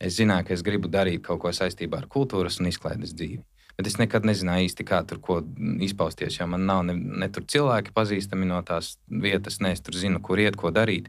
es 0.00 0.18
zināju, 0.18 0.48
ka 0.48 0.56
es 0.56 0.64
gribu 0.66 0.90
darīt 0.92 1.24
kaut 1.24 1.40
ko 1.40 1.52
saistībā 1.56 2.02
ar 2.02 2.10
kultūras 2.12 2.60
un 2.60 2.68
izklaides 2.68 3.14
dzīvi. 3.16 3.40
Bet 3.80 3.88
es 3.88 3.96
nekad 3.96 4.26
nezināju 4.28 4.68
īsti, 4.68 4.84
kā 4.84 4.98
tur 5.08 5.22
ko 5.24 5.38
izpausties. 5.80 6.36
Jo 6.36 6.44
man 6.52 6.66
nav 6.68 6.82
ne, 6.84 6.92
ne 7.00 7.28
tur 7.32 7.46
cilvēki 7.48 7.94
pazīstami 7.96 8.48
no 8.48 8.58
tās 8.66 8.98
vietas, 9.08 9.56
ne 9.64 9.72
es 9.72 9.80
tur 9.80 9.96
zinu, 9.96 10.20
kur 10.20 10.42
iet, 10.42 10.58
ko 10.60 10.68
darīt. 10.74 11.08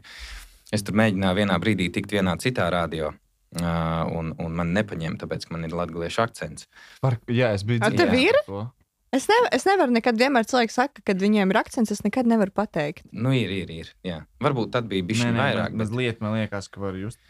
Es 0.72 0.84
tur 0.86 0.96
mēģināju 0.98 1.38
vienā 1.42 1.58
brīdī 1.62 1.90
tikt 1.92 2.14
vienā 2.14 2.36
citā 2.40 2.70
radio. 2.72 3.12
Uh, 3.52 4.08
un, 4.16 4.30
un 4.40 4.54
man 4.56 4.70
nepaņēma, 4.72 5.18
tāpēc, 5.20 5.44
ka 5.44 5.52
man 5.52 5.66
ir 5.68 5.74
latviešu 5.76 6.22
akcents. 6.24 6.70
Par, 7.04 7.18
jā, 7.28 7.50
es 7.52 7.66
biju 7.68 7.82
Ar 7.84 7.92
tev 7.92 8.08
dzirdējis 8.08 8.48
ir? 8.48 8.70
Es, 9.12 9.26
nev 9.28 9.48
es 9.52 9.66
nevaru 9.68 9.92
nekad, 9.92 10.16
vienmēr 10.16 10.46
cilvēki 10.48 10.72
saka, 10.72 11.02
kad 11.04 11.20
viņiem 11.20 11.50
ir 11.52 11.58
akcents, 11.60 11.92
es 11.92 12.00
nekad 12.00 12.24
nevaru 12.30 12.54
pateikt. 12.56 13.04
Nu, 13.12 13.34
ir, 13.36 13.52
ir, 13.52 13.74
ir. 13.82 13.90
Jā. 14.08 14.22
Varbūt 14.40 14.72
tad 14.72 14.88
bija 14.88 15.04
bijis 15.04 15.26
Nē, 15.26 15.34
nē, 15.34 15.42
vairāk. 15.42 15.76
bet 15.82 15.92
lieta 15.92 16.24
man 16.24 16.38
liekas, 16.38 16.70
ka 16.72 16.80
var 16.80 16.96
just. 16.96 17.20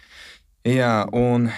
Jā, 0.63 1.09
un, 1.11 1.49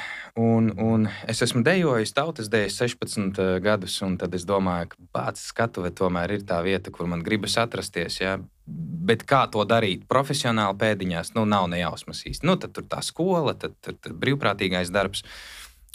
un, 0.41 0.71
un 0.81 1.03
es 1.29 1.43
esmu 1.45 1.61
dejojis 1.67 2.15
tautas 2.17 2.49
dēļ 2.49 2.71
16 2.73 3.37
uh, 3.37 3.49
gadus, 3.61 3.99
un 4.07 4.15
tad 4.17 4.33
es 4.33 4.47
domāju, 4.49 4.95
ka 4.95 5.09
pats 5.13 5.43
skatuve 5.51 5.91
tomēr 5.93 6.39
ir 6.39 6.47
tā 6.49 6.63
vieta, 6.65 6.89
kur 6.89 7.11
man 7.13 7.21
gribas 7.27 7.59
atrasties. 7.61 8.23
Jā. 8.23 8.39
Bet 8.65 9.27
kā 9.29 9.43
to 9.53 9.67
darīt 9.69 10.07
profesionāli 10.09 10.81
pēdiņās, 10.81 11.35
nu, 11.37 11.45
nav 11.45 11.69
nejausmas 11.69 12.25
īsti. 12.25 12.49
Nu, 12.49 12.57
tad 12.57 12.73
tur 12.73 12.89
tā 12.89 13.03
skola, 13.05 13.53
tad, 13.53 13.77
tad, 13.85 14.01
tad 14.01 14.17
brīvprātīgais 14.23 14.93
darbs. 14.95 15.21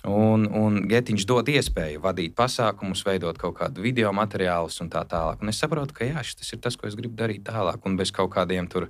Un, 0.06 0.46
un 0.56 0.78
Getiņš 0.88 1.26
dod 1.28 1.50
iespēju 1.50 2.04
vadīt 2.06 2.36
pasākumus, 2.38 3.02
veidot 3.08 3.42
kaut 3.42 3.58
kādu 3.58 3.82
video 3.84 4.14
materiālus 4.16 4.78
un 4.86 4.94
tā 4.94 5.02
tālāk. 5.10 5.42
Un 5.42 5.50
es 5.50 5.58
saprotu, 5.60 5.98
ka 5.98 6.06
jā, 6.08 6.22
šis 6.24 6.54
ir 6.54 6.62
tas, 6.62 6.78
ko 6.78 6.88
es 6.88 6.96
gribu 6.96 7.18
darīt 7.18 7.42
tālāk. 7.50 7.82
Un 7.90 7.98
bez 8.00 8.14
kaut 8.16 8.30
kādiem 8.38 8.70
tur, 8.70 8.88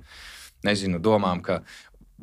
nezinu, 0.62 1.00
domām, 1.00 1.40
ka 1.42 1.62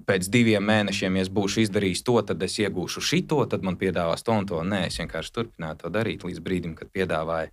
pēc 0.06 0.28
diviem 0.30 0.64
mēnešiem, 0.64 1.16
ja 1.18 1.22
es 1.26 1.30
būšu 1.34 1.64
izdarījis 1.66 2.04
to, 2.04 2.22
tad 2.22 2.44
es 2.44 2.58
iegūšu 2.60 3.02
šito, 3.02 3.40
tad 3.50 3.64
man 3.64 3.78
piedāvās 3.78 4.24
to 4.24 4.32
un 4.38 4.46
to. 4.46 4.62
Nē, 4.64 4.88
es 4.88 4.98
vienkārši 5.02 5.34
turpināju 5.34 5.78
to 5.84 5.90
darīt 5.90 6.24
līdz 6.28 6.40
brīdim, 6.44 6.76
kad 6.78 6.92
piedāvāja. 6.94 7.50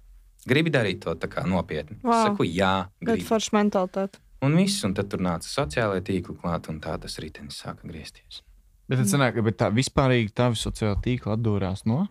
Gribi 0.47 0.71
darīt 0.71 1.01
to 1.01 1.15
tā 1.17 1.29
kā 1.33 1.47
nopietni. 1.49 1.97
Wow. 2.03 2.13
Es 2.13 2.27
saku, 2.29 2.45
jā, 2.45 2.89
Ļoti 3.01 3.15
gribu. 3.17 3.29
forša 3.31 3.57
mentalitāte. 3.57 4.21
Un 4.45 4.57
viss, 4.61 4.85
un 4.85 4.93
tad 4.93 5.09
tur 5.09 5.23
nāca 5.25 5.49
sociālai 5.49 6.03
tīkli 6.05 6.37
klāt, 6.37 6.69
un 6.69 6.81
tā 6.85 6.99
tas 7.01 7.17
ritenis 7.19 7.63
sāka 7.65 7.89
griezties. 7.89 8.43
Bet 8.89 8.99
Mm. 8.99 9.09
sanāk, 9.09 9.35
ka 9.35 9.51
tā 9.65 9.71
vispārīgi 9.73 10.35
tavi 10.35 10.55
sociāla 10.61 11.01
tīkla 11.01 11.39
atdūrās 11.39 11.87
no. 11.87 12.09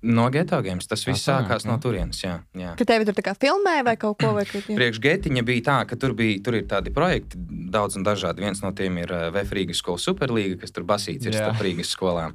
No 0.00 0.30
geto 0.32 0.56
games 0.64 0.88
tas 0.88 1.02
viss 1.04 1.26
Tā 1.26 1.34
sākās 1.42 1.66
no 1.68 1.74
jā. 1.74 1.80
turienes. 1.84 2.22
Jā, 2.24 2.38
jā. 2.56 2.72
Ka 2.78 2.86
tevi 2.88 3.04
tur 3.04 3.16
tā 3.18 3.24
kā 3.26 3.34
filmē 3.36 3.82
vai 3.84 3.98
kaut 4.00 4.16
ko 4.22 4.32
tādu. 4.32 4.62
Priekš 4.72 5.00
Getiņa 5.04 5.42
bija 5.44 5.64
tā, 5.66 5.76
ka 5.90 5.98
tur, 6.00 6.14
bija, 6.16 6.38
tur 6.44 6.56
ir 6.56 6.64
tādi 6.70 6.92
projekti, 6.94 7.36
daudz 7.72 7.98
un 8.00 8.06
dažādi. 8.06 8.40
Viens 8.46 8.62
no 8.64 8.72
tiem 8.76 8.96
ir 9.02 9.12
eh, 9.12 9.26
VF 9.34 9.52
Rīgas 9.58 9.82
skola 9.82 10.00
Superlīga, 10.00 10.56
kas 10.62 10.72
tur 10.72 10.86
basīts 10.88 11.28
ir 11.28 11.36
starp 11.36 11.60
Rīgas 11.60 11.92
skolām. 11.92 12.32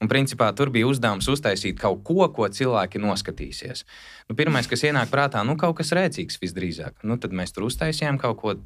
Un 0.00 0.08
principā 0.08 0.52
tur 0.56 0.70
bija 0.72 0.86
uzdevums 0.88 1.26
uztaisīt 1.28 1.80
kaut 1.80 2.04
ko, 2.06 2.22
ko 2.32 2.46
cilvēki 2.48 3.02
noskatīsies. 3.02 3.82
Nu, 4.30 4.36
pirmais, 4.38 4.70
kas 4.70 4.86
ienāk 4.86 5.10
prātā, 5.10 5.42
nu 5.44 5.58
kaut 5.60 5.80
kas 5.82 5.90
rēcīgs 5.96 6.38
visdrīzāk. 6.40 7.02
Nu, 7.02 7.18
tad 7.20 7.34
mēs 7.36 7.56
tur 7.56 7.66
uztaisījām 7.66 8.20
kaut 8.22 8.38
ko. 8.42 8.60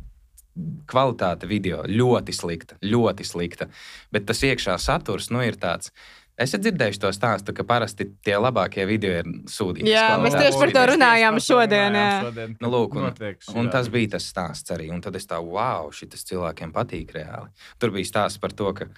Kvalitāte 0.86 1.48
video 1.50 1.80
ļoti 1.82 2.30
slikta, 2.30 2.76
ļoti 2.78 3.24
slikta. 3.26 3.66
Bet 4.14 4.28
tas 4.28 4.38
iekšā 4.46 4.76
saturs 4.78 5.26
nu, 5.34 5.40
ir 5.42 5.58
tāds. 5.58 5.90
Esat 6.34 6.64
dzirdējuši 6.64 6.98
to 6.98 7.10
stāstu, 7.14 7.52
ka 7.54 7.62
parasti 7.62 8.08
tie 8.26 8.34
labākie 8.34 8.82
video 8.90 9.20
ir 9.20 9.28
sūdīgi. 9.50 9.86
Jā, 9.92 10.16
mēs 10.18 10.34
tieši 10.34 10.58
par 10.58 10.72
to 10.74 10.82
runājām 10.90 11.38
šodien. 11.38 11.94
jā. 11.94 12.46
Nu, 12.58 12.70
lūk, 12.72 12.96
un, 12.98 13.06
Notiek 13.06 13.38
šī 13.38 13.54
un 13.60 13.70
tas 13.70 13.90
bija 13.92 14.16
tas 14.16 14.26
stāsts 14.32 14.74
arī. 14.74 14.88
Un 14.90 14.98
tad 15.04 15.14
es 15.14 15.30
tā, 15.30 15.38
wow, 15.38 15.92
šis 15.94 16.26
cilvēkiem 16.32 16.74
patīk 16.74 17.14
reāli. 17.14 17.52
Tur 17.78 17.94
bija 17.94 18.10
stāsts 18.10 18.42
par 18.42 18.50
to, 18.50 18.72
ka 18.74 18.90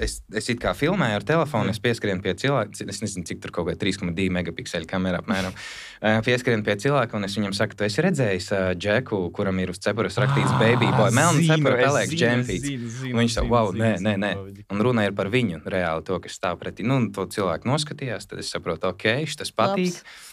es, 0.00 0.18
es 0.36 0.48
it 0.52 0.60
kā 0.62 0.72
filmēju 0.76 1.18
ar 1.20 1.24
telefonu, 1.26 1.72
es 1.72 1.80
pieskrienu 1.82 2.22
pie 2.24 2.34
cilvēka. 2.38 2.86
Es 2.86 3.00
nezinu, 3.02 3.24
cik 3.28 3.40
tur 3.42 3.52
kaut 3.54 3.68
kāda 3.70 3.80
3,2 3.82 4.28
megapikseli 4.34 4.88
kamera 4.88 5.22
apmēram. 5.22 5.56
Eh, 6.00 6.18
Pieskrienu 6.26 6.64
pie 6.66 6.76
cilvēka, 6.82 7.16
un 7.16 7.28
es 7.28 7.36
viņam 7.38 7.54
saku, 7.56 7.78
tu 7.78 7.86
esi 7.86 8.04
redzējis 8.04 8.50
uh, 8.52 8.66
džeku, 8.76 9.22
kuram 9.36 9.58
ir 9.62 9.72
uz 9.72 9.80
cepures 9.82 10.18
rakstīts 10.20 10.52
baby 10.60 10.90
boy, 10.92 11.08
melns 11.16 11.48
cepura 11.48 11.80
pelēks 11.80 12.14
džempīts. 12.16 12.70
Un 13.08 13.22
viņš 13.22 13.38
tā, 13.38 13.46
wow, 13.48 13.72
nē, 13.76 13.94
nē, 14.04 14.14
nē. 14.20 14.32
Un 14.72 14.84
runa 14.84 15.06
ir 15.08 15.16
par 15.16 15.32
viņu, 15.32 15.62
reāli 15.64 16.04
to, 16.06 16.20
kas 16.22 16.36
stāv 16.36 16.60
pretī. 16.60 16.84
Nu, 16.86 17.00
un 17.00 17.10
to 17.16 17.24
cilvēku 17.32 17.70
noskatījās, 17.70 18.28
tad 18.28 18.44
es 18.44 18.52
saprotu, 18.52 18.92
ok, 18.92 19.24
šis 19.24 19.54
patīk. 19.56 20.00
Labs. 20.02 20.25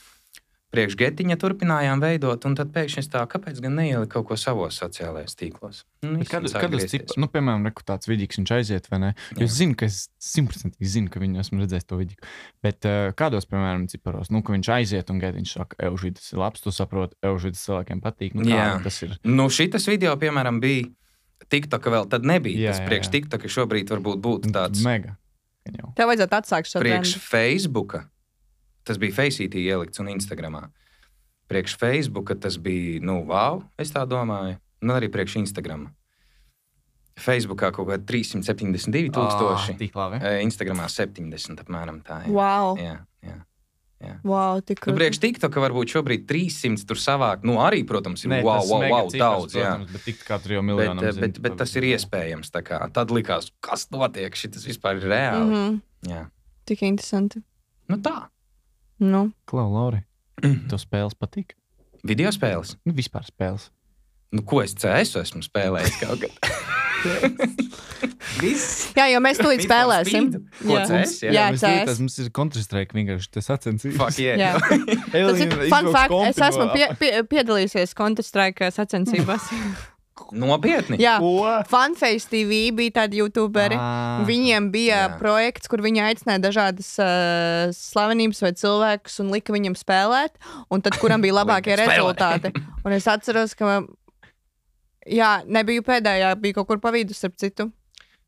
Priekš 0.73 0.95
getiņa 0.97 1.37
turpinājām 1.37 2.01
veidot, 2.01 2.47
un 2.49 2.55
tad 2.57 2.71
pēkšņi 2.73 3.03
es 3.03 3.09
tā, 3.13 3.21
kāpēc 3.29 3.59
gan 3.61 3.75
neielikt 3.77 4.09
kaut 4.15 4.25
ko 4.31 4.37
savos 4.39 4.79
sociālajos 4.81 5.37
tīklos? 5.37 5.83
Nu, 6.01 6.23
Kad, 6.25 6.47
kad 6.49 6.73
es 6.77 6.87
cipu, 6.89 7.13
nu, 7.21 7.29
piemēram, 7.29 7.67
reku 7.69 7.85
tāds 7.85 8.09
vidīgs 8.09 8.39
viņš 8.39 8.53
aiziet, 8.57 8.89
vai 8.89 8.99
ne? 9.03 9.11
Jo 9.37 9.45
es 9.45 9.53
zinu, 9.59 9.77
ka 9.77 9.85
es 9.85 10.07
simtprocentīgi 10.23 10.89
zinu, 10.95 11.11
ka 11.13 11.21
viņu 11.21 11.43
esmu 11.43 11.61
redzējis 11.61 11.87
to 11.89 11.99
vidīgu. 12.01 12.31
Bet 12.65 12.89
uh, 12.89 13.11
kādos, 13.19 13.45
piemēram, 13.51 13.85
ciparos, 13.91 14.33
nu, 14.33 14.41
ka 14.41 14.55
viņš 14.55 14.71
aiziet 14.79 15.13
un 15.13 15.21
gaida, 15.21 15.37
viņš 15.37 15.53
saka, 15.59 15.77
Eužī, 15.87 16.15
tas 16.17 16.33
ir 16.33 16.41
labs, 16.41 16.65
tu 16.65 16.73
saproti, 16.73 17.19
Eužī, 17.29 17.53
tas 17.53 17.65
cilvēkiem 17.67 18.01
patīk. 18.03 18.37
Nu, 18.39 18.47
Jā. 18.49 18.73
kā 18.73 18.87
tas 18.89 19.01
ir. 19.05 19.17
Nu, 19.29 19.47
šitas 19.53 19.85
video, 19.91 20.15
piemēram, 20.19 20.57
bija 20.63 20.89
TikTok 21.53 21.91
vēl 21.93 22.09
tad 22.09 22.25
nebija. 22.27 22.69
Jā, 22.69 22.73
tas 22.73 22.87
priekš. 22.87 23.11
TikTok 23.13 23.45
šobrīd 23.51 23.93
varbūt 23.93 24.23
būtu 24.23 24.53
tāds 24.55 24.81
mega. 24.85 25.17
Gan 25.67 25.79
jau. 25.79 25.91
Tev 25.97 26.09
vajadzētu 26.11 26.39
atsākt 26.39 26.71
šo 26.71 26.81
priekš. 26.83 27.15
Facebooka. 27.23 28.07
Tas 28.83 28.99
bija 28.99 29.15
Faceitī 29.15 29.63
ielikts 29.63 29.99
un 30.03 30.11
Instagramā. 30.11 30.67
Priekš 31.47 31.77
Facebooka 31.79 32.35
tas 32.35 32.57
bija, 32.57 32.99
nu, 33.03 33.21
wow, 33.27 33.63
es 33.79 33.91
tā 33.91 34.05
domāju. 34.09 34.57
Un 34.83 34.91
arī 34.91 35.07
priekš 35.11 35.37
Instagrama. 35.39 35.91
Facebookā 37.19 37.69
kaut 37.75 37.87
kādi 37.91 38.05
372 38.09 39.11
tūkstoši. 39.13 39.73
Ah, 39.75 39.79
Tik 39.79 39.97
labi. 39.97 40.19
Eh, 40.19 40.39
Instagramā 40.47 40.87
70 40.89 41.61
apmēram 41.61 42.01
tā. 42.05 42.23
Jā, 42.25 42.31
Wow, 42.33 42.79
jā. 42.81 42.95
jā. 43.21 44.15
wow 44.25 44.57
tik 44.65 44.81
Nu, 44.89 44.95
priekš 44.97 45.21
TikTok 45.21 45.59
varbūt 45.63 45.93
šobrīd 45.93 46.25
300 46.27 46.87
tur 46.89 46.99
savāk. 46.99 47.45
Nu, 47.47 47.59
arī, 47.63 47.83
protams, 47.87 48.25
ir 48.25 48.33
Nē, 48.33 48.41
wow, 48.43 48.65
wow, 48.65 48.83
wow, 48.89 49.07
cipars, 49.13 49.21
daudz. 49.21 49.55
Jā. 49.55 49.75
protams, 49.77 49.93
Bet 49.93 50.05
tik 50.09 50.25
kā 50.25 50.41
tur 50.41 50.57
jau 50.57 50.63
Bet, 50.65 50.69
miljonam. 50.73 51.05
eh, 51.05 51.21
bet, 51.21 51.39
bet 51.45 51.57
tas 51.61 51.75
ir 51.77 51.87
iespējams. 51.93 52.49
tā 52.51 52.65
kā. 52.65 52.81
Tad 52.91 53.13
likās, 53.13 53.51
kas 53.61 53.87
notiek, 53.93 54.33
šis 54.33 54.65
vispār 54.65 54.97
ir 54.97 55.07
reāli. 55.13 55.47
Mm 55.47 55.53
-hmm. 55.53 55.81
Jā. 56.09 56.25
Tik 56.65 56.81
interesanti. 56.81 57.43
Nu, 57.87 57.97
tā. 57.97 58.32
Nu, 59.03 59.27
Klau, 59.49 59.67
Lauri, 59.73 60.03
tev 60.69 60.79
spēles 60.79 61.17
patīk? 61.19 61.57
Video 62.07 62.31
spēles. 62.35 62.77
Nu, 62.87 62.95
vispār 62.95 63.27
spēles. 63.27 63.69
Nu, 64.33 64.41
ko 64.47 64.63
es 64.63 64.73
CS 64.79 65.17
esmu 65.21 65.43
spēlējis 65.45 65.99
kaut 66.01 66.23
kad? 66.23 66.33
Jā, 68.97 69.05
jo 69.11 69.19
mēs 69.23 69.39
for 69.41 69.59
spēlēsim. 69.61 70.29
Ko 70.61 70.75
Jā. 70.75 70.83
CS? 70.89 71.15
Jā. 71.25 71.31
Jā, 71.35 71.45
mēs 71.53 71.61
CS. 71.61 71.69
liekas, 71.77 72.01
mums 72.03 72.17
ir 72.23 72.29
Counter-Strike 72.35 72.97
vienkārši 72.97 73.31
tas 73.37 73.49
sacensības. 73.51 73.97
Fuck 73.99 74.19
yeah. 74.23 74.39
Jā. 74.39 74.51
Tas 75.13 75.43
ir 75.43 75.55
fun 75.71 75.89
fact. 75.93 76.15
Es 76.29 76.41
esmu 76.47 76.69
pie, 76.73 76.87
pie, 76.99 77.11
piedalījusies 77.29 77.95
Counter-Strike 77.99 78.71
sacensībās. 78.75 79.49
Nopietni. 80.33 80.97
Jā, 81.01 81.15
Ko? 81.21 81.41
Funface 81.69 82.29
TV 82.29 82.67
bija 82.75 82.93
tādi 83.01 83.17
youtuberi. 83.21 83.77
Ah. 83.79 84.21
Viņiem 84.27 84.67
bija 84.73 84.99
Jā. 85.07 85.11
projekts, 85.17 85.69
kur 85.71 85.81
viņi 85.81 86.03
aicināja 86.05 86.41
dažādas 86.43 86.91
uh, 87.01 87.73
slavenības 87.73 88.43
vai 88.45 88.51
cilvēkus 88.57 89.17
un 89.23 89.31
lika 89.33 89.55
viņiem 89.55 89.77
spēlēt. 89.77 90.37
Un 90.69 90.85
tad, 90.85 90.99
kuram 91.01 91.23
bija 91.23 91.37
labākie 91.41 91.77
rezultāti. 91.81 92.53
Un 92.85 92.95
es 92.97 93.09
atceros, 93.09 93.57
ka. 93.57 93.81
Jā, 95.09 95.41
nebiju 95.49 95.83
pēdējā, 95.83 96.29
bija 96.39 96.59
kaut 96.61 96.69
kur 96.69 96.79
pa 96.83 96.93
vidu, 96.95 97.17
starp 97.17 97.35
citu. 97.41 97.71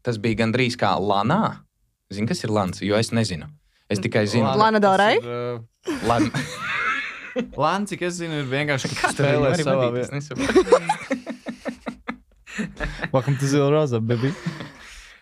Tas 0.06 0.18
bija 0.22 0.42
gandrīz 0.44 0.76
kā 0.78 0.96
Lanā. 1.00 1.62
Zini, 2.14 2.28
kas 2.30 2.44
ir 2.46 2.52
Lans? 2.54 2.82
Jo 2.86 2.98
es 3.00 3.14
nezinu. 3.16 3.48
Es 3.90 4.02
tikai 4.02 4.26
zinu, 4.30 4.50
Lana- 4.50 4.80
Lana 4.80 4.82
Del 4.82 4.98
Rey? 5.02 5.22
Lan... 6.10 6.32
Lāna, 7.36 7.84
cik 7.84 8.06
es 8.08 8.16
zinu, 8.16 8.38
ir 8.42 8.46
vienkārši 8.48 8.90
Kā 8.94 9.10
kas 9.10 9.16
spēlē 9.18 9.50
savā 9.60 9.90
vietā. 9.92 11.16
Welcome 13.14 13.38
to 13.38 13.46
Zila 13.48 13.70
Roza, 13.72 14.00
baby. 14.00 14.32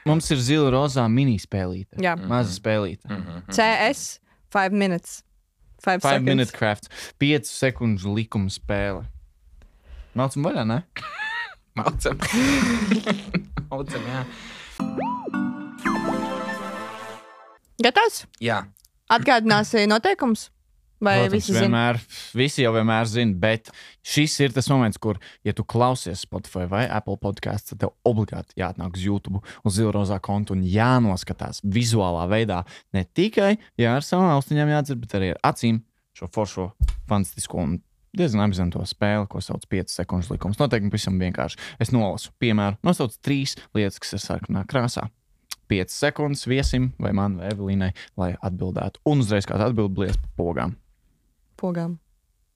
Mums 0.06 0.28
ir 0.36 0.40
zila 0.44 0.68
rozā 0.74 1.06
minispēlīte. 1.08 1.96
Jā. 2.04 2.18
Maza 2.20 2.52
spēlīte. 2.58 3.08
Mhm. 3.08 3.46
CS 3.56 4.20
5 4.52 4.76
minutes. 4.76 5.22
5 5.84 6.02
Five 6.02 6.02
seconds. 6.20 6.26
minute 6.28 6.52
crafts. 6.56 6.90
5 7.20 7.48
sekundžu 7.50 8.12
likuma 8.16 8.52
spēle. 8.52 9.06
Mācām 10.16 10.44
vaļā, 10.46 10.66
ne? 10.68 10.82
Maucam. 11.80 12.20
Maucam, 13.72 14.04
jā. 14.12 14.26
Gatavs? 17.84 18.26
jā. 18.44 18.62
Atgādināsi 19.12 19.84
noteikums? 19.90 20.48
Vai 21.04 21.18
Protams, 21.20 21.36
visi 21.36 21.56
vienmēr, 21.58 22.00
visi 22.40 22.64
jau 22.64 22.74
vienmēr 22.78 23.08
zina, 23.12 23.36
bet 23.40 23.72
šis 24.08 24.38
ir 24.46 24.54
tas 24.56 24.70
moments, 24.72 25.00
kur, 25.04 25.20
ja 25.44 25.52
tu 25.56 25.66
klausies 25.68 26.24
Spotify 26.24 26.68
vai 26.72 26.84
Apple 26.88 27.18
podkāstu, 27.22 27.74
tad 27.74 27.84
tev 27.84 27.94
obligāti 28.08 28.56
jāatnāk 28.62 28.96
uz 28.96 29.04
YouTube, 29.04 29.42
uz 29.68 29.78
Zilrozā 29.78 30.22
kontu 30.24 30.56
un 30.56 30.64
jānoskatās 30.64 31.60
vizuālā 31.64 32.24
veidā. 32.32 32.62
Ne 32.96 33.04
tikai 33.04 33.58
jā, 33.80 33.98
ar 33.98 34.06
savām 34.08 34.32
austiņām 34.38 34.72
jādzird, 34.78 35.04
bet 35.04 35.18
arī 35.20 35.34
ar 35.34 35.42
acīm 35.52 35.82
šo 36.16 36.30
foršo, 36.32 36.70
fantastisko 37.10 37.60
un 37.60 37.82
diezgan 38.18 38.46
apzināto 38.46 38.84
spēli, 38.88 39.28
ko 39.30 39.42
sauc 39.42 39.66
par 39.66 39.80
5 39.80 39.98
sekundžu 39.98 40.36
likums. 40.36 40.60
Noteikti 40.62 40.92
pavisam 40.94 41.18
vienkārši. 41.22 41.60
Es 41.82 41.92
nolasu, 41.94 42.32
piemēram, 42.42 42.80
nosaucu 42.86 43.20
trīs 43.26 43.58
lietas, 43.74 44.00
kas 44.04 44.16
ir 44.18 44.24
sarkanā 44.24 44.64
krāsā. 44.70 45.08
5 45.72 45.96
sekundes 45.96 46.46
viesim, 46.46 46.92
vai 47.02 47.14
man, 47.18 47.40
vai 47.40 47.50
Evelīnai, 47.54 47.92
lai 48.20 48.34
atbildētu. 48.38 49.02
Un 49.10 49.24
uzreiz 49.26 49.50
kāds 49.50 49.66
atbild 49.66 49.96
blies 49.98 50.20
pa 50.20 50.30
pogām. 50.38 50.78
Pogām. 51.64 51.98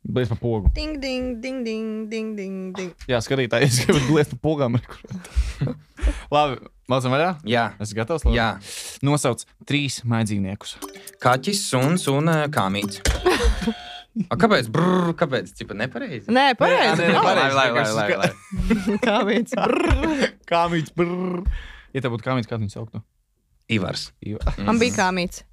Blies 0.08 0.30
pa 0.32 0.38
pogu. 0.40 0.70
Ding, 0.76 1.00
ding, 1.04 1.40
ding, 1.44 1.64
ding, 1.66 2.08
ding, 2.12 2.36
ding, 2.38 2.58
ding. 2.78 2.92
Jā, 3.10 3.18
skatītāji, 3.24 3.68
es 3.68 3.80
gribu 3.88 4.14
blies 4.14 4.30
pa 4.32 4.38
pogām. 4.44 4.78
Labi, 6.36 6.60
Mācām 6.88 7.12
vaļā? 7.12 7.32
Jā, 7.48 7.66
Es 7.84 7.92
gatavs. 7.96 8.24
Laura? 8.24 8.36
jā. 8.38 8.48
Nosauc 9.04 9.44
trīs 9.68 9.98
maidzīniekus. 10.08 10.78
Kaķis, 11.24 11.64
suns 11.74 12.06
un 12.12 12.32
uh, 12.32 12.46
kāmīts. 12.54 13.02
A, 14.32 14.38
kāpēc? 14.40 14.70
Brrr, 14.74 15.12
kāpēc? 15.20 15.52
Cipa 15.60 15.76
nepareizi. 15.78 16.32
Nē, 16.34 16.46
pareizi. 16.58 17.04
Nē, 17.04 17.10
nē, 17.12 17.18
nav. 17.20 17.26
pareizi. 17.28 17.58
Lai, 17.58 17.68
lai, 17.70 17.84
lai, 17.84 17.92
lai, 17.94 18.16
lai. 18.24 18.98
Kā 19.04 19.18
viens. 19.28 19.52
brrr. 19.54 20.24
Kāmīts. 20.50 20.94
brrr. 20.98 21.44
Ja 21.94 22.02
tev 22.02 22.16
būtu 22.16 22.26
kāmīts, 22.26 22.50
kā 22.50 22.58
viņu 22.58 22.74
sauktu? 22.74 23.04
Ivars. 23.76 24.08
Man 24.64 24.80
bija 24.82 24.96
kāmīts. 25.04 25.44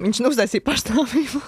Viņš 0.00 0.22
nu 0.24 0.32
uztaisīja 0.32 0.64
pašnāvību. 0.66 1.44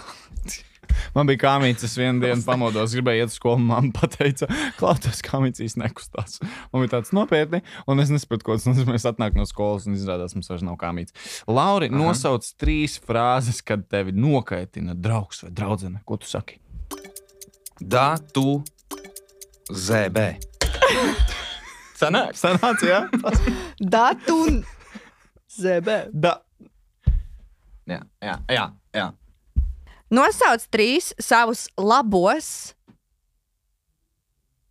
Man 1.16 1.28
bija 1.30 1.42
kāmīts, 1.44 1.86
es 1.86 1.96
vienu 1.98 2.22
dienu 2.24 2.44
pamodos, 2.46 2.94
gribēju 2.96 3.24
iet 3.24 3.32
uz 3.32 3.38
skolu. 3.38 3.62
Māma 3.66 4.08
teica, 4.12 4.48
klausies, 4.78 5.22
kāmīts 5.26 5.62
īsti 5.64 5.82
nekustās. 5.82 6.38
Man 6.72 6.84
bija 6.84 6.96
tāds 6.96 7.12
nopietni, 7.16 7.62
un 7.90 8.02
es 8.02 8.12
nesapratu, 8.12 8.46
ko 8.46 8.58
tas 8.58 8.68
nozīmē. 8.68 8.96
Es 8.98 9.08
atnāku 9.08 9.40
no 9.40 9.48
skolas, 9.48 9.88
un 9.88 9.96
izrādās, 9.98 10.36
mums 10.36 10.50
vairs 10.52 10.64
nav 10.66 10.78
kāmīts. 10.80 11.16
Lauri, 11.50 11.90
Aha. 11.92 11.98
nosauc 12.00 12.46
trīs 12.60 12.98
frāzes, 13.02 13.62
kad 13.66 13.86
tevi 13.92 14.14
nokaitina 14.16 14.96
draugs 14.96 15.44
vai 15.46 15.52
draudzene. 15.56 16.02
Ko 16.08 16.20
tu 16.20 16.30
saki? 16.30 16.60
Da, 17.80 18.14
tu, 18.32 18.62
ZB. 19.72 20.36
Sanāk. 21.96 22.36
Sanāca, 22.36 22.86
jā? 22.86 23.00
Datu 23.80 24.36
un 24.46 24.58
ZB. 25.56 26.02
Da. 26.12 26.38
Jā, 27.86 28.02
jā, 28.22 28.34
jā. 28.52 28.66
jā. 28.94 29.06
Nosauc 30.10 30.62
trīs 30.70 31.10
savus 31.18 31.66
labos, 31.76 32.74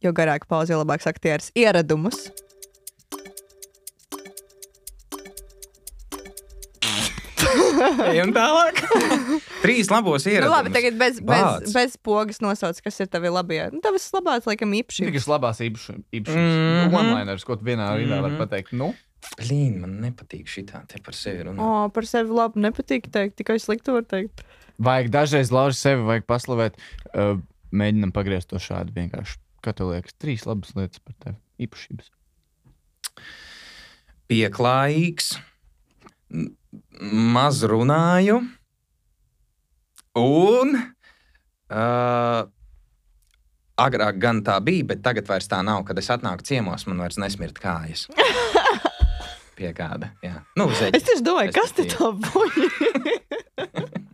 jo 0.03 0.13
garāk 0.15 0.47
pauze, 0.47 0.71
jo 0.71 0.79
labāks 0.79 1.07
aktieris, 1.09 1.51
ieradumus. 1.59 2.29
Ejam 8.05 8.31
tālāk. 8.33 8.79
Trīs 9.61 9.89
labos 9.91 10.23
Nu, 10.25 10.31
ieradumus. 10.31 10.53
labi, 10.53 10.71
tagad 10.73 10.97
bez, 10.99 11.19
bez, 11.19 11.43
Vārds. 11.43 11.73
bez 11.75 11.97
pogas 12.01 12.39
nosauc, 12.43 12.79
kas 12.85 12.99
ir 13.03 13.09
tavi 13.11 13.31
labie. 13.33 13.59
Nu, 13.73 13.81
tavas 13.83 14.05
labās, 14.15 14.47
laikam, 14.47 14.71
īpašības. 14.79 15.11
Tikai 15.11 15.33
labās 15.33 15.59
īpašības. 15.65 16.31
Mhm. 16.31 16.39
Mm 16.39 16.87
-hmm. 16.87 16.95
One-liners, 16.99 17.43
ko 17.45 17.55
tu 17.59 17.65
vienā 17.65 17.89
rindā 17.97 17.99
mm 17.99 17.99
-hmm. 17.99 18.15
Mhm. 18.15 18.21
vari 18.23 18.37
pateikt. 18.37 18.71
Nu, 18.73 18.93
Blīn, 19.35 19.79
man 19.83 19.97
nepatīk 20.03 20.47
šitā 20.49 20.83
te 20.89 21.01
par 21.03 21.17
sevi 21.17 21.45
runāt. 21.47 21.61
O, 21.61 21.89
par 21.95 22.07
sevi 22.07 22.35
labi 22.35 22.61
nepatīk 22.63 23.09
teikt, 23.11 23.37
tikai 23.41 23.57
sliktu 23.61 23.97
var 23.97 24.05
teikt. 24.07 24.45
vajag 24.77 25.11
dažreiz 25.13 25.51
Lauri 25.51 25.75
sevi 25.77 26.05
vajag 26.07 26.27
paslavēt. 26.29 26.79
Uh, 27.11 27.39
mēģinam 27.75 28.13
pagriezt 28.15 28.51
to 28.51 28.61
šādi 28.61 28.95
vienkārši. 28.95 29.39
Kā 29.65 29.73
tev 29.75 29.91
liekas, 29.91 30.15
trīs 30.21 30.45
labas 30.47 30.75
lietas 30.77 31.01
par 31.03 31.15
tevi. 31.23 31.39
Īpašības. 31.65 32.11
Pieklājīgs, 34.29 35.31
maz 37.35 37.61
runāju 37.69 38.39
un 40.19 40.75
uh, 40.79 42.41
agrāk 43.75 44.19
gan 44.21 44.41
tā 44.45 44.57
bija, 44.63 44.87
bet 44.91 45.03
tagad 45.05 45.27
vairs 45.29 45.49
tā 45.51 45.61
nav. 45.65 45.83
Kad 45.87 45.99
es 46.01 46.11
atnāku 46.13 46.47
ciemos, 46.47 46.87
man 46.89 47.03
vairs 47.03 47.19
nesmirt 47.21 47.59
kājas. 47.61 48.07
Pie 49.55 49.71
kāda? 49.75 50.11
Jā, 50.23 50.41
nu, 50.59 50.67
Es 50.71 50.81
zeķis. 50.81 51.05
tieši 51.07 51.23
domāju, 51.23 51.53
kas 51.55 51.71
te 51.77 51.85
tā 51.87 52.09
boja? 52.11 52.69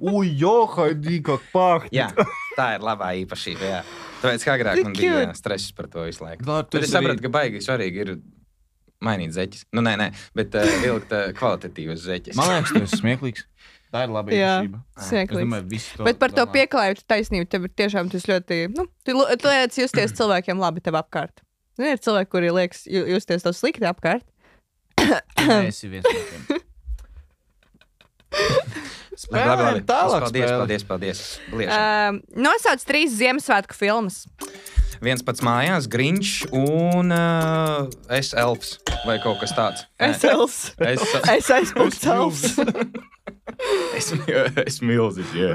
Ui, 0.00 0.28
jo, 0.36 0.66
haidī, 0.74 1.20
kā 1.24 1.38
pāri. 1.52 1.88
Jā, 1.96 2.10
tā 2.56 2.74
ir 2.76 2.84
labā 2.84 3.12
īpašība. 3.22 3.70
Jā. 3.70 3.78
Tāpēc 4.20 4.44
kā 4.44 4.56
agrāk 4.58 4.82
man 4.84 4.96
bija 4.96 5.22
cute. 5.22 5.38
stress 5.40 5.72
par 5.76 5.88
to 5.92 6.04
visu 6.04 6.24
laiku. 6.24 6.44
Tu 6.44 6.76
Bet 6.76 6.84
es 6.84 6.92
sapratu, 6.92 7.24
ka 7.24 7.30
baigi 7.32 7.62
svarīgi 7.64 8.02
ir 8.04 8.12
mainīt 9.04 9.32
zeķis. 9.36 9.66
Nu, 9.76 9.84
nē, 9.84 9.94
nē, 10.00 10.10
bet 10.36 10.56
uh, 10.58 10.68
vilkt 10.84 11.12
uh, 11.16 11.30
kvalitatīvas 11.36 12.04
zeķis. 12.04 12.36
Man 12.38 12.52
liekas, 12.52 12.74
tas 12.76 12.96
ir 12.96 13.02
smieklīgs. 13.02 13.46
Tā 13.94 14.02
ir 14.04 14.12
laba 14.12 14.34
Jā. 14.34 14.54
Es 14.98 15.10
visi 15.70 15.96
to 15.96 16.04
Bet 16.04 16.18
par 16.20 16.34
to 16.34 16.42
domā. 16.42 16.52
pieklājību 16.58 17.04
taisnību 17.08 17.48
tev 17.48 17.68
ir 17.68 17.74
tiešām 17.80 18.10
tas 18.12 18.26
ļoti. 18.28 18.58
Nu, 18.74 18.88
tu 19.06 19.14
tu 19.14 19.48
liekas 19.48 19.78
justies 19.78 20.16
cilvēkiem 20.18 20.60
labi 20.60 20.82
tev 20.84 20.98
apkārt. 20.98 21.45
Nu, 21.76 21.84
ir 21.92 22.00
cilvēki, 22.00 22.30
kuri 22.32 22.52
liekas 22.56 22.86
ju- 22.88 23.06
justies 23.14 23.44
tev 23.44 23.52
slikti 23.56 23.84
apkārt. 23.88 24.24
Nē, 25.46 25.58
esi 25.68 25.90
viens 25.92 26.06
no 26.08 26.22
tiem. 26.30 26.46
Labi, 29.32 29.48
labi, 29.48 29.62
labi. 29.64 29.80
Tālāk 29.88 30.24
paldies, 30.26 30.44
spēlē. 30.44 30.56
paldies, 30.60 30.82
paldies. 30.84 31.20
Lieši. 31.56 31.76
Um, 31.76 32.18
nosauc 32.44 32.82
trīs 32.84 33.14
Ziemassvētku 33.16 33.72
filmas. 33.78 34.18
Viens 35.00 35.24
pats 35.24 35.40
mājās, 35.44 35.86
Grunčs 35.92 36.42
un 36.56 37.12
uh, 37.16 37.88
es 38.12 38.34
elfs 38.36 38.74
vai 39.08 39.16
kaut 39.24 39.40
kas 39.40 39.54
tāds. 39.56 39.86
Es 40.04 40.20
els. 40.28 40.58
Es, 40.84 41.04
Es 41.32 41.48
aizpūstu 41.56 42.12
els. 42.12 42.44
es, 43.98 44.10
es 44.66 44.80
milzīgs. 44.82 45.34
jā. 45.36 45.52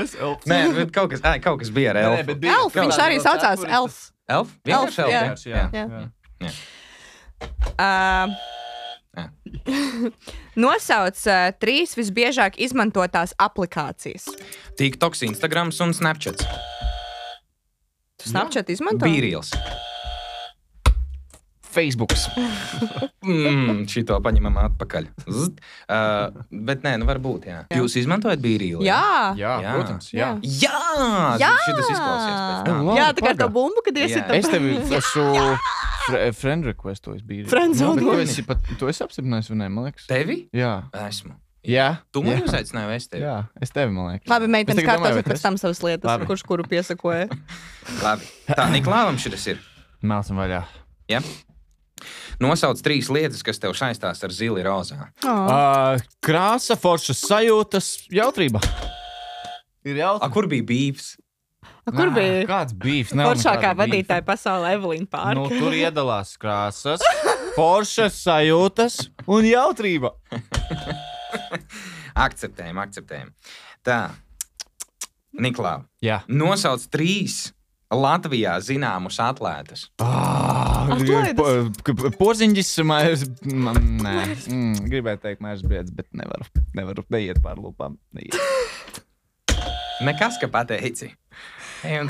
Es 0.00 0.14
elps. 0.16 0.48
Nē, 0.48 0.60
bet 0.78 0.94
kaut 0.94 1.12
kas, 1.12 1.20
ā, 1.28 1.36
kaut 1.44 1.60
kas 1.60 1.70
bija 1.74 1.92
ar 1.92 2.00
Nē, 2.00 2.06
elfu. 2.08 2.26
bet 2.32 2.40
bija- 2.46 2.56
Elf, 2.62 2.78
viņš 2.78 3.02
arī 3.04 3.20
saucās 3.24 3.66
Elf. 3.68 3.98
Elf? 4.28 4.56
Elf, 4.64 4.98
elf. 5.04 5.12
jā. 5.12 5.22
jā. 5.44 5.62
jā. 5.76 6.08
Jā. 6.42 6.54
Uh, 7.76 8.34
Jā. 9.12 9.26
nosauc 10.64 11.18
uh, 11.28 11.50
trīs 11.60 11.92
visbiežāk 11.98 12.56
izmantotās 12.64 13.34
aplikācijas. 13.36 14.24
TikToks, 14.80 15.20
Instagrams 15.28 15.80
un 15.84 15.92
Snapchats. 15.92 16.46
Tu 18.16 18.30
Snapchat 18.30 18.70
izmanto? 18.72 19.04
Bīrīls. 19.04 19.52
Facebook. 21.72 22.12
Mm, 23.22 23.84
šito 23.86 24.16
paņemam 24.18 24.56
atpakaļ. 24.64 25.04
Zt. 25.30 25.60
Uh, 25.86 26.40
bet 26.66 26.80
nē, 26.82 26.96
nu 26.98 27.06
varbūt, 27.06 27.44
jā. 27.46 27.60
Jā. 27.70 27.76
Jūs 27.78 27.94
izmantojat 28.00 28.40
bīrīli? 28.42 28.82
Jā. 28.82 29.30
Jā, 29.38 29.52
Jā. 29.62 29.74
protams. 29.76 30.08
Jā. 30.10 30.30
Jā. 30.42 30.72
Jā! 30.72 31.36
Jā. 31.38 31.50
Šis 31.62 31.92
izklausās 31.92 32.40
pēc 32.40 32.64
tam. 32.66 32.80
Labi, 32.88 32.96
Jā, 32.98 33.06
tā 33.14 33.22
kā 33.28 33.34
tā 33.38 33.46
bumba, 33.54 33.84
kad 33.86 34.00
iesit. 34.02 34.24
Jā. 34.26 34.40
Es 34.40 34.50
tevi 34.50 34.74
esmu 34.98 36.32
friend 36.40 36.66
requestojis. 36.72 37.22
Bīri. 37.22 37.46
Friendzone 37.52 38.02
Nu, 38.02 38.08
bet 38.10 38.18
tu 38.18 38.24
esi, 38.26 38.44
pat, 38.48 38.66
tu 38.80 38.90
esi 38.90 39.04
apstiprinājis, 39.06 39.52
vai 39.54 39.60
ne? 39.62 39.70
Man 39.76 39.86
liekas. 39.86 40.08
Tevi? 40.10 40.38
Jā. 40.58 40.72
Esmu. 41.04 41.36
Jā. 41.62 41.86
Tu 42.10 42.24
man 42.26 42.40
Jā. 42.40 42.42
uzaicināji, 42.50 42.90
vai 42.90 42.98
es 42.98 43.06
tevi? 43.14 43.22
Jā, 43.22 43.36
es 43.62 43.70
tevi, 43.70 43.94
man 43.94 44.10
liekas. 44.16 44.26
Labi, 44.34 44.50
meitenes 44.50 44.82
Es 44.82 44.88
kārtos 44.90 45.14
vai 45.14 45.22
pēc 45.22 45.36
tas- 45.38 45.46
tam 45.46 45.60
savas 45.62 45.78
lietas, 45.86 46.10
Labi. 46.10 46.26
kurš 46.26 46.42
kuru 46.50 46.66
piesakoja. 46.66 47.30
Labi. 48.02 48.26
Tā, 48.50 48.66
Niklāvam 48.74 49.14
šis 49.22 49.46
ir. 49.54 49.62
Melsim 50.02 50.42
vaļā. 50.42 50.64
Ja? 51.14 51.22
Nosauc 52.42 52.80
trīs 52.84 53.08
lietas, 53.12 53.42
kas 53.46 53.58
tev 53.62 53.74
saistās 53.78 54.22
ar 54.24 54.34
zili 54.34 54.62
rozā. 54.66 55.08
Oh. 55.24 55.30
Uh, 55.30 56.06
krāsa, 56.24 56.76
foršas 56.80 57.20
sajūtas, 57.28 57.92
jautrība. 58.12 58.62
Ir 59.84 59.96
A, 59.96 60.00
jautājums. 60.04 60.32
kur 60.34 60.46
bija 60.50 60.66
bīvs? 60.68 61.12
Kur 61.90 62.12
bija 62.14 62.44
Kāds 62.46 62.74
bija? 62.78 63.04
foršākā 63.10 63.72
vadītāja 63.74 64.22
pasaulē, 64.22 64.76
Evelīna 64.76 65.02
Nu, 65.02 65.10
Pārka? 65.10 65.58
tur 65.58 65.74
iedalās 65.74 66.36
krāsas, 66.38 67.02
foršas 67.56 68.20
sajūtas 68.22 69.00
un 69.26 69.48
jautrība. 69.48 70.12
Akceptējam, 72.26 72.78
akceptējam. 72.82 73.32
Tā. 73.82 73.98
Niklā, 75.32 75.78
Jā. 76.04 76.20
nosauc 76.28 76.84
trīs 76.92 77.52
Latvijā 77.92 78.56
zināmus 78.64 79.18
atlētus. 79.22 79.86
Ah, 80.02 80.88
Atlaides. 80.94 82.16
Porziņģis, 82.18 82.70
mājas. 82.88 83.24
Nē, 84.06 84.16
mm, 84.32 84.86
gribēju 84.88 85.22
teikt, 85.22 85.42
mājas 85.44 85.64
briedz, 85.66 85.92
bet 85.94 86.08
nevaru. 86.16 86.48
Nevaru 86.78 87.04
neiet 87.12 87.42
pār 87.44 87.60
lūpām. 87.62 87.98
Neiet. 88.16 88.38
Nekas, 90.06 90.38
ka 90.42 90.48
pateici. 90.52 91.12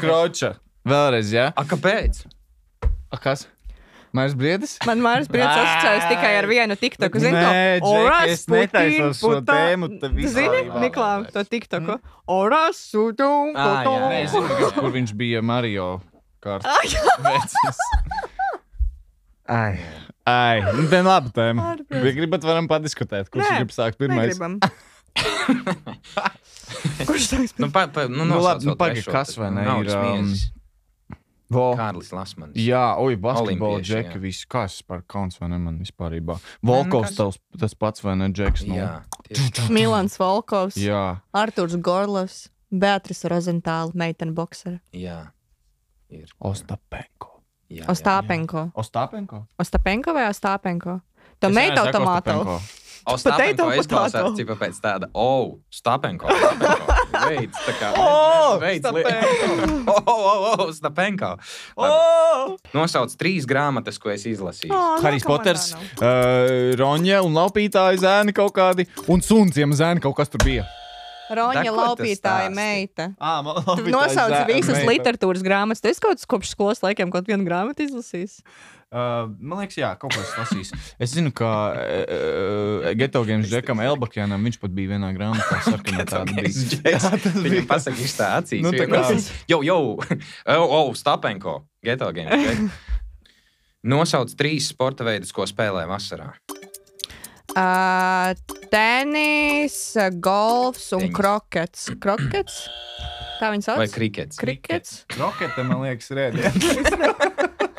Kroča. 0.01 0.55
Vēlreiz, 0.89 1.31
jā. 1.35 1.51
A, 1.55 1.67
kāpēc? 1.69 2.25
A, 2.83 3.19
kas? 3.21 3.47
Mājas 4.13 4.35
briedis? 4.37 4.75
Man 4.85 5.01
Māris 5.01 5.29
Brīsīs 5.33 5.57
asociējas 5.57 6.07
tikai 6.11 6.33
ar 6.37 6.47
vienu 6.51 6.77
tiktoku. 6.77 7.21
Zini, 7.23 7.33
Nē, 7.33 7.79
to 7.81 7.89
Džeki, 7.89 8.03
Oras 8.05 8.43
šo 8.45 8.51
Putin, 8.53 9.47
tēmu, 9.49 9.89
puta- 9.89 10.11
visu 10.13 10.33
Zini, 10.35 10.61
Niklā, 10.83 11.11
to 11.33 11.45
tiktoku. 11.49 11.97
Oras 12.29 12.83
Putin, 12.93 13.57
putin. 13.57 14.75
Kur 14.77 14.91
viņš 14.99 15.15
bija 15.17 15.41
Mario 15.41 15.89
kārtā. 16.45 16.77
Ai, 19.49 19.73
ai, 20.29 20.61
nu, 20.77 20.85
tā 20.93 21.01
ir 21.01 21.09
laba 21.09 21.33
tēma. 21.35 21.73
Ja 21.91 22.13
gribat, 22.15 22.45
varam 22.47 22.69
padiskutēt, 22.71 23.33
kurš 23.33 23.49
Nē, 23.49 23.57
grib 23.63 23.73
sākt 23.75 23.99
pirmais. 24.01 24.37
Negribam. 24.37 24.61
Kurš 27.09 27.27
sāks? 27.33 27.53
Nu, 27.61 27.69
pa, 27.75 27.87
pa, 27.93 28.07
nu, 28.09 28.25
Nu, 28.25 28.39
labi, 28.41 28.65
nu, 28.65 28.73
vēl 28.73 28.79
pagaid, 28.81 29.03
trešo, 29.03 29.13
kas 29.13 29.35
vai 29.37 29.51
nu, 29.53 29.59
ne, 29.61 29.65
naudas 29.67 29.93
ir, 29.93 29.99
um, 30.23 30.31
miezis. 31.53 31.59
Vo. 31.59 31.67
Kārlis 31.79 32.13
Lasmanis. 32.17 32.57
Jā, 32.59 32.85
oi, 33.03 33.17
basketbola 33.21 33.83
jā. 33.85 34.09
viss 34.23 34.47
kas 34.49 34.81
par 34.83 35.05
kauns 35.07 35.39
vai 35.41 35.51
ne 35.53 35.59
man 35.63 35.79
vispār. 35.79 36.17
Volkovs 36.65 37.13
nekas. 37.13 37.19
tavs, 37.21 37.41
tas 37.61 37.75
pats 37.75 38.05
vai 38.05 38.17
ne, 38.17 38.31
Džeks? 38.33 38.65
Nu, 38.69 38.77
Jā, 38.81 38.91
tieši 39.29 39.53
tā. 39.59 39.69
Milans 39.71 40.19
Volkovs, 40.21 40.77
jā. 40.81 41.21
Arturs 41.33 41.77
Gorlovs, 41.77 42.49
Beatrice 42.73 43.29
Rozentāla, 43.29 43.93
meitene 43.95 44.33
boksere. 44.33 44.81
Jā. 44.97 45.33
Ir. 46.13 46.29
Ostapenko. 46.41 47.33
Jā, 47.73 47.87
Ostāpenko. 47.89 48.67
Ostāpenko? 48.77 49.47
Ostapenko 49.61 50.13
vai 50.13 50.27
Ostāpenko? 50.29 51.01
To 51.41 51.49
Es 51.49 51.55
meitu 51.55 51.79
nesaku 51.79 51.89
automātu. 51.89 52.31
Ostapenko. 52.37 52.61
Potato, 53.03 53.15
Ostāpenko 53.17 53.69
izklausās 53.81 54.37
tipa 54.37 54.57
pēc 54.61 54.81
tāda, 54.85 55.09
oh, 55.19 55.57
Stāpenko. 55.73 56.29
Veids, 57.13 57.63
kā. 57.79 57.93
O, 58.01 58.59
veids, 58.63 58.87
Stapenko. 58.87 59.71
Oh, 59.93 60.07
oh, 60.07 60.45
oh, 60.53 60.69
Stāpenko. 60.75 61.33
Oh! 61.77 62.55
Nosauc 62.75 63.13
trīs 63.19 63.47
grāmatas, 63.49 63.99
ko 64.03 64.13
es 64.15 64.27
izlasīju. 64.29 64.73
Oh, 64.75 64.99
Harijs 65.03 65.27
Poters, 65.27 65.73
uh, 66.01 66.73
Ronja 66.79 67.23
un 67.27 67.35
Laupītāja 67.37 67.99
zēni 68.03 68.35
kaut 68.37 68.55
kādi, 68.57 68.87
un 69.11 69.25
sunciem 69.25 69.75
zēni 69.77 70.03
kaut 70.05 70.17
kas 70.19 70.33
tur 70.33 70.45
bija. 70.47 70.67
Roņa 71.33 71.71
laupītāja 71.73 72.51
meita. 72.53 73.09
Ah, 73.17 73.41
Tu 73.79 73.89
nosauc 73.93 74.35
visas 74.51 74.83
literatūras 74.85 75.45
grāmatas. 75.45 75.81
Tu 75.81 75.89
esi 75.93 76.03
kaut 76.03 76.19
kāds 76.19 76.29
kopš 76.29 76.53
skolas 76.53 76.83
laikiem 76.85 77.13
kaut 77.15 77.29
vienu 77.31 77.47
grāmatu 77.47 77.87
izlasījis. 77.87 78.41
Uh, 78.93 79.25
man 79.41 79.63
liekas, 79.63 79.79
jā, 79.81 79.89
kaut 79.97 80.13
kas 80.13 80.35
lasīs. 80.37 80.69
Es 81.01 81.15
zinu, 81.15 81.31
ka 81.33 81.49
uh, 81.73 82.91
Geto 83.01 83.23
Games 83.25 83.49
Džekam 83.49 83.81
Elbakjanam 83.81 84.43
viņš 84.45 84.59
pat 84.61 84.75
bija 84.77 84.91
vienā 84.91 85.09
grāmatā 85.17 85.63
sarkanā 85.65 86.05
tāda 86.11 86.35
bija. 86.37 86.53
Jā, 86.93 87.01
tas 87.01 87.25
Viņam 87.33 87.47
bija. 87.57 87.63
pasaka, 87.71 87.97
ka 87.97 88.11
tā 88.19 88.29
acīs. 88.43 88.61
Nu, 88.67 88.75
tā 88.77 88.85
kā- 88.93 89.01
Jau, 89.49 89.63
jau, 89.65 89.79
oh, 90.59 90.75
oh, 90.83 90.91
Stāpenko. 90.93 91.63
Geto 91.81 92.11
game. 92.13 92.69
Nosauc 93.83 94.37
trīs 94.37 94.69
sporta 94.75 95.09
veidus, 95.09 95.33
ko 95.33 95.49
spēlē 95.49 95.87
vasarā. 95.89 96.29
Uh, 97.57 98.37
tenis, 98.73 99.79
golfs 100.21 100.93
un 100.93 101.09
Tenis. 101.09 101.17
krokets. 101.17 101.89
Krokets? 102.01 102.61
Tā 103.41 103.51
viņi 103.57 103.65
sauc? 103.67 103.81
Vai 103.81 103.89
krikets? 103.89 104.37
Krikets. 104.41 104.95
Rokete, 105.17 105.65
man 105.65 105.81
liekas, 105.89 106.13
rēdien. 106.13 106.53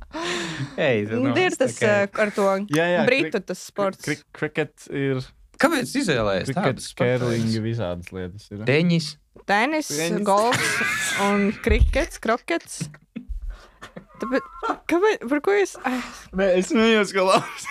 Ei, 0.78 1.06
nu, 1.08 1.32
Ir 1.40 1.56
tas 1.60 1.78
tā 1.80 1.92
uh, 2.06 2.20
ar 2.24 2.32
to 2.36 2.48
Jā, 2.76 2.88
jā, 2.96 3.04
britu 3.08 3.42
tas 3.44 3.62
sports. 3.64 4.04
Krik, 4.06 4.26
kriket 4.36 4.88
ir. 4.92 5.22
Kāpēc 5.62 5.92
izvēlējies 6.02 6.52
tādu 6.56 6.82
sporta 6.82 6.86
skērlingi, 6.88 7.60
veidus? 7.60 7.66
visādas 7.66 8.12
lietas 8.16 8.50
ir. 8.50 8.64
Teņis. 8.68 9.12
Tenis, 9.48 9.92
Tenis. 9.94 10.26
golfs 10.28 11.14
un 11.24 11.48
krikets, 11.64 12.20
krokets. 12.22 12.82
Tāpēc, 14.22 14.50
kāpēc, 14.92 15.24
par 15.32 15.42
ko 15.46 15.56
es? 15.58 15.78
Ai, 15.88 15.98
Nē, 16.38 16.50
es 16.60 16.70
smējos, 16.70 17.14
ka 17.16 17.26
labs. 17.26 17.66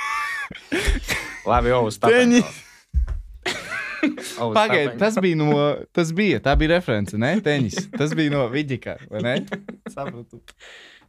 Labi, 1.46 1.70
jau 1.72 1.84
uz 1.90 2.00
Teņis. 2.02 2.58
Oh, 4.40 4.54
Pagaidiet, 4.56 4.96
tas 4.96 5.18
bija 5.20 5.36
no. 5.36 5.52
Tas 5.92 6.08
bija, 6.16 6.40
tā 6.40 6.54
bija 6.56 6.78
reference, 6.78 7.18
ne? 7.20 7.34
Tenis. 7.44 7.76
Tas 7.92 8.14
bija 8.16 8.32
no 8.32 8.46
Vidika, 8.52 8.96
vai 9.12 9.20
ne? 9.26 9.34
Sapratu. 9.92 10.40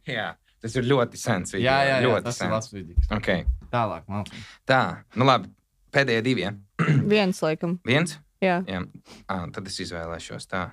Jā, 0.04 0.34
tas 0.62 0.76
ir 0.78 0.86
ļoti 0.88 1.18
sens. 1.20 1.52
Video, 1.54 1.66
Jā, 1.66 1.78
jā, 1.88 1.96
jā 1.98 2.06
ļoti 2.08 2.24
tas 2.28 2.38
ir 2.38 2.44
sens. 2.44 2.52
labs 2.54 2.72
Vidiks. 2.76 3.10
Okay. 3.18 3.44
Tālāk, 3.72 4.06
mākslinieks. 4.10 4.54
Tā, 4.68 4.82
nu 5.18 5.26
labi. 5.28 5.50
Pēdējie 5.92 6.22
divi. 6.24 6.46
Ja? 6.46 6.52
viens, 7.14 7.42
laikam. 7.44 7.76
Viens. 7.88 8.16
Jā. 8.42 8.62
Jā. 8.66 8.82
À, 9.30 9.42
tad 9.54 9.68
es 9.68 9.76
izvēlēšos 9.84 10.48
tā. 10.50 10.70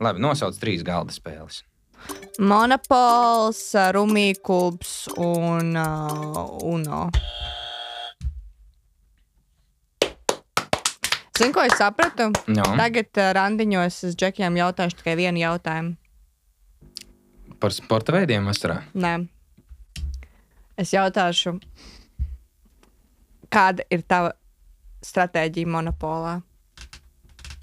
Labi, 0.00 0.22
nosauc 0.22 0.56
trīs 0.60 0.84
galda 0.86 1.12
spēles. 1.12 1.62
Monopols, 2.40 3.60
Rumīkubs 3.92 4.92
un 5.20 5.74
uh, 5.76 6.46
Uno. 6.64 7.02
Zini, 11.36 11.52
ko 11.56 11.64
es 11.64 11.76
sapratu? 11.80 12.30
No. 12.52 12.64
Tagad 12.76 13.16
uh, 13.16 13.30
randiņos 13.36 14.00
es 14.10 14.16
džekiem 14.16 14.56
jautāšu 14.60 15.00
tikai 15.00 15.16
vienu 15.20 15.40
jautājumu. 15.40 15.96
Par 17.60 17.74
sporta 17.76 18.12
veidiem 18.16 18.46
vasarā. 18.48 18.80
Nē. 18.96 19.14
Es 20.80 20.94
jautāšu, 20.94 21.58
kāda 23.52 23.84
ir 23.92 24.02
tava 24.08 24.32
stratēģija 25.04 25.68
monopolā? 25.68 26.38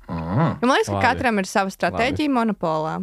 Oh. 0.08 0.56
Jo 0.62 0.68
Man 0.70 0.78
liekas, 0.78 0.88
ka 0.88 0.96
Labi. 1.00 1.06
katram 1.10 1.42
ir 1.42 1.50
sava 1.50 1.74
stratēģija 1.74 2.32
monopolā. 2.32 2.98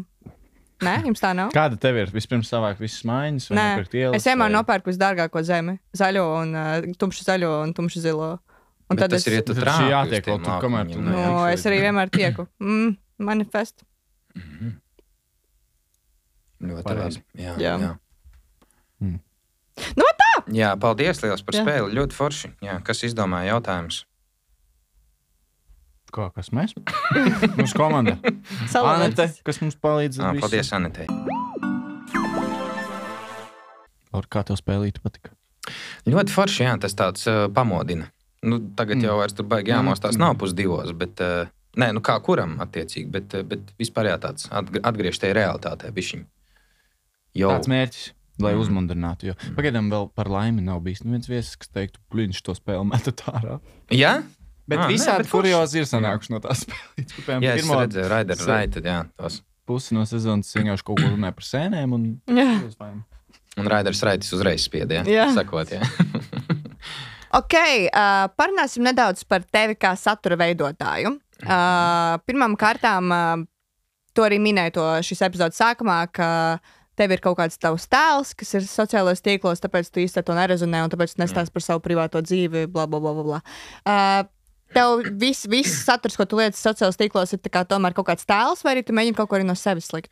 Nē, 0.84 0.95
jums 1.07 1.20
tā 1.22 1.30
nav. 1.36 1.51
Kāda 1.55 1.78
tev 1.80 1.97
ir? 2.01 2.11
Vispirms 2.12 2.49
savāk 2.51 2.80
visas 2.82 3.05
mājas, 3.09 3.47
vai 3.51 3.57
nopirkt 3.59 3.95
ielas? 3.97 4.16
es 4.18 4.26
vienmēr 4.28 4.51
vai- 4.51 4.57
nopērku 4.57 4.90
visdārgāko 4.90 5.42
zemi. 5.47 5.78
Zaļo 5.97 6.24
un 6.42 6.55
uh, 6.59 6.88
tumšu 6.99 7.24
zaļo 7.24 7.53
un 7.62 7.72
tumšu 7.76 8.03
zilo. 8.05 8.32
Un 8.90 8.97
Bet 8.99 9.05
tad 9.07 9.14
tas 9.14 9.22
es, 9.26 9.32
ir, 9.32 9.42
tu 9.47 9.55
uz 9.55 9.59
jātiek 9.64 10.24
tiem 10.26 10.34
vēl 10.34 10.45
tur, 10.45 10.59
kamēr 10.61 10.90
tu 10.92 10.99
jā. 10.99 11.05
no, 11.09 11.47
es 11.49 11.62
arī 11.64 11.78
vienmēr 11.86 12.11
tieku. 12.12 12.45
Mm, 12.61 12.97
manifest. 13.18 13.84
Ļoti 16.64 16.84
Pareizi. 16.86 17.20
labi. 17.22 17.44
Jā, 17.44 17.54
Jā. 17.60 17.74
jā. 17.82 17.92
Mm. 19.04 19.20
Nu, 19.98 20.08
tā! 20.20 20.30
jā, 20.54 20.72
paldies 20.80 21.22
liels 21.24 21.42
par 21.44 21.54
Jā. 21.58 21.62
spēli. 21.66 21.94
Ļoti 21.98 22.14
forši. 22.16 22.52
Jā, 22.64 22.78
kas 22.86 23.02
izdomāja 23.06 23.54
jautājumus? 23.56 24.04
Kā, 26.14 26.28
kas 26.36 26.52
mēs? 26.54 26.76
Mūsu 27.58 27.74
komanda. 27.74 28.14
Anete, 28.94 29.26
kas 29.44 29.58
mums 29.64 29.74
palīdz. 29.82 30.20
Ah, 30.22 30.28
ar 30.30 30.36
visu. 30.38 30.44
paldies, 30.46 30.70
Anitei. 30.76 31.08
Laura, 34.14 34.28
Kā 34.30 34.44
tev 34.46 34.58
spēlīt 34.60 35.00
patika? 35.02 35.32
Ļoti 36.06 36.30
forši, 36.34 36.62
jā, 36.66 36.74
tas 36.82 36.94
tāds 36.94 37.26
uh, 37.30 37.46
pamodina. 37.54 38.10
Nu, 38.44 38.58
tagad 38.76 38.98
Mm. 39.00 39.06
jau 39.08 39.16
vairs 39.18 39.32
tur 39.34 39.46
baigi 39.48 39.72
jāmostās, 39.72 40.18
nav 40.20 40.36
pusdivos, 40.38 40.92
bet, 41.00 41.18
uh, 41.24 41.48
nē, 41.80 41.88
nu 41.96 42.02
kā 42.04 42.18
kuram 42.22 42.58
attiecīgi, 42.60 43.08
bet, 43.10 43.34
bet 43.48 43.72
vispār 43.80 44.10
jā, 44.12 44.18
tāds 44.20 44.46
atg 44.52 44.76
atgriežties 44.84 45.32
realitātē, 45.34 45.90
bišķiņ. 45.96 46.26
Jau 47.35 47.51
Tāds 47.51 47.70
mērķis, 47.70 48.05
lai 48.43 48.53
Mm. 48.55 48.61
uzmundrinātu. 48.62 49.28
Jo 49.32 49.35
pagaidām 49.57 49.91
vēl 49.91 50.09
par 50.14 50.26
laimi 50.30 50.62
nav 50.62 50.80
bijis 50.87 51.03
neviens 51.05 51.28
viesis, 51.30 51.57
kas 51.59 51.68
teiktu, 51.74 51.99
plīņš 52.12 52.43
to 52.47 52.55
spēli 52.55 52.87
metu 52.91 53.12
ārā. 53.32 53.61
Jā, 53.91 54.22
Bet 54.66 54.78
Ah, 54.80 54.89
visādi 54.89 55.28
kuriozi 55.28 55.82
ir 55.82 55.85
sanākuši 55.85 56.30
no 56.32 56.39
tās 56.41 56.62
spēles. 56.64 57.43
Jā 57.45 57.51
es 57.53 57.61
pirmo 57.61 57.74
redzēju, 57.82 58.09
Raider, 58.09 58.39
Raita, 58.49 58.80
jā, 58.80 59.03
tos. 59.20 59.43
pusi 59.68 59.93
no 59.93 60.07
sezonas 60.09 60.49
vienkārši 60.57 60.85
kaut 60.89 61.03
ko 61.03 61.11
runāja 61.12 61.35
par 61.37 61.45
sēnēm. 61.45 61.93
Un... 61.93 62.07
Fajn. 62.78 63.03
Un 63.61 63.68
Raiders 63.68 64.01
Raitis 64.03 64.32
uzreiz 64.32 64.64
spiedīja. 64.64 65.05
Jā. 65.05 65.26
Sakot, 65.37 65.68
jā. 65.68 65.85
Ok, 67.35 67.55
uh, 67.91 68.28
parunāsim 68.39 68.85
nedaudz 68.87 69.24
par 69.26 69.43
tevi 69.43 69.74
kā 69.74 69.91
satura 69.99 70.37
veidotāju. 70.39 71.16
Uh, 71.43 72.14
Pirmām 72.28 72.55
kārtām, 72.57 73.09
uh, 73.11 73.43
to 74.14 74.22
arī 74.22 74.39
minēju 74.39 74.74
to 74.76 74.85
šīs 75.09 75.24
epizodes 75.26 75.59
sākumā, 75.59 75.97
ka 76.14 76.28
tev 76.99 77.14
ir 77.14 77.22
kaut 77.24 77.38
kāds 77.40 77.59
tavs 77.61 77.88
tēls, 77.90 78.34
kas 78.38 78.55
ir 78.59 78.68
sociālajos 78.68 79.24
tīklos, 79.24 79.62
tāpēc 79.64 79.90
tu 79.95 80.05
ar 80.05 80.26
to 80.26 80.38
nerezonē, 80.38 80.84
un 80.84 80.95
tāpēc 80.95 81.16
tu 81.16 81.22
nestāsti 81.22 81.55
par 81.55 81.66
savu 81.66 81.84
privāto 81.84 82.22
dzīvi, 82.24 82.66
bla, 82.70 82.86
bla, 82.86 83.01
bla. 83.01 83.22
bla. 83.22 83.42
Uh, 83.84 84.30
Tev 84.74 85.05
viss 85.20 85.47
vis 85.47 85.70
saturs, 85.84 86.16
ko 86.18 86.24
tu 86.26 86.38
lietas 86.40 86.59
sociālajos 86.64 86.99
tīklos, 86.99 87.32
ir 87.36 87.53
kā 87.53 87.62
tomēr 87.68 87.95
kaut 87.95 88.09
kāds 88.09 88.26
tēls, 88.26 88.64
vai 88.66 88.72
arī 88.74 88.82
tu 88.86 88.97
mēģini 88.97 89.14
kaut 89.14 89.30
ko 89.30 89.38
no 89.47 89.55
sevis 89.59 89.92
likt? 89.95 90.11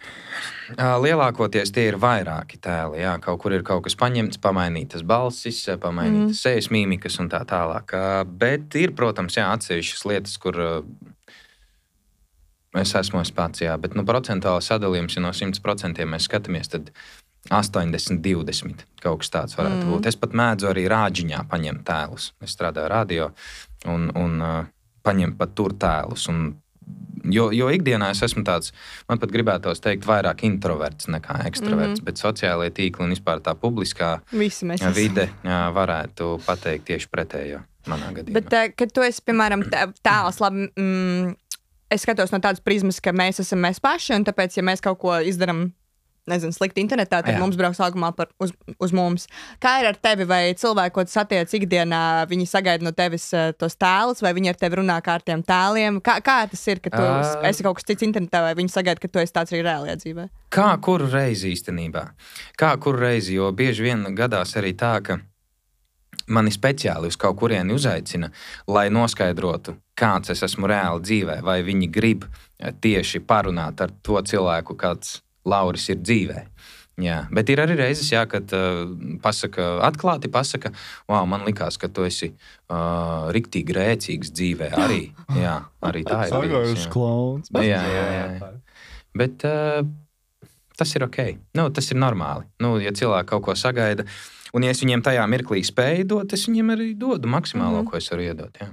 Ā, 0.76 0.93
Lielākoties 1.03 1.72
tie 1.74 1.89
ir 1.91 1.99
vairāki 1.99 2.61
tēli. 2.62 3.01
Jā, 3.03 3.16
kaut 3.24 3.41
kur 3.43 3.57
ir 3.57 3.64
kaut 3.66 3.83
kas 3.89 3.97
paņemts, 3.99 4.39
pamainītas 4.45 5.03
balsis, 5.09 5.64
pamainītas 5.83 6.37
mm. 6.37 6.39
sejas 6.39 6.70
mīmikas 6.74 7.18
un 7.24 7.33
tā 7.33 7.43
tālāk. 7.49 7.97
Ā, 7.97 8.22
Bet 8.43 8.76
ir, 8.78 8.95
protams, 8.99 9.41
jā, 9.41 9.49
atsevišķas 9.57 10.07
lietas, 10.12 10.39
kur 10.43 10.61
ā, 10.62 10.70
es 12.81 12.95
esmu 12.95 13.20
es 13.20 13.33
pats, 13.35 13.64
jā, 13.64 13.75
bet 13.81 13.97
nu, 13.99 14.05
procentuāli 14.09 14.64
sadalījums, 14.64 15.16
ja 15.16 15.25
no 15.25 15.33
100% 15.37 16.07
mēs 16.09 16.29
skatāmies, 16.29 16.73
tad 16.73 16.93
80, 17.51 18.23
20 18.23 18.85
kaut 19.03 19.23
kas 19.23 19.33
tāds 19.35 19.59
varētu 19.59 19.83
mm. 19.83 19.91
būt. 19.91 20.09
Es 20.09 20.18
pat 20.18 20.35
mēdzu 20.39 20.70
arī 20.70 20.87
rāģiņā 20.91 21.43
paņemt 21.51 21.85
tēlus. 21.89 22.31
Es 22.45 22.55
strādāju 22.55 22.91
radio 22.93 23.31
un, 23.91 24.11
un 24.18 24.37
uh, 24.39 24.59
paņemt 25.03 25.39
pat 25.41 25.57
tur 25.59 25.75
tēlus. 25.75 26.29
Un, 26.31 26.53
jo, 27.35 27.49
jo 27.55 27.73
ikdienā 27.75 28.12
es 28.14 28.23
esmu 28.23 28.45
tāds, 28.47 28.70
man 29.11 29.18
pat 29.23 29.35
gribētos 29.35 29.83
teikt, 29.83 30.07
vairāk 30.07 30.47
introverts 30.47 31.11
nekā 31.11 31.43
ekstraverts, 31.51 31.99
mm 31.99 32.05
-hmm. 32.05 32.07
bet 32.07 32.23
sociālajie 32.23 32.77
tīkli 32.79 33.09
un 33.09 33.16
vispār 33.16 33.43
tā 33.43 33.57
publiskā 33.59 34.20
vide 34.95 35.29
jā, 35.43 35.61
varētu 35.75 36.39
pateikt 36.47 36.85
tieši 36.93 37.11
pretējo. 37.11 37.62
Bet, 38.31 38.55
kad 38.79 38.93
tu 38.95 39.03
esi, 39.03 39.23
piemēram, 39.27 39.64
tē- 39.66 39.91
tēls, 40.07 40.39
labi, 40.39 40.68
mm, 40.79 41.35
es 41.93 42.07
skatos 42.07 42.32
no 42.32 42.40
tādas 42.43 42.62
prizmas, 42.64 43.01
ka 43.03 43.14
mēs 43.16 43.43
esam 43.45 43.62
mēs 43.64 43.80
paši, 43.82 44.16
un 44.16 44.26
tāpēc, 44.28 44.59
ja 44.59 44.66
mēs 44.66 44.82
kaut 44.84 45.01
ko 45.03 45.14
izdarām, 45.28 45.70
nezinu, 46.30 46.55
slikti 46.55 46.82
internetā, 46.82 47.18
tad 47.24 47.34
Jā. 47.34 47.38
Mums 47.43 47.57
brauks 47.59 47.80
augumā 47.82 48.12
par, 48.14 48.30
uz, 48.43 48.53
uz 48.82 48.93
mums. 48.95 49.26
Kā 49.62 49.74
ir 49.82 49.88
ar 49.90 49.99
tevi, 49.99 50.26
vai 50.28 50.43
cilvēki, 50.59 50.95
ko 50.95 51.05
tu 51.07 51.14
satiec 51.14 51.55
ikdienā, 51.59 52.03
viņi 52.30 52.47
sagaida 52.47 52.86
no 52.86 52.93
tevis 52.95 53.26
uh, 53.34 53.51
tos 53.59 53.74
tēlus, 53.80 54.22
vai 54.22 54.34
viņi 54.36 54.53
ar 54.53 54.61
tevi 54.61 54.78
runā 54.78 55.01
kā 55.03 55.16
ar 55.18 55.26
tiem 55.26 55.43
tēliem? 55.47 55.99
Kā, 56.05 56.20
kā 56.24 56.38
tas 56.53 56.62
ir, 56.70 56.82
ka 56.84 56.95
tu 56.95 57.03
Ā. 57.03 57.43
esi 57.51 57.66
kaut 57.66 57.80
kas 57.80 57.88
cits 57.90 58.07
internetā, 58.07 58.45
vai 58.47 58.55
viņi 58.59 58.70
sagaida, 58.74 59.03
ka 59.03 59.11
tu 59.11 59.22
esi 59.22 59.34
tāds 59.34 59.55
arī 59.55 59.64
reālajā 59.66 59.99
dzīvē? 60.05 60.28
Kā 60.55 60.70
kuru 60.84 61.11
reizi 61.11 61.57
īstenībā? 61.57 62.07
Kā 62.61 62.76
kuru 62.82 63.03
reizi, 63.03 63.34
jo 63.40 63.51
bieži 63.57 63.90
vien 63.90 64.07
gadās 64.14 64.55
arī 64.61 64.76
tā, 64.78 64.95
ka 65.03 65.18
mani 66.35 66.53
speciāli 66.55 67.11
uz 67.12 67.18
kaut 67.20 67.39
kurieni 67.41 67.74
uzaicina, 67.76 68.30
lai 68.70 68.89
noskaidrotu, 68.93 69.76
kāds 69.99 70.33
es 70.35 70.43
esmu 70.47 70.70
reāli 70.70 71.05
dzīvē, 71.07 71.41
vai 71.47 71.61
viņi 71.66 71.91
grib 71.93 72.26
eh, 72.26 72.72
tieši 72.72 73.22
parunāt 73.26 73.85
ar 73.85 73.95
to 74.03 74.20
cilvēku, 74.20 74.78
kāds 74.78 75.20
Lauris 75.49 75.89
ir 75.91 75.99
dzīvē. 76.03 76.47
Jā, 77.03 77.22
bet 77.33 77.49
ir 77.49 77.62
arī 77.62 77.74
reizes, 77.78 78.11
jā, 78.12 78.20
kad 78.28 78.53
uh, 78.53 78.83
pasaka, 79.24 79.78
atklāti 79.89 80.28
pasaka, 80.30 80.74
wow, 81.09 81.24
man 81.26 81.47
likās, 81.49 81.78
ka 81.80 81.89
tu 81.89 82.05
esi 82.05 82.28
uh, 82.28 83.30
riktīgi 83.33 83.74
rēcīgs 83.74 84.30
dzīvē. 84.37 84.68
Arī, 84.76 85.01
jā, 85.41 85.57
arī 85.89 86.05
tā 86.05 86.20
ir. 86.28 86.35
jā. 86.85 86.93
klauns. 86.93 87.49
Jā, 87.57 87.80
jā, 87.80 88.05
jā, 88.12 88.26
jā. 88.37 88.51
Bet 89.16 89.47
uh, 89.49 89.80
tas 90.76 90.93
ir 90.99 91.07
ok. 91.09 91.18
Nu, 91.57 91.70
tas 91.74 91.89
ir 91.93 92.01
normāli. 92.01 92.45
Nu, 92.62 92.76
ja 92.83 92.93
cilvēki 92.97 93.33
kaut 93.33 93.47
ko 93.49 93.57
sagaida, 93.57 94.05
un 94.53 94.66
ja 94.66 94.72
es 94.74 94.82
viņiem 94.84 95.03
tajā 95.05 95.24
mirklī 95.30 95.62
spēju 95.66 96.09
dot, 96.14 96.32
es 96.36 96.46
viņiem 96.48 96.74
arī 96.74 96.92
dodu 96.98 97.28
maksimālo, 97.28 97.80
mm. 97.80 97.86
-hmm. 97.86 97.90
ko 97.90 97.96
es 97.96 98.11
varu 98.12 98.26
iedot. 98.28 98.61
Jā. 98.61 98.68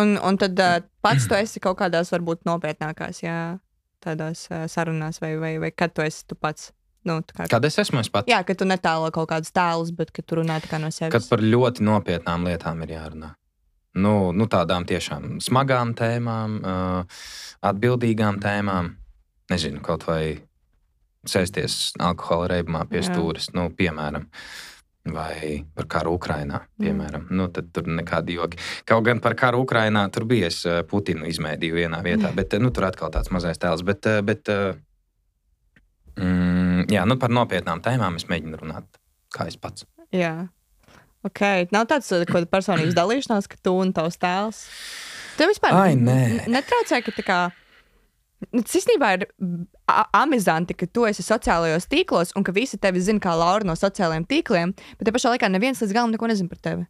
Un, 0.00 0.16
un 0.24 0.38
tad 0.40 0.58
uh, 0.60 0.78
pats 1.04 1.26
tu 1.28 1.36
esi 1.36 1.60
kaut 1.60 1.78
kādās 1.80 2.12
varbūt 2.14 2.46
nopietnākās, 2.48 3.22
jā, 3.22 3.58
tādās 4.04 4.46
uh, 4.50 4.64
sarunās, 4.66 5.20
vai, 5.20 5.36
vai, 5.36 5.58
vai 5.58 5.70
kad 5.70 5.92
tu 5.94 6.04
esi 6.04 6.24
tu 6.26 6.34
pats. 6.34 6.72
Nu, 7.04 7.18
kā, 7.26 7.48
Kad 7.50 7.64
es 7.66 7.78
esmu 7.82 7.98
es 7.98 8.08
pats, 8.08 8.30
jā, 8.30 8.38
ka 8.46 8.54
tu 8.54 8.64
netālo 8.64 9.10
kaut 9.10 9.28
kādus 9.28 9.50
tēlus, 9.50 9.90
bet 9.90 10.12
ka 10.14 10.22
tu 10.22 10.38
runā 10.38 10.60
no 10.78 10.90
sevis. 10.90 11.10
kad 11.10 11.28
par 11.28 11.40
ļoti 11.42 11.82
nopietnām 11.82 12.46
lietām 12.46 12.82
ir 12.82 12.94
jārunā. 12.94 13.34
Nu, 13.94 14.32
nu 14.32 14.46
tādām 14.46 14.86
tiešām 14.88 15.40
smagām 15.42 15.92
tēmām, 15.98 16.60
uh, 16.62 17.24
atbildīgām 17.60 18.38
tēmām. 18.40 18.94
Nezinu, 19.50 19.82
kaut 19.84 20.06
vai 20.06 20.38
sēsties 21.28 21.98
alkohola 22.00 22.48
reibumā 22.54 22.86
pie 22.88 23.02
stūres, 23.04 23.50
nu, 23.52 23.68
piemēram. 23.76 24.28
Vai 25.02 25.64
par 25.74 25.88
karu 25.90 26.12
Ukrajinā, 26.14 26.60
piemēram. 26.78 27.24
Nu, 27.34 27.48
tad 27.50 27.72
tur 27.74 27.88
nekādi 27.90 28.36
joki. 28.36 28.60
Kaut 28.86 29.02
gan 29.08 29.18
par 29.22 29.34
karu 29.34 29.64
Ukrajinā 29.64 30.04
tur 30.14 30.28
bija 30.30 30.46
es 30.46 30.60
eh, 30.62 30.84
Putinu 30.86 31.26
izmēdīju 31.26 31.74
vienā 31.80 31.98
vietā, 32.06 32.30
bet 32.36 32.54
eh, 32.54 32.62
nu, 32.62 32.70
tur 32.70 32.86
atkal 32.86 33.10
tāds 33.10 33.32
mazais 33.34 33.58
tēls. 33.58 33.82
Bet, 33.88 34.06
eh, 34.06 34.20
bet 34.22 34.46
mm, 36.22 36.86
jā, 36.94 37.02
nu, 37.10 37.18
par 37.18 37.34
nopietnām 37.34 37.82
tēmām 37.82 38.20
es 38.20 38.28
mēģinu 38.30 38.62
runāt 38.62 39.02
kā 39.34 39.48
es 39.50 39.58
pats. 39.58 39.88
Jā. 40.14 40.46
Ok, 41.26 41.42
nav 41.74 41.88
tāds 41.90 42.12
personības 42.52 42.94
dalīšanās, 43.00 43.50
ka 43.50 43.58
tu 43.58 43.74
un 43.82 43.90
tavs 43.96 44.22
tēls. 44.22 44.62
Tev 45.34 45.50
vispār 45.50 45.74
Ai, 45.74 45.96
nē. 45.98 46.46
netraucē, 46.52 47.02
ka 47.02 47.14
tā 47.16 47.26
kā. 47.26 47.40
Nu, 48.50 48.62
Tas 48.62 48.78
īstenībā 48.80 49.12
ir 49.16 49.26
amizanti, 50.16 50.74
ka 50.78 50.88
tu 50.88 51.06
esi 51.08 51.24
sociālajos 51.26 51.88
tīklos 51.90 52.34
un 52.36 52.46
ka 52.46 52.54
visi 52.56 52.80
tevi 52.80 53.02
zina 53.04 53.22
kā 53.22 53.34
Laura 53.38 53.66
no 53.68 53.76
sociālajiem 53.78 54.26
tīkliem, 54.28 54.74
bet 54.98 55.08
te 55.08 55.14
pašā 55.14 55.34
laikā 55.34 55.50
neviens 55.52 55.82
līdz 55.82 55.94
galam 55.96 56.14
neko 56.14 56.30
nezina 56.30 56.52
par 56.52 56.62
tevi. 56.62 56.88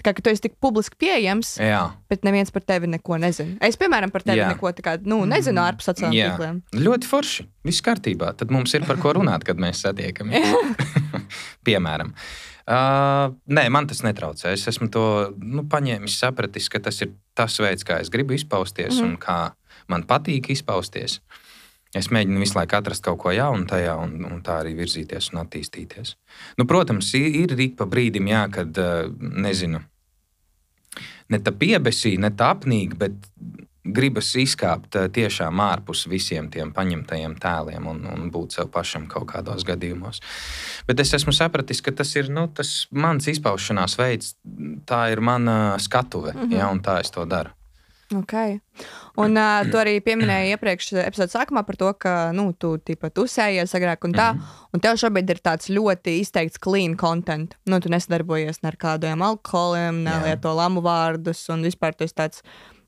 Tā 0.00 0.06
kā 0.06 0.14
ka 0.16 0.24
tu 0.24 0.32
esi 0.32 0.46
tik 0.46 0.54
publiski 0.64 0.96
pieejams, 0.96 1.58
Jā, 1.60 1.82
bet 2.08 2.22
neviens 2.24 2.48
par 2.54 2.64
tevi 2.64 2.88
neko 2.88 3.18
nezina. 3.20 3.58
Es, 3.66 3.76
piemēram, 3.76 4.08
par 4.12 4.24
tevi 4.24 4.40
Jā. 4.40 4.48
neko 4.54 4.72
tā 4.72 4.84
kā, 4.86 4.94
nu, 5.04 5.18
nezinu 5.28 5.60
ārpus 5.60 5.90
sociālajiem 5.90 6.16
Jā. 6.16 6.30
tīkliem. 6.32 6.62
ļoti 6.86 7.10
forši. 7.10 7.44
Viss 7.68 7.84
kārtībā. 7.84 8.30
Tad 8.40 8.54
mums 8.54 8.72
ir 8.72 8.86
par 8.88 8.96
ko 9.02 9.12
runāt, 9.18 9.44
kad 9.44 9.60
mēs 9.60 9.82
satiekamies. 9.84 10.56
Piemēram. 11.68 12.14
Uh, 12.70 13.34
nē, 13.50 13.66
man 13.74 13.90
tas 13.90 14.00
netraucē. 14.06 14.54
Es 14.56 14.64
esmu 14.72 14.88
to 14.94 15.04
nu, 15.36 15.66
paņēmis, 15.68 16.16
sapratis, 16.22 16.70
ka 16.72 16.80
tas 16.80 17.02
ir 17.04 17.12
tas 17.36 17.60
veids, 17.60 17.84
kā 17.84 18.00
es 18.00 18.08
gribu 18.14 18.36
izpausties 18.38 18.94
mm 18.94 19.00
-hmm. 19.00 19.08
un 19.10 19.16
kā 19.20 19.38
man 19.90 20.06
patīk 20.08 20.52
izpausties. 20.54 21.20
Es 21.96 22.06
mēģinu 22.14 22.38
visu 22.38 22.54
laiku 22.54 22.76
atrast 22.78 23.02
kaut 23.02 23.18
ko 23.18 23.32
jaunu 23.34 23.66
tajā, 23.66 23.96
un, 23.98 24.20
un 24.28 24.42
tā 24.46 24.60
arī 24.62 24.76
virzīties 24.78 25.32
un 25.32 25.40
attīstīties. 25.42 26.14
Nu, 26.60 26.66
protams, 26.70 27.08
ir, 27.18 27.56
ik 27.58 27.74
pa 27.80 27.88
brīdim, 27.90 28.30
jā, 28.30 28.44
kad 28.54 28.78
nezinu, 29.18 29.82
ne 31.34 31.42
tā 31.42 31.50
piebesī, 31.50 32.14
ne 32.22 32.30
tā 32.30 32.52
apnīk, 32.54 32.94
bet 33.00 33.18
gribas 33.90 34.28
izkāpt 34.38 34.96
tiešām 35.14 35.60
ārpus 35.64 36.04
visiem 36.10 36.50
tiem 36.52 36.72
paņemtajiem 36.76 37.36
tēliem 37.40 37.86
un, 37.90 38.02
un 38.12 38.26
būt 38.32 38.58
sev 38.58 38.68
pašam 38.72 39.06
kaut 39.10 39.30
kādos 39.32 39.64
gadījumos. 39.66 40.20
Bet 40.88 41.00
es 41.00 41.14
esmu 41.16 41.32
sapratis, 41.34 41.80
ka 41.82 41.94
tas 41.96 42.12
ir 42.20 42.28
nu, 42.32 42.46
tas 42.54 42.84
mans 42.92 43.28
izpaušanās 43.32 43.96
veids, 43.98 44.34
tā 44.88 45.06
ir 45.14 45.24
mana 45.24 45.78
skatuve, 45.80 46.34
mm 46.34 46.40
-hmm. 46.40 46.58
ja, 46.58 46.68
un 46.70 46.82
tā 46.84 47.00
es 47.00 47.10
to 47.10 47.24
daru. 47.24 47.50
Okay. 48.14 48.58
Un 49.18 49.34
uh, 49.34 49.64
tu 49.70 49.78
arī 49.80 49.96
pieminēji 50.04 50.54
iepriekš 50.54 50.92
epizodes 51.02 51.34
sākumā 51.34 51.64
par 51.66 51.78
to, 51.80 51.90
ka 51.98 52.14
nu, 52.36 52.50
tu 52.54 52.76
tipa, 52.78 53.10
tusējies 53.10 53.74
agrāk 53.74 54.06
un 54.06 54.14
tā. 54.14 54.32
Mm 54.32 54.38
-hmm. 54.38 54.66
Un 54.72 54.80
tev 54.80 54.96
šobrīd 55.02 55.30
ir 55.30 55.40
tāds 55.42 55.70
ļoti 55.70 56.20
izteikts 56.20 56.58
clean 56.58 56.96
content. 56.96 57.56
Nu, 57.66 57.80
tu 57.80 57.88
nesadarbojies 57.88 58.62
ne 58.62 58.68
ar 58.68 58.76
kādiem 58.76 59.22
alkoholiem, 59.22 60.02
nelieto 60.04 60.54
lamu 60.54 60.80
vārdus 60.80 61.48
un 61.52 61.62
vispār 61.62 61.94
tas 61.94 62.12
tāds. 62.12 62.42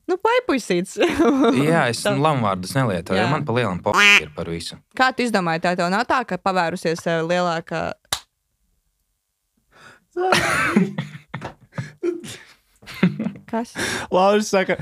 Nu, 0.07 0.17
paipuisīts. 0.17 0.97
Jā, 1.69 1.87
es 1.89 2.03
lamuvārdus 2.03 2.75
nelietoju, 2.75 3.21
jo 3.21 3.27
man 3.27 3.45
pa 3.45 3.53
lielam 3.53 3.79
poķi 3.79 4.21
ir 4.21 4.31
par 4.35 4.49
visu. 4.51 4.75
Kā 4.95 5.13
tu 5.15 5.23
izdomāji, 5.23 5.63
tā 5.63 5.75
tev 5.79 5.89
nav 5.89 6.03
tā, 6.09 6.25
ka 6.27 6.37
pavērusies 6.37 7.05
lielākā. 7.29 7.93
Kas? 13.53 13.73
Lauris 14.11 14.49
saka, 14.49 14.77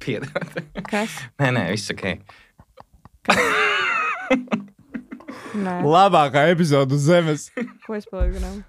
Piedod. 0.00 0.60
Kas? 0.88 1.14
nē, 1.40 1.52
nē, 1.56 1.64
viss 1.74 1.92
ok. 1.94 2.04
Nē, 5.50 5.80
labākā 5.82 6.46
epizode 6.52 6.94
uz 6.94 7.06
zemes. 7.08 7.48
ko 7.86 7.96
es 7.98 8.06
palieku? 8.10 8.60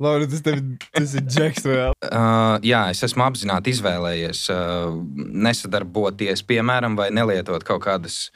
Lauris, 0.00 0.30
tas, 0.32 0.40
tev, 0.40 0.60
tas 0.96 1.12
ir 1.18 1.26
Džeks 1.28 1.66
vēl. 1.68 1.92
Uh, 2.06 2.56
jā, 2.64 2.86
es 2.88 3.02
esmu 3.04 3.26
apzināti 3.26 3.74
izvēlējies 3.74 4.46
uh, 4.54 4.94
nesadarboties, 5.16 6.40
piemēram, 6.48 6.96
vai 6.96 7.10
nelietot 7.12 7.66
kaut 7.68 7.84
kādas 7.84 8.30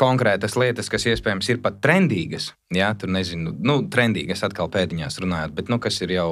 konkrētas 0.00 0.56
lietas, 0.56 0.88
kas 0.92 1.04
iespējams 1.12 1.50
ir 1.52 1.60
pat 1.64 1.82
trendīgas. 1.84 2.50
Jā, 2.72 2.94
tur 2.96 3.12
nezinu, 3.12 3.52
nu, 3.60 3.82
trendīgas 3.92 4.44
atkal 4.48 4.72
pēdiņās 4.72 5.20
runājot, 5.24 5.52
bet 5.56 5.72
nu, 5.72 5.80
kas 5.84 6.00
ir 6.04 6.16
jau 6.16 6.30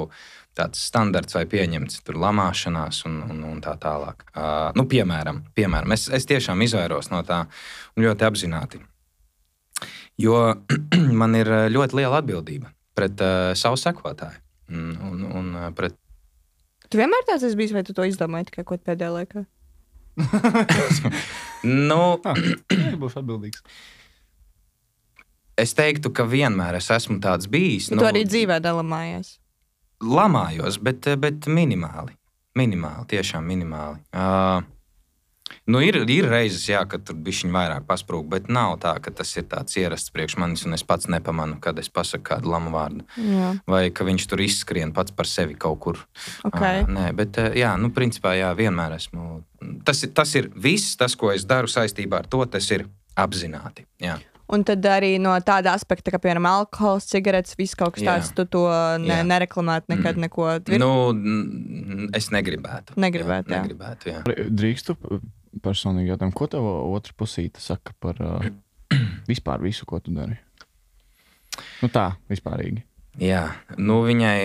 tāds 0.55 0.81
standarts 0.87 1.35
vai 1.35 1.43
pieņemts, 1.51 2.01
tur 2.07 2.19
lamāšanās 2.21 3.03
un, 3.09 3.19
un, 3.29 3.43
un 3.51 3.61
tā 3.63 3.75
tālāk. 3.81 4.23
Uh, 4.31 4.69
nu, 4.77 4.87
piemēram, 4.91 5.43
piemēram 5.57 5.95
es, 5.95 6.07
es 6.13 6.27
tiešām 6.29 6.63
izvairos 6.65 7.11
no 7.11 7.21
tā 7.27 7.43
un 7.95 8.07
ļoti 8.07 8.27
apzināti. 8.29 8.81
Jo 10.21 10.55
man 11.21 11.35
ir 11.35 11.51
ļoti 11.75 11.99
liela 11.99 12.23
atbildība 12.23 12.71
pret 12.95 13.19
uh, 13.21 13.51
savu 13.59 13.79
sekotāju. 13.79 14.41
Un, 14.71 14.95
un, 15.05 15.25
un 15.29 15.53
pret 15.77 15.99
Tu 16.89 16.97
vienmēr 17.01 17.25
tāds 17.27 17.43
esi 17.45 17.57
bijis, 17.57 17.73
vai 17.73 17.81
tu 17.85 17.93
to 17.97 18.05
izdomāji 18.05 18.51
tikai 18.51 18.63
kaut 18.65 18.83
pēdējā 18.85 19.11
laikā? 19.13 19.45
Nu, 21.65 22.19
Būšu 23.01 23.21
atbildīgs. 23.23 23.63
es 25.57 25.73
teiktu, 25.73 26.11
ka 26.13 26.27
vienmēr 26.29 26.77
es 26.77 26.91
esmu 26.93 27.17
tāds 27.23 27.49
bijis. 27.49 27.89
Nu, 27.89 28.03
tu 28.03 28.07
arī 28.07 28.25
dzīvē 28.27 28.59
nelamājies. 28.61 29.39
Lamājos, 30.03 30.79
bet, 30.83 31.07
bet 31.21 31.47
minimāli. 31.47 32.15
Minimāli, 32.55 33.05
tiešām 33.11 33.43
minimāli. 33.47 33.99
Uh, 34.15 34.63
nu 35.67 35.81
ir, 35.83 35.97
ir 36.09 36.27
reizes, 36.31 36.63
jā, 36.69 36.81
kad 36.89 37.03
tur 37.07 37.17
bija 37.19 37.49
vairāk 37.51 37.83
pasprūgu, 37.87 38.27
bet 38.31 38.47
nav 38.51 38.77
tā, 38.83 38.93
ka 39.03 39.11
tas 39.11 39.31
ir 39.37 39.43
tāds 39.51 39.75
ierasts 39.79 40.11
priekš 40.15 40.37
manis, 40.41 40.63
un 40.67 40.73
es 40.77 40.83
pats 40.87 41.07
nepamanu, 41.11 41.57
kad 41.63 41.79
es 41.79 41.89
pasaku 41.91 42.23
kādu 42.31 42.51
lamu 42.53 42.71
vārdu. 42.75 43.03
Jā, 43.19 43.53
Vai 43.67 43.89
ka 43.91 44.07
viņš 44.07 44.27
tur 44.31 44.43
izskrien 44.45 44.93
pats 44.95 45.11
par 45.15 45.27
sevi 45.27 45.55
kaut 45.59 45.79
kur. 45.83 45.99
ok. 46.47 46.61
Uh, 46.61 46.91
nē, 46.95 47.09
bet, 47.15 47.37
uh, 47.43 47.51
jā, 47.55 47.73
nu, 47.79 47.91
principā, 47.95 48.35
jā, 48.39 48.53
vienmēr 48.55 48.95
esmu. 48.99 49.41
Tas, 49.87 50.03
ir- 50.07 50.13
tas 50.15 50.35
ir 50.35 50.51
viss, 50.55 50.95
tas, 50.99 51.15
ko 51.15 51.31
es 51.35 51.43
daru 51.45 51.67
saistībā 51.71 52.23
ar 52.23 52.27
to, 52.31 52.45
tas 52.45 52.71
ir 52.71 52.87
apzināti. 53.15 53.85
Jā. 53.99 54.17
Un 54.53 54.61
tad 54.67 54.85
arī 54.85 55.15
no 55.21 55.31
tāda 55.41 55.71
aspekta, 55.73 56.11
ka, 56.13 56.19
piemēram, 56.21 56.45
alkohols, 56.45 57.07
cigaretes, 57.09 57.55
viss 57.57 57.73
kaut 57.77 57.95
kas 57.95 58.03
tāds, 58.05 58.27
tu 58.37 58.45
to 58.45 58.65
ne, 59.01 59.15
Jā. 59.21 59.23
nereklamētu 59.25 59.89
nekad, 59.89 60.19
Mm. 60.19 60.27
neko 60.27 60.49
tvir... 60.67 60.79
Nu, 60.83 60.89
es 62.13 62.29
negribētu. 62.29 62.93
Negribētu, 63.01 63.49
jā. 63.49 63.57
jā. 63.57 63.63
Negribētu, 63.65 64.11
jā. 64.13 64.21
Drīkstu 64.53 64.95
personīgi 65.65 66.11
jautājumu, 66.13 66.35
ko 66.37 66.47
tev 66.51 66.67
otra 66.69 67.15
pusīte 67.17 67.63
saka 67.63 67.95
par 67.99 68.21
uh, 68.21 68.45
vispār 69.31 69.63
visu, 69.65 69.87
ko 69.89 69.97
tu 70.03 70.13
dari? 70.13 70.37
Nu 71.81 71.89
tā, 71.89 72.11
vispārīgi. 72.29 72.83
Jā, 73.23 73.47
nu 73.79 74.01
viņai 74.03 74.39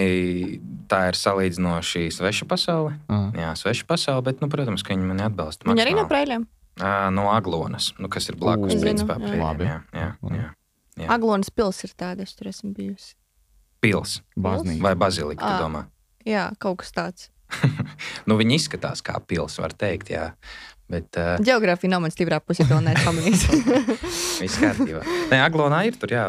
tā 0.90 1.08
ir 1.10 1.16
salīdzinoši 1.18 2.06
sveša 2.14 2.46
pasaule. 2.46 2.94
Ah. 3.10 3.28
Jā, 3.34 3.50
sveša 3.58 3.84
pasaule, 3.88 4.22
bet, 4.28 4.38
nu, 4.40 4.46
protams, 4.52 4.84
ka 4.86 4.94
viņi 4.94 5.08
mani 5.10 5.24
atbalsta. 5.26 5.66
Viņa 5.66 5.82
arī 5.84 5.96
no 5.98 6.04
maksimāli. 6.06 6.46
No 7.14 7.28
Aglonas, 7.34 7.90
nu, 8.00 8.08
kas 8.12 8.30
ir 8.32 8.38
blakus. 8.40 8.74
Ū. 8.76 8.82
principā, 8.84 9.18
Zinu, 9.20 9.34
jā. 9.34 9.40
Labi. 9.42 9.68
Jā, 9.68 9.78
jā, 9.92 10.08
jā. 10.36 10.48
Jā. 11.00 11.08
Aglonas 11.14 11.52
pils 11.54 11.80
ir 11.86 11.94
tāda, 11.96 12.26
es 12.26 12.34
tur 12.36 12.50
esmu 12.50 12.72
bijusi. 12.76 13.14
Pils 13.80 14.18
Baznīca. 14.36 14.82
vai 14.84 14.94
bazilika, 14.98 15.44
tu 15.46 15.64
domā? 15.64 15.86
Jā, 16.28 16.50
kaut 16.60 16.82
kas 16.82 16.92
tāds. 16.96 17.30
Nu, 18.28 18.36
viņi 18.38 18.60
izskatās 18.60 19.00
kā 19.02 19.16
pils, 19.26 19.56
var 19.58 19.72
teikt, 19.74 20.12
jā. 20.12 20.30
Bet 20.90 21.14
uh, 21.18 21.36
Geogrāfija 21.46 21.92
nav 21.92 22.02
man 22.02 22.12
stiprā 22.12 22.40
pusē, 22.42 22.66
to 22.68 22.78
nepamanīs. 22.82 23.44
viss 24.42 24.58
kārtībā. 24.58 25.02
Nē, 25.30 25.38
Aglonā 25.44 25.84
ir 25.86 25.98
tur, 25.98 26.12
jā, 26.14 26.24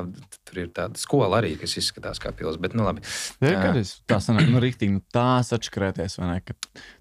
tur 0.48 0.62
ir 0.62 0.70
tāda 0.76 1.02
skola 1.02 1.40
arī, 1.42 1.56
kas 1.62 1.74
izskatās 1.82 2.22
kā 2.22 2.34
pils, 2.38 2.60
bet, 2.62 2.76
nu, 2.78 2.86
labi. 2.86 3.04
Kad 3.42 3.80
es 3.82 3.96
tā 4.10 4.22
sanāk, 4.24 4.50
nu, 4.54 4.62
rīktīgi, 4.62 5.00
nu, 5.00 5.04
tā 5.14 5.42
sačakrēties, 5.48 6.20
vai 6.22 6.30
ne, 6.36 6.40
ka 6.46 6.56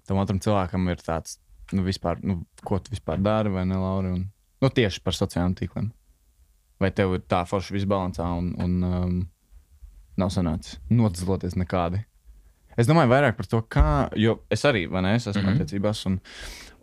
tam 0.09 0.21
otram 0.21 0.41
cilvēkam 0.41 0.89
ir 0.93 1.05
tāds, 1.05 1.37
nu, 1.73 1.83
vispār, 1.87 2.19
nu, 2.23 2.41
ko 2.63 2.79
tu 2.79 2.93
vispār 2.93 3.21
dari, 3.21 3.51
vai 3.53 3.65
ne, 3.65 3.79
Lauri, 3.79 4.13
un 4.17 4.29
Nu, 4.61 4.69
tieši 4.69 5.01
par 5.01 5.17
sociālajiem 5.17 5.57
tīkliem. 5.57 5.89
Vai 6.81 6.91
tev 6.93 7.15
ir 7.17 7.25
tā 7.29 7.41
forša 7.49 7.73
visbalansā 7.73 8.27
un, 8.37 8.51
un 8.61 8.85
um, 8.85 9.15
nav 10.21 10.31
sanācis 10.33 10.77
nodezloties 10.93 11.57
nekādi? 11.57 12.03
Es 12.79 12.87
domāju 12.87 13.11
vairāk 13.11 13.35
par 13.37 13.49
to, 13.49 13.59
kā, 13.67 13.85
jo 14.17 14.37
es 14.53 14.63
arī, 14.69 14.85
vai 14.89 15.01
ne, 15.03 15.15
es 15.17 15.25
esmu 15.27 15.41
mm. 15.41 15.47
-hmm. 15.47 15.55
attiecībās, 15.57 16.05
un, 16.07 16.19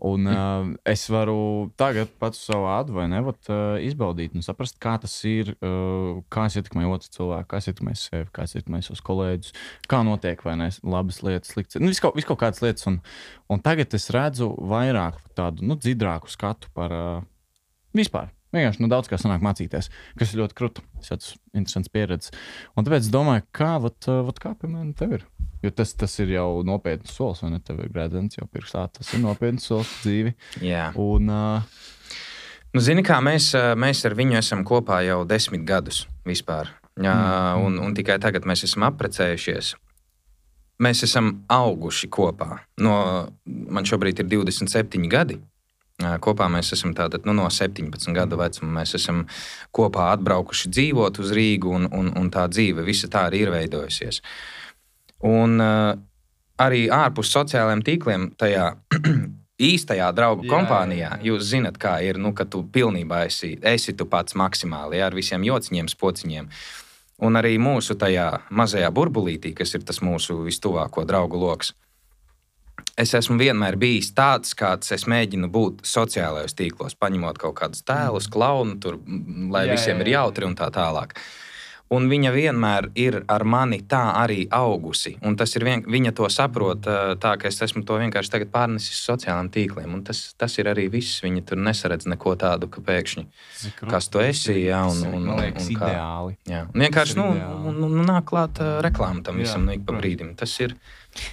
un 0.05 0.29
uh, 0.33 0.71
es 0.89 1.05
varu 1.11 1.69
tagad 1.81 2.11
pats 2.21 2.41
savu 2.49 2.69
vat, 2.69 3.51
uh, 3.51 3.77
izbaudīt 3.83 4.37
un 4.37 4.45
saprast, 4.47 4.79
kā 4.83 4.97
tas 5.03 5.15
ir, 5.29 5.55
uh, 5.59 6.21
kā 6.33 6.47
es 6.49 6.59
ietekmēju 6.61 6.95
otru 6.95 7.13
cilvēku, 7.19 7.51
kā 7.51 7.63
es 7.63 7.71
ietekmēju 7.73 8.01
sevi, 8.03 8.29
kā 8.35 8.47
es 8.47 8.57
ietekmēju 8.57 8.89
savus 8.89 9.05
kolēģus, 9.09 9.53
kā 9.91 10.03
notiek, 10.07 10.43
vai 10.47 10.57
ne, 10.61 10.71
labas 10.83 11.23
lietas, 11.27 11.53
sliktas, 11.55 11.81
nu, 11.83 11.91
viskaut, 11.93 12.17
viskaut 12.19 12.41
kādas 12.41 12.63
lietas, 12.65 12.87
un, 12.91 13.01
un 13.51 13.63
tagad 13.65 13.95
es 13.99 14.11
redzu 14.15 14.53
vairāk 14.71 15.21
tādu, 15.39 15.67
nu, 15.67 15.79
dzidrāku 15.79 16.31
skatu 16.33 16.71
par 16.77 16.95
uh, 16.95 17.23
vispār. 17.97 18.33
Vienkārši 18.55 18.81
nu, 18.81 18.89
daudz 18.89 19.11
kā 19.11 19.19
sanāk 19.21 19.43
mācīties, 19.45 19.91
kas 20.17 20.31
ir 20.33 20.41
ļoti 20.41 20.57
krūti. 20.57 20.85
Tas 21.05 21.13
ir 21.13 21.59
interesants 21.59 21.91
pieredze. 21.93 22.33
Un 22.73 22.87
tāpēc 22.87 23.05
es 23.05 23.13
domāju, 23.13 23.45
kā, 23.53 23.75
vat, 23.85 23.99
uh, 24.09 24.23
vat, 24.25 24.41
kā 24.41 24.55
piemēram, 24.57 24.95
tev 24.97 25.19
ir. 25.19 25.27
Jo 25.63 25.71
tas, 25.75 25.95
tas 25.99 26.13
ir 26.23 26.29
jau 26.37 26.63
nopietns 26.67 27.11
solis, 27.17 27.41
vai 27.43 27.51
ne? 27.51 27.59
Tev 27.65 27.81
ir 27.83 27.89
grēdzens 27.95 28.39
jau 28.39 28.47
pirkstā. 28.47 28.85
Tas 28.95 29.13
ir 29.15 29.23
nopietns 29.25 29.67
solis 29.67 29.91
dzīvi. 30.05 30.35
Jā. 30.63 30.91
Un, 30.97 31.29
uh, 31.29 31.79
Nu, 32.77 32.83
zini, 32.85 33.01
kā 33.01 33.17
mēs, 33.25 33.55
mēs 33.81 34.03
ar 34.05 34.13
viņu 34.13 34.37
esam 34.37 34.61
kopā 34.69 34.99
jau 35.07 35.23
desmit 35.25 35.63
gadus 35.65 36.03
vispār. 36.29 36.69
Jā, 37.01 37.15
Mm. 37.57 37.65
un, 37.65 37.79
un 37.79 37.95
tikai 37.97 38.19
tagad 38.21 38.45
mēs 38.45 38.65
esam 38.67 38.85
apprecējušies. 38.91 39.71
Mēs 40.85 41.01
esam 41.03 41.45
auguši 41.49 42.11
kopā. 42.13 42.59
No, 42.77 42.93
man 43.47 43.85
šobrīd 43.89 44.21
ir 44.21 44.29
27 44.29 45.09
gadi. 45.09 45.39
Kopā 45.99 46.47
mēs 46.53 46.71
esam 46.77 46.93
tātad, 46.95 47.25
nu, 47.27 47.33
no 47.35 47.49
17 47.51 48.13
gadu 48.15 48.37
vecuma. 48.39 48.83
Mēs 48.83 48.95
esam 48.95 49.25
kopā 49.75 50.13
atbraukuši 50.13 50.69
dzīvot 50.71 51.19
uz 51.25 51.33
Rīgu, 51.35 51.73
un, 51.75 51.89
un, 51.91 52.13
un 52.21 52.31
tā 52.31 52.45
dzīve 52.53 52.85
visa 52.87 53.09
tā 53.09 53.25
arī 53.31 53.47
ir 53.47 53.51
veidojusies. 53.51 54.21
Un 55.27 55.59
uh, 55.62 55.97
arī 56.62 56.87
ārpus 56.93 57.33
sociālajiem 57.35 57.83
tīkliem, 57.87 58.29
tajā 58.39 58.71
īstajā 59.73 60.11
draugu 60.14 60.47
Jā, 60.47 60.53
kompānijā, 60.53 60.99
jā, 61.01 61.14
jā. 61.19 61.31
jūs 61.31 61.49
zinat, 61.51 61.79
kā 61.83 61.99
ir, 62.07 62.21
nu, 62.23 62.33
ka 62.37 62.47
tu 62.47 62.62
pilnībā 62.62 63.25
esi, 63.27 63.57
esi 63.62 63.95
tu 63.99 64.07
pats 64.07 64.37
maksimāli 64.39 65.01
jā, 65.01 65.09
ar 65.11 65.19
visiem 65.19 65.47
jociņiem, 65.47 65.91
pociņiem. 65.99 66.53
Un 67.27 67.35
arī 67.35 67.57
mūsu 67.59 67.97
tajā 67.99 68.29
mazajā 68.55 68.93
burbulītī, 68.95 69.51
kas 69.59 69.75
ir 69.75 69.83
tas 69.83 69.99
mūsu 70.07 70.39
vistuvāko 70.45 71.03
draugu 71.09 71.41
lokus. 71.41 71.73
Es 72.99 73.11
esmu 73.14 73.35
vienmēr 73.39 73.75
bijis 73.79 74.12
tāds, 74.14 74.55
kāds 74.59 74.93
es 74.95 75.05
mēģinu 75.11 75.51
būt 75.51 75.83
sociālajos 75.87 76.55
tīklos, 76.59 76.95
paņemot 76.99 77.39
kaut 77.43 77.57
kādus 77.59 77.83
tēlus, 77.87 78.27
klaunu, 78.31 78.79
tur, 78.83 79.01
lai 79.51 79.66
Jā, 79.66 79.75
visiem 79.75 79.99
jā, 79.99 80.05
ir 80.05 80.11
jā. 80.12 80.23
jautri 80.23 80.47
un 80.47 80.55
tā 80.59 80.71
tālāk. 80.75 81.14
Un 81.91 82.05
viņa 82.11 82.30
vienmēr 82.34 82.91
ir 83.01 83.14
ar 83.32 83.45
mani 83.49 83.78
tā 83.89 84.03
arī 84.20 84.43
augusi. 84.53 85.14
Un 85.24 85.36
tas 85.41 85.55
ir 85.57 85.64
vien, 85.64 85.80
viņa 85.89 86.11
to 86.18 86.26
saprot, 86.28 86.84
ā, 86.84 87.14
tā 87.16 87.30
ka 87.41 87.49
es 87.49 87.62
esmu 87.64 87.80
to 87.89 87.97
vienkārši 87.97 88.28
tagad 88.34 88.51
pārnesis 88.53 88.99
sociālajiem 89.09 89.49
tīkliem. 89.55 89.95
Un 89.97 90.03
tas, 90.05 90.34
tas 90.36 90.53
ir 90.61 90.68
arī 90.68 90.84
viss. 90.93 91.22
Viņa 91.24 91.47
tur 91.49 91.57
nesaredz 91.57 92.05
neko 92.12 92.34
tādu, 92.36 92.68
ka 92.68 92.82
pēkšņi 92.84 93.24
tas 93.24 93.72
krūti. 93.78 93.91
Kas 93.95 94.09
tu 94.12 94.20
esi, 94.20 94.59
jā, 94.66 94.82
un- 94.84 95.01
Tas 95.01 95.14
un- 95.14 95.28
un- 95.32 95.41
liekas, 95.41 95.68
un 95.70 95.76
kā. 95.80 95.89
ideāli. 95.89 96.36
Jā, 96.53 96.61
un 96.68 96.80
vienkārši 96.84 97.14
Tas 97.14 97.16
ir 97.16 97.22
nu, 97.22 97.28
ideāli. 97.39 97.74
nu, 97.80 97.89
nu, 97.97 98.05
nāk 98.05 98.24
klāt 98.28 98.61
uh, 98.61 98.82
reklāma 98.84 99.24
tam 99.24 99.36
Jā, 99.41 99.47
visam, 99.47 99.64
nu, 99.64 99.72
ik 99.72 99.86
pa 99.89 99.93
brīdim. 99.97 100.36
Tas 100.36 100.61
ir. 100.61 100.76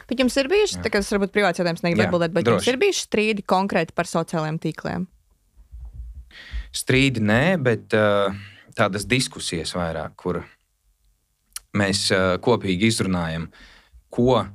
Bet 0.08 0.18
jums 0.24 0.38
ir 0.38 0.48
bijuši, 0.48 0.80
tā, 0.82 0.90
kas 0.90 1.12
varbūt 1.12 1.36
privāts 1.36 1.60
jautājums, 1.60 1.84
negribu 1.84 2.00
Jā, 2.06 2.08
atbildēt, 2.08 2.32
bet 2.34 2.46
droši. 2.48 2.64
jums 2.64 2.68
ir 2.72 2.78
bijuši 2.80 3.06
strīdi 3.10 3.44
konkrēti 3.46 3.92
par 3.94 4.06
sociālajiem 4.08 4.58
tīkliem. 4.64 5.08
Strīdi 6.76 7.20
nē, 7.24 7.58
bet 7.64 7.94
uh, 7.96 8.32
tādas 8.76 9.08
diskusijas 9.08 9.74
vairāk, 9.76 10.16
kur 10.20 10.44
mēs 11.76 12.10
uh, 12.16 12.36
kopīgi 12.44 12.92
izrunājam, 12.92 13.50
ko 14.14 14.46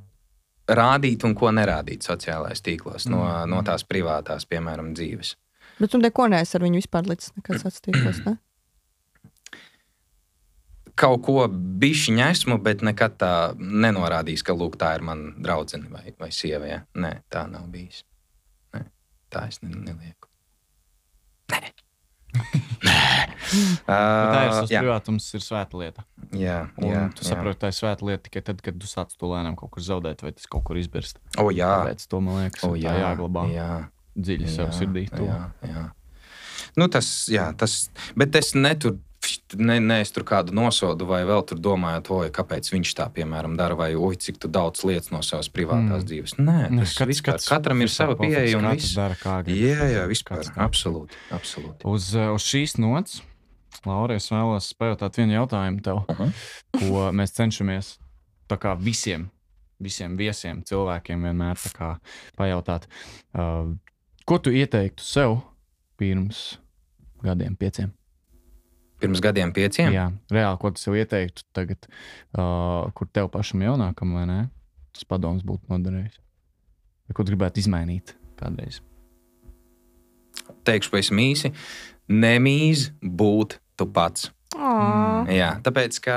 rādīt 0.70 1.24
un 1.26 1.34
ko 1.34 1.50
nerādīt 1.52 2.06
sociālajos 2.06 2.62
tīklos 2.64 3.08
no, 3.10 3.24
Mm. 3.24 3.50
no 3.50 3.62
tās 3.66 3.84
privātās, 3.84 4.46
piemēram, 4.46 4.92
dzīves. 4.94 5.34
Bet 5.80 5.90
tu 5.90 5.98
neko 5.98 6.28
neesi 6.28 6.56
ar 6.56 6.64
viņu 6.64 6.80
vispār 6.82 7.08
līdz 7.08 7.32
nekāds 7.40 7.66
attīstības. 7.66 8.22
Ne? 8.26 8.36
Kaut 11.00 11.22
ko 11.24 11.46
bišķiņu 11.48 12.22
esmu, 12.26 12.58
bet 12.62 12.82
nekad 12.84 13.16
tā 13.20 13.32
nenorādījis, 13.56 14.44
ka 14.44 14.52
lūk, 14.52 14.76
tā 14.80 14.92
ir 14.98 15.04
mana 15.06 15.32
draudzene 15.40 15.88
vai, 15.88 16.12
vai 16.20 16.28
sieva. 16.34 16.66
Ja? 16.68 16.80
Nē, 16.94 17.22
tā 17.32 17.46
nav 17.48 17.70
bijis. 17.72 18.02
Nē, 18.76 18.82
tā 19.32 19.46
es 19.48 19.62
ne, 19.64 19.72
nelieku. 19.72 20.28
Nē. 21.54 21.72
Bet 23.50 23.86
Tā 23.88 24.40
ir 24.46 24.50
uh, 24.52 24.68
jā, 24.70 24.80
privātums, 24.84 25.26
ir 25.34 25.42
svēta 25.42 25.78
lieta. 25.80 26.04
jā, 26.38 26.58
Un 26.78 26.86
jā, 26.92 27.00
tu 27.16 27.24
jā. 27.24 27.30
saproti, 27.32 27.58
tā 27.64 27.70
ir 27.72 27.76
svēta 27.76 28.06
lieta 28.06 28.22
tikai 28.28 28.42
tad, 28.46 28.60
kad 28.62 28.76
tu 28.78 28.86
sāc 28.90 29.10
to 29.18 29.30
lēnām 29.32 29.56
kaut 29.58 29.72
kur 29.74 29.82
zaudēt, 29.82 30.22
vai 30.22 30.30
tas 30.36 30.46
kaut 30.50 30.62
kur 30.68 30.78
izbirst. 30.78 31.18
O, 31.42 31.48
jā, 31.54 31.70
Tāpēc 31.82 32.04
to 32.12 32.20
man 32.22 32.44
liekas, 32.44 32.62
o, 32.66 32.72
o, 32.74 32.78
jā, 32.78 32.92
jā, 32.94 33.08
jāglabā 33.08 33.46
jā, 33.50 33.56
Jā, 33.56 34.22
dziļi 34.28 34.52
sev 34.54 34.70
sirdī. 34.76 35.06
to. 35.10 35.26
Jā, 35.26 35.40
jā. 35.66 35.84
Nu, 36.78 36.86
tas, 36.92 37.08
jā, 37.32 37.48
tas, 37.58 37.88
bet 38.14 38.36
es 38.38 38.52
neturu. 38.54 39.00
Ne, 39.58 39.80
ne 39.82 39.96
es 40.00 40.12
tur 40.14 40.22
kādu 40.24 40.54
nosodu, 40.56 41.04
vai 41.10 41.24
vēl 41.28 41.42
tur 41.46 41.58
domājot, 41.60 42.08
oi, 42.14 42.28
kāpēc 42.34 42.70
viņš 42.72 42.92
tā, 42.96 43.08
piemēram, 43.12 43.56
dara, 43.58 43.74
vai 43.76 43.90
oi, 43.98 44.14
cik 44.16 44.38
daudz 44.46 44.84
lietas 44.86 45.10
no 45.12 45.20
savas 45.26 45.48
privātās 45.52 46.00
Mm. 46.00 46.06
dzīves. 46.08 46.34
Nē, 46.38 46.68
tas 46.78 46.94
kāds- 46.94 47.10
vispār, 47.10 47.34
kāds- 47.34 47.48
katram 47.48 47.82
ir 47.82 47.88
sava 47.88 48.14
pieeja 48.16 48.56
un 48.58 48.70
viss. 48.70 48.94
dara, 48.94 49.14
kā 49.14 49.44
grib. 49.44 49.56
Jā, 49.58 49.90
jā, 49.90 50.06
vispār. 50.08 50.44
Absolūti. 50.56 51.12
absolūti. 51.30 51.84
Uz, 51.84 52.14
uh, 52.14 52.32
uz 52.34 52.42
šīs 52.42 52.78
nots, 52.78 53.20
Laura, 53.86 54.14
es 54.14 54.28
vēlos 54.30 54.72
pajautāt 54.74 55.16
vienu 55.16 55.32
jautājumu 55.36 55.82
tev, 55.82 56.04
Aha. 56.08 56.32
ko 56.78 57.10
mēs 57.12 57.32
cenšamies 57.34 57.98
tā 58.48 58.56
kā 58.58 58.76
visiem, 58.78 59.30
visiem 59.80 60.16
viesiem, 60.16 60.62
cilvēkiem 60.64 61.20
vienmēr 61.22 61.56
tā 61.56 61.72
kā 61.72 62.00
pajautāt. 62.38 62.84
Uh, 63.34 63.74
ko 64.26 64.38
tu 64.38 64.50
ieteiktu 64.50 65.00
sev 65.00 65.42
pirms 65.98 66.56
gadiem, 67.22 67.56
pieciem? 67.56 67.92
Pirms 69.00 69.22
gadiem 69.24 69.52
pieciem. 69.56 69.92
Jā, 69.94 70.08
reāli, 70.32 70.58
ko 70.60 70.72
tu 70.74 70.82
sev 70.82 70.96
ieteiktu 71.00 71.46
tagad, 71.56 71.88
uh, 72.36 72.90
kur 72.96 73.08
tev 73.08 73.30
pašam 73.32 73.64
jaunākam, 73.64 74.12
vai 74.18 74.26
ne? 74.28 74.40
Tas 74.96 75.06
padoms 75.08 75.44
būtu 75.46 75.72
noderējis. 75.72 76.18
Vai 77.08 77.16
ko 77.16 77.24
tu 77.24 77.32
gribētu 77.32 77.62
izmainīt 77.62 78.14
kādreiz? 78.40 78.82
Teikšu 80.68 80.92
pavisam 80.92 81.22
īsi. 81.22 81.52
Nemīz 82.10 82.90
būt 83.00 83.56
tu 83.78 83.86
pats. 83.88 84.28
Oh. 84.58 85.24
Jā, 85.30 85.54
tāpēc, 85.64 86.00
ka 86.04 86.16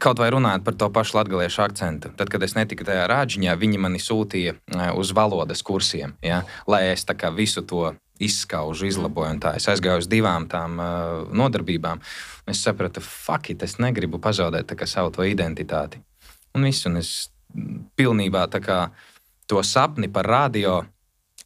kaut 0.00 0.20
vai 0.20 0.30
runājot 0.32 0.64
par 0.64 0.76
to 0.80 0.88
pašu 0.92 1.18
latviešu 1.18 1.62
akcentu, 1.66 2.12
tad, 2.16 2.30
kad 2.32 2.42
es 2.46 2.56
netiku 2.56 2.86
tajā 2.88 3.04
rāģiņā, 3.10 3.56
viņi 3.60 3.80
mani 3.82 4.00
sūtīja 4.00 4.56
uz 4.98 5.12
valodas 5.16 5.62
kursiem, 5.66 6.16
ja, 6.24 6.42
lai 6.70 6.86
es 6.94 7.04
tā 7.08 7.16
kā 7.18 7.32
visu 7.34 7.62
to 7.68 7.90
izskaužu, 8.20 8.86
izlaboju. 8.90 9.38
tā. 9.42 9.54
Es 9.56 9.68
aizgāju 9.72 10.04
uz 10.04 10.08
divām 10.10 10.46
tām 10.50 10.78
uh, 10.78 11.26
nodarbībām. 11.32 12.00
Es 12.50 12.62
sapratu, 12.66 13.02
fuck, 13.04 13.50
it, 13.50 13.62
es 13.62 13.78
negribu 13.78 14.20
pazaudēt 14.22 14.76
kā 14.76 14.86
savu 14.86 15.12
to 15.14 15.26
identitāti. 15.26 16.00
Un 16.54 16.66
viss, 16.66 16.86
un 16.86 17.00
es 17.00 17.30
pilnībā 17.98 18.46
kā 18.62 18.80
to 19.50 19.62
sapni 19.66 20.08
par 20.12 20.26
radio 20.26 20.80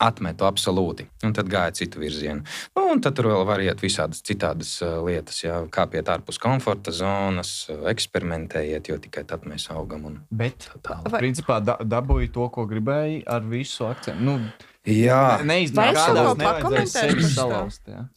atmetu 0.02 0.44
absolūti. 0.48 1.06
Un 1.24 1.32
tad 1.36 1.48
gāja 1.50 1.72
citu 1.78 2.00
virzienu. 2.02 2.42
Nu, 2.74 2.88
un 2.92 3.00
tad 3.02 3.14
tur 3.16 3.30
vēl 3.30 3.44
var 3.46 3.62
iet 3.62 3.80
visādas 3.82 4.24
citādas 4.26 4.74
uh, 4.82 4.98
lietas, 5.06 5.38
jā, 5.44 5.60
kāpiet 5.72 6.10
ārpus 6.10 6.40
komforta 6.42 6.92
zonas, 6.94 7.52
uh, 7.70 7.86
eksperimentējiet, 7.92 8.90
jo 8.90 8.98
tikai 9.06 9.24
tad 9.28 9.46
mēs 9.48 9.68
augam. 9.74 10.08
Un... 10.10 10.20
Bet, 10.34 10.66
tā 10.66 10.82
tālāk. 10.90 11.18
Principā, 11.22 11.60
da, 11.64 11.78
dabūji 11.80 12.32
to, 12.34 12.48
ko 12.54 12.66
gribēji 12.70 13.22
ar 13.30 13.46
visu 13.48 13.86
akcentu. 13.88 14.26
Nu, 14.26 14.38
Jā, 14.84 15.40
Neizdevās 15.48 15.94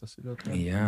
tas 0.00 0.16
ir 0.18 0.24
ļoti 0.28 0.48
labi. 0.50 0.64
jā. 0.68 0.82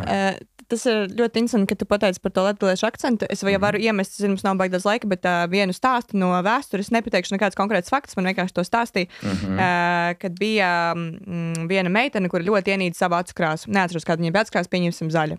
Tas 0.71 0.85
ir 0.87 1.09
ļoti 1.19 1.41
interesanti, 1.41 1.67
ka 1.73 1.75
tu 1.81 1.87
pateici 1.89 2.21
par 2.23 2.31
to 2.37 2.45
latviešu 2.47 2.87
akcentu. 2.87 3.27
Es 3.33 3.41
vai 3.43 3.55
Mhm. 3.57 3.61
varu 3.65 3.79
iemest, 3.83 4.15
zinu, 4.21 4.37
mums 4.37 4.45
nav 4.45 4.55
baigts 4.61 4.77
daudz 4.77 4.85
laika, 4.87 5.09
bet 5.09 5.25
uh, 5.27 5.47
vienu 5.51 5.73
stāstu 5.75 6.15
no 6.21 6.29
vēstures. 6.47 6.93
Nepateikšu 6.95 7.35
nekādus 7.35 7.57
konkrētus 7.59 7.91
faktus, 7.91 8.15
man 8.17 8.27
vienkārši 8.31 8.53
to 8.55 8.63
stāstīja. 8.63 9.09
Mhm. 9.25 9.59
Uh, 9.59 10.15
kad 10.21 10.39
bija 10.39 10.93
mm, 10.95 11.67
viena 11.67 11.91
meitene, 11.91 12.29
kur 12.31 12.41
ļoti 12.41 12.77
ienīda 12.77 12.95
savu 12.95 13.15
acu 13.19 13.35
krāsu. 13.35 13.67
Neatceros, 13.73 14.05
kāda 14.07 14.23
viņa 14.23 14.33
bija 14.37 14.45
acu 14.47 14.53
krāsa, 14.55 14.69
pieņemsim 14.71 15.11
zaļu. 15.11 15.39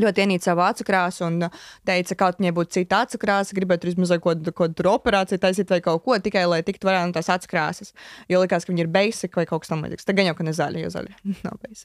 Ļoti 0.00 0.22
ienīda 0.24 0.46
savu 0.46 0.62
acu 0.64 0.86
krāsu 0.88 1.26
un 1.26 1.34
uh, 1.44 1.56
teica, 1.84 2.14
ka 2.14 2.20
kaut 2.22 2.38
viņai 2.40 2.52
būtu 2.56 2.78
cita 2.78 3.02
acu 3.04 3.18
krāsa, 3.20 3.52
gribētu 3.52 3.90
izmazot 3.90 4.22
kaut 4.24 4.46
ko 4.56 4.68
tur 4.72 4.86
operāciju 4.94 5.40
taisīt 5.42 5.68
vai 5.68 5.82
kaut 5.84 6.00
ko 6.06 6.16
tikai, 6.16 6.46
lai 6.48 6.62
tiktu 6.64 6.88
vaļā 6.88 7.02
no 7.04 7.12
tās 7.12 7.28
acu 7.34 7.50
krāsas. 7.50 7.92
Jo 8.32 8.40
likās, 8.40 8.64
ka 8.64 8.72
viņi 8.72 8.86
ir 8.86 8.88
basic 8.92 9.36
vai 9.36 9.44
kaut 9.50 9.66
kas 9.66 9.72
tamlīdzīgs. 9.74 10.08
Tagad 10.08 10.30
jau, 10.30 10.36
ka 10.38 10.46
ne 10.46 10.54
zaļi, 10.56 10.84
jo 10.86 10.92
zaļi 10.94 11.12
nav 11.44 11.58
basic. 11.60 11.84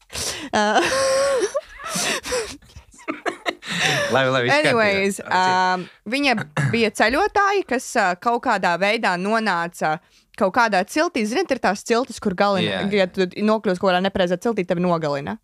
Lai 4.16 4.24
viss 4.46 4.56
Anyways, 4.56 5.20
um, 5.28 5.84
viņa 6.08 6.38
bija 6.72 6.94
ceļotāja, 6.96 7.66
kas 7.68 7.90
uh, 8.00 8.14
kaut 8.24 8.46
kādā 8.48 8.72
veidā 8.80 9.18
nonāca 9.20 9.98
kaut 10.38 10.54
kādā 10.56 10.84
ciltī, 10.88 11.26
ziniet, 11.28 11.52
ir 11.52 11.60
tās 11.60 11.84
ciltis, 11.84 12.22
kur 12.24 12.38
galvenā, 12.38 12.86
Jā, 12.86 13.02
ja 13.02 13.08
tu 13.10 13.26
nokļūsi 13.26 13.82
kaut 13.82 13.90
kādā 13.90 14.02
nepareizā 14.06 14.38
ciltī, 14.40 14.68
tevi 14.70 14.86
nogalina. 14.86 15.36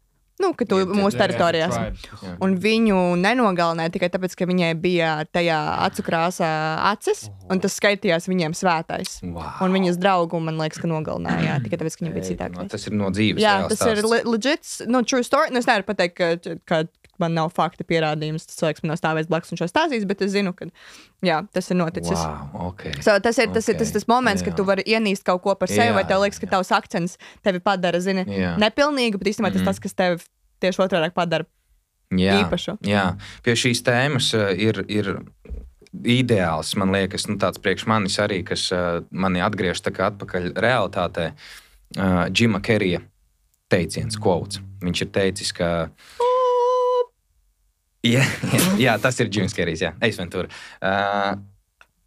Nu, 0.41 0.49
ka 0.57 0.65
tu 0.65 0.79
Jā, 0.81 0.87
mūsu 0.89 1.17
teritorijās. 1.19 1.75
Jā. 1.77 2.31
Un 2.43 2.55
viņu 2.59 2.97
nenogalināja 3.21 3.91
tikai 3.93 4.09
tāpēc, 4.13 4.33
ka 4.39 4.47
viņai 4.49 4.71
bija 4.81 5.11
tajā 5.29 5.59
acu 5.85 6.05
krāsā 6.07 6.49
acis, 6.89 7.27
un 7.53 7.61
tas 7.63 7.75
skaitījās 7.77 8.25
viņiem 8.31 8.55
svētais. 8.57 9.19
Wow. 9.23 9.45
Un 9.63 9.77
viņas 9.77 9.99
draugu, 10.01 10.41
man 10.43 10.57
liekas, 10.57 10.81
ka 10.81 10.89
nogalināja 10.89 11.59
tikai 11.63 11.79
tāpēc, 11.83 11.99
ka 11.99 12.05
viņa 12.05 12.15
bija 12.17 12.25
Ei, 12.25 12.31
citāka. 12.33 12.57
no, 12.57 12.67
Tas 12.73 12.89
ir 12.89 12.97
no 12.97 13.11
dzīves. 13.13 13.43
Jā, 13.45 13.53
tas 13.69 13.79
ir 13.85 14.01
stāsts. 14.01 14.09
le 14.09 14.21
legit, 14.33 14.73
nu, 14.89 15.03
true 15.05 15.23
story. 15.23 15.53
Nu, 15.53 15.61
es 15.61 15.69
nevaru 15.69 15.85
pateikt, 15.91 16.17
ka, 16.17 16.57
ka 16.65 16.81
man 17.21 17.33
nav 17.37 17.49
fakta 17.53 17.83
pierādījums. 17.87 18.45
Tas 18.49 18.57
cilvēks 18.59 18.83
man 18.83 18.93
nav 18.93 18.99
stāvējis 19.01 19.29
blakus 19.29 19.53
un 19.53 19.59
šo 19.61 19.67
stāstījis, 19.69 20.05
bet 20.09 20.21
es 20.25 20.31
zinu, 20.33 20.53
ka 20.57 20.67
jā, 21.25 21.41
tas 21.53 21.69
ir 21.71 21.77
noticis. 21.79 22.17
Wow, 22.17 22.69
okay. 22.71 22.93
So, 23.01 23.15
tas 23.23 23.37
ir 23.37 23.51
tas, 23.53 23.67
okay. 23.67 23.75
Ok, 23.75 23.79
tas, 23.83 23.91
tas 23.97 24.07
moments, 24.09 24.41
jā. 24.43 24.49
kad 24.49 24.57
tu 24.57 24.65
vari 24.67 24.83
ienīst 24.89 25.23
kaut 25.27 25.41
ko 25.45 25.55
par 25.55 25.69
sevi, 25.71 25.89
Jā, 25.91 25.93
vai 25.97 26.03
tev 26.09 26.23
liekas, 26.23 26.39
ka 26.41 26.47
jā. 26.47 26.51
tavs 26.55 26.71
akcents 26.75 27.17
tevi 27.45 27.59
padara, 27.63 27.99
zini, 28.03 28.25
Jā. 28.27 28.55
nepilnīgu, 28.61 29.19
bet 29.21 29.33
īstenībā 29.33 29.53
tas 29.53 29.61
Mhm. 29.61 29.69
tas, 29.71 29.79
kas 29.79 29.93
tevi 29.93 30.23
tieši 30.63 30.81
otrādi 30.87 31.13
padara 31.13 31.45
Jā, 32.11 32.41
īpašu. 32.43 32.77
jā, 32.85 33.05
pie 33.43 33.53
šīs 33.57 33.83
tēmas 33.85 34.33
uh, 34.37 34.51
ir, 34.57 34.83
ir 34.89 35.13
ideāls, 36.03 36.75
man 36.79 36.91
liekas, 36.93 37.27
nu, 37.29 37.37
tāds 37.41 37.61
priekš 37.61 37.85
manis 37.89 38.17
arī, 38.21 38.41
kas 38.45 38.65
uh, 38.73 39.01
mani 39.11 39.41
atgriež 39.45 39.81
atpakaļ 39.85 40.53
realitātē. 40.57 41.33
Uh, 41.93 42.25
Džima 42.33 42.59
Kerija 42.65 43.01
teiciens, 43.69 44.17
quotes. 44.17 44.59
Viņš 44.81 45.01
ir 45.05 45.09
teicis, 45.13 45.51
ka. 45.53 45.89
Jā, 48.03 48.23
jā, 48.51 48.61
jā, 48.85 48.93
tas 48.99 49.19
ir 49.23 49.29
Džims 49.31 49.53
Kerijs, 49.55 49.81
Jā, 49.85 49.93
Eisventūra. 50.03 50.49
Uh, 50.83 51.37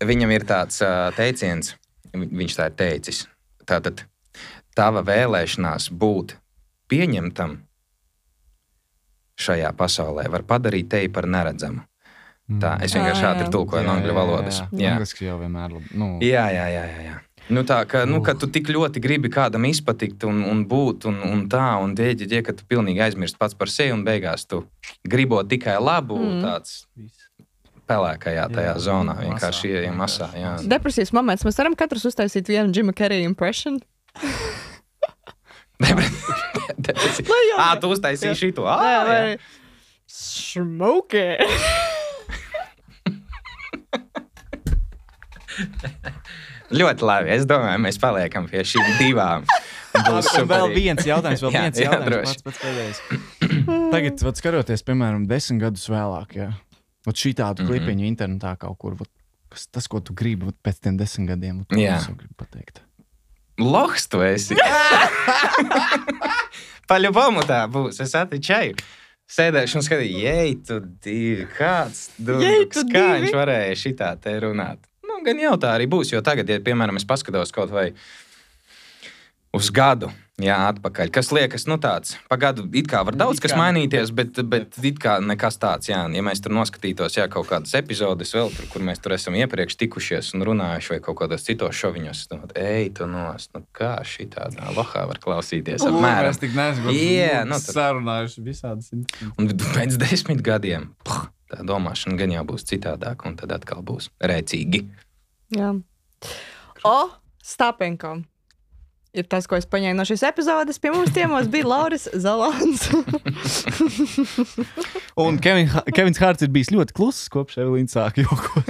viņam 0.04 0.34
ir 0.36 0.44
tāds 0.48 0.82
uh, 0.84 1.08
teiciens, 1.16 1.74
vi- 2.12 2.28
viņš 2.42 2.56
tā 2.58 2.66
ir 2.70 2.76
teicis. 2.76 3.22
Tātad, 3.66 4.04
tava 4.76 5.00
vēlēšanās 5.08 5.88
būt 5.96 6.36
pieņemtam 6.92 7.56
šajā 9.40 9.72
pasaulē 9.76 10.28
var 10.32 10.44
padarīt 10.48 10.88
tevi 10.92 11.08
par 11.12 11.26
neredzamu. 11.28 11.82
Tā, 12.62 12.76
es 12.84 12.92
vienkārši 12.94 13.24
Jā, 13.24 13.30
jā. 13.34 13.42
ir 13.42 13.48
tulkoju 13.50 13.82
no 13.82 13.96
angļu 13.96 14.12
valodas. 14.14 14.60
Jā, 14.78 14.92
angliski 14.94 15.26
jau 15.26 15.34
vienmēr 15.40 15.72
labi. 15.74 15.88
Nu, 15.98 16.12
Jā, 16.22 16.44
jā, 16.54 16.66
jā. 16.70 16.84
jā, 16.92 17.00
jā. 17.08 17.16
Nu, 17.48 17.62
tā 17.62 17.76
kā 17.86 18.00
nu, 18.10 18.18
ka 18.26 18.32
tu 18.34 18.48
tik 18.50 18.66
ļoti 18.74 18.98
gribi 19.02 19.28
kādam 19.30 19.62
izpatikt 19.68 20.24
un, 20.26 20.40
un 20.50 20.64
būt, 20.66 21.04
un, 21.06 21.20
un 21.22 21.44
tā, 21.52 21.76
un 21.78 21.92
dēļ, 21.94 22.24
ja, 22.32 22.40
ka 22.42 22.50
tu 22.58 22.64
pilnīgi 22.66 22.98
aizmirsti 23.04 23.38
pats 23.38 23.54
par 23.54 23.70
sevi, 23.70 23.92
un 23.94 24.02
beigās 24.06 24.42
tu 24.50 24.64
gribo 25.06 25.38
tikai 25.46 25.76
labu, 25.78 26.16
Mm. 26.18 26.40
tāds 26.42 26.86
pelēkajā 27.86 28.48
tajā 28.50 28.72
Jā, 28.72 28.78
zonā, 28.82 29.14
masā, 29.14 29.22
vienkārši 29.28 29.68
ieejam 29.70 29.94
masā. 30.02 30.26
Jā. 30.34 30.56
Depresijas 30.66 31.12
moments. 31.14 31.44
Mēs 31.46 31.58
varam 31.60 31.76
katrs 31.78 32.02
uztaisīt 32.10 32.48
vienu 32.50 32.72
Džima 32.74 32.90
Kerija 32.98 33.22
impression. 33.28 33.78
Depresija. 36.78 37.30
Ā, 37.62 37.68
tu 37.80 37.86
uztaisīji 37.94 38.34
šito. 38.42 38.66
Ā, 38.66 38.78
jā. 38.90 39.02
vai- 39.06 39.38
Smoke 40.10 41.14
it! 41.14 41.46
Ļoti 46.74 47.02
labi. 47.06 47.30
Es 47.36 47.44
domāju, 47.46 47.78
mēs 47.84 47.98
paliekam 48.02 48.48
pie 48.50 48.64
šīm 48.66 48.86
divām. 48.98 49.44
Būs 49.96 50.26
Un 50.40 50.48
vēl 50.50 50.72
viens 50.74 51.04
jautājums, 51.06 51.40
vēl 51.46 51.52
Jā, 51.54 51.60
viens 51.66 51.78
jā, 51.80 51.84
jautājums. 51.88 52.32
Pats, 52.36 52.42
pats 52.42 52.58
pēdējais. 52.60 52.98
Tagad, 53.94 54.14
vat, 54.26 54.36
skatoties, 54.42 54.82
piemēram, 54.84 55.22
desmit 55.30 55.60
gadus 55.62 55.86
vēlāk, 55.88 56.34
ja 56.36 56.48
vat 57.06 57.16
šī 57.22 57.30
tādu 57.38 57.62
Mhm. 57.64 57.70
klipiņu 57.70 58.04
internetā 58.10 58.52
kaut 58.58 58.76
kur, 58.82 58.92
vat, 58.98 59.08
kas, 59.48 59.64
tas, 59.72 59.86
ko 59.88 60.00
tu 60.04 60.12
gribi 60.12 60.44
vat, 60.50 60.58
pēc 60.66 60.76
tiem 60.84 60.96
desmit 61.00 61.28
gadiem, 61.30 61.58
vat, 61.62 61.68
ko 61.70 61.76
Jā. 61.80 61.94
es 61.96 62.04
jau 62.10 62.16
gribu 62.18 62.34
pateikt. 62.36 62.80
Lohs 63.58 64.04
tu 64.12 64.20
esi. 64.20 64.54
Paļubomu 66.90 67.42
tā 67.48 67.62
būs. 67.72 68.02
Es 68.04 68.12
atveju. 68.18 68.76
Sēdēšu 69.26 69.80
un 69.80 69.82
skatīju, 69.82 70.18
jei, 70.22 70.52
tu 70.62 70.76
divi, 71.02 71.48
kāds 71.56 72.04
tu 72.14 72.28
durvis, 72.28 72.76
kā 72.76 72.84
divi. 72.92 73.24
viņš 73.24 73.32
varēja 73.34 73.72
šitā 73.80 74.12
te 74.22 74.36
runāt. 74.44 74.84
Nu, 75.26 75.32
gan 75.32 75.42
jau 75.42 75.56
tā 75.58 75.74
arī 75.74 75.88
būs, 75.90 76.12
jo 76.14 76.22
tagad, 76.22 76.46
ja, 76.46 76.60
piemēram, 76.62 77.00
es 77.00 77.06
paskatos 77.08 77.50
kaut 77.54 77.72
vai 77.74 77.88
uz 79.56 79.70
gadu, 79.72 80.10
jā, 80.38 80.54
atpakaļ, 80.68 81.08
kas 81.14 81.30
liekas, 81.32 81.64
nu 81.66 81.78
tāds, 81.80 82.12
pa 82.28 82.36
gadu 82.38 82.66
it 82.76 82.86
kā 82.90 83.00
var 83.08 83.16
daudz 83.16 83.40
It 83.40 83.46
kas 83.46 83.54
mainīties, 83.56 84.10
bet, 84.14 84.38
bet 84.46 84.76
it 84.84 84.98
kā 85.00 85.16
nekas 85.24 85.56
tāds, 85.58 85.88
jā, 85.88 86.02
ja 86.12 86.22
mēs 86.22 86.42
tur 86.44 86.52
noskatītos, 86.54 87.16
jā, 87.16 87.24
kaut 87.32 87.48
kādas 87.48 87.72
epizodes 87.78 88.34
vēl, 88.36 88.52
tur, 88.54 88.68
kur 88.70 88.84
mēs 88.84 89.00
tur 89.02 89.16
esam 89.16 89.34
iepriekš 89.40 89.78
tikušies 89.80 90.34
un 90.36 90.44
runājuši 90.46 90.92
vai 90.94 90.98
kaut 91.08 91.18
kādos 91.22 91.46
citos 91.48 91.74
šoviņos, 91.80 92.20
nu, 92.34 92.42
ej, 92.60 92.90
tu 92.98 93.08
nost, 93.10 93.50
nu 93.56 93.64
kā 93.76 93.94
šī 94.06 94.28
tādā 94.36 94.68
lohā 94.76 95.06
var 95.10 95.22
klausīties 95.24 95.86
apmēram. 95.88 96.28
Mēs 96.30 96.42
tik 96.44 96.54
neesam 96.58 96.92
Jā, 96.92 97.40
nu, 97.48 97.56
tad- 97.56 97.72
sarunājuši 97.80 98.44
visādas. 98.44 98.92
Un 99.40 99.50
pēc 99.72 99.96
desmit 100.04 100.44
gadiem 100.44 100.90
puh, 101.06 101.24
tā 101.48 101.64
domāšana 101.64 102.20
gan 102.20 102.36
jau 102.36 102.44
būs 102.52 102.68
citādāka, 102.68 103.24
un 103.30 103.40
tad 103.40 103.56
atkal 103.56 103.80
būs 103.86 104.12
rēcīgi. 104.20 104.84
Jā. 105.54 105.74
O, 106.86 106.96
Stapenko. 107.44 108.16
Ir 109.16 109.24
tas, 109.32 109.46
ko 109.48 109.56
es 109.56 109.64
paņēmu 109.64 109.96
no 109.96 110.04
šīs 110.04 110.24
epizodes. 110.28 110.76
Pie 110.82 110.90
mums 110.92 111.12
ciemos 111.16 111.46
bija 111.48 111.64
Lauris 111.70 112.04
Zalants. 112.20 112.90
Un 115.24 115.38
Kevin, 115.40 115.70
Kevins 115.96 116.20
Hārts 116.20 116.44
ir 116.44 116.50
bijis 116.52 116.68
ļoti 116.74 116.92
kluss 116.96 117.30
kopš 117.32 117.56
Evelīna 117.62 117.88
sāka 117.88 118.26
jokot. 118.26 118.68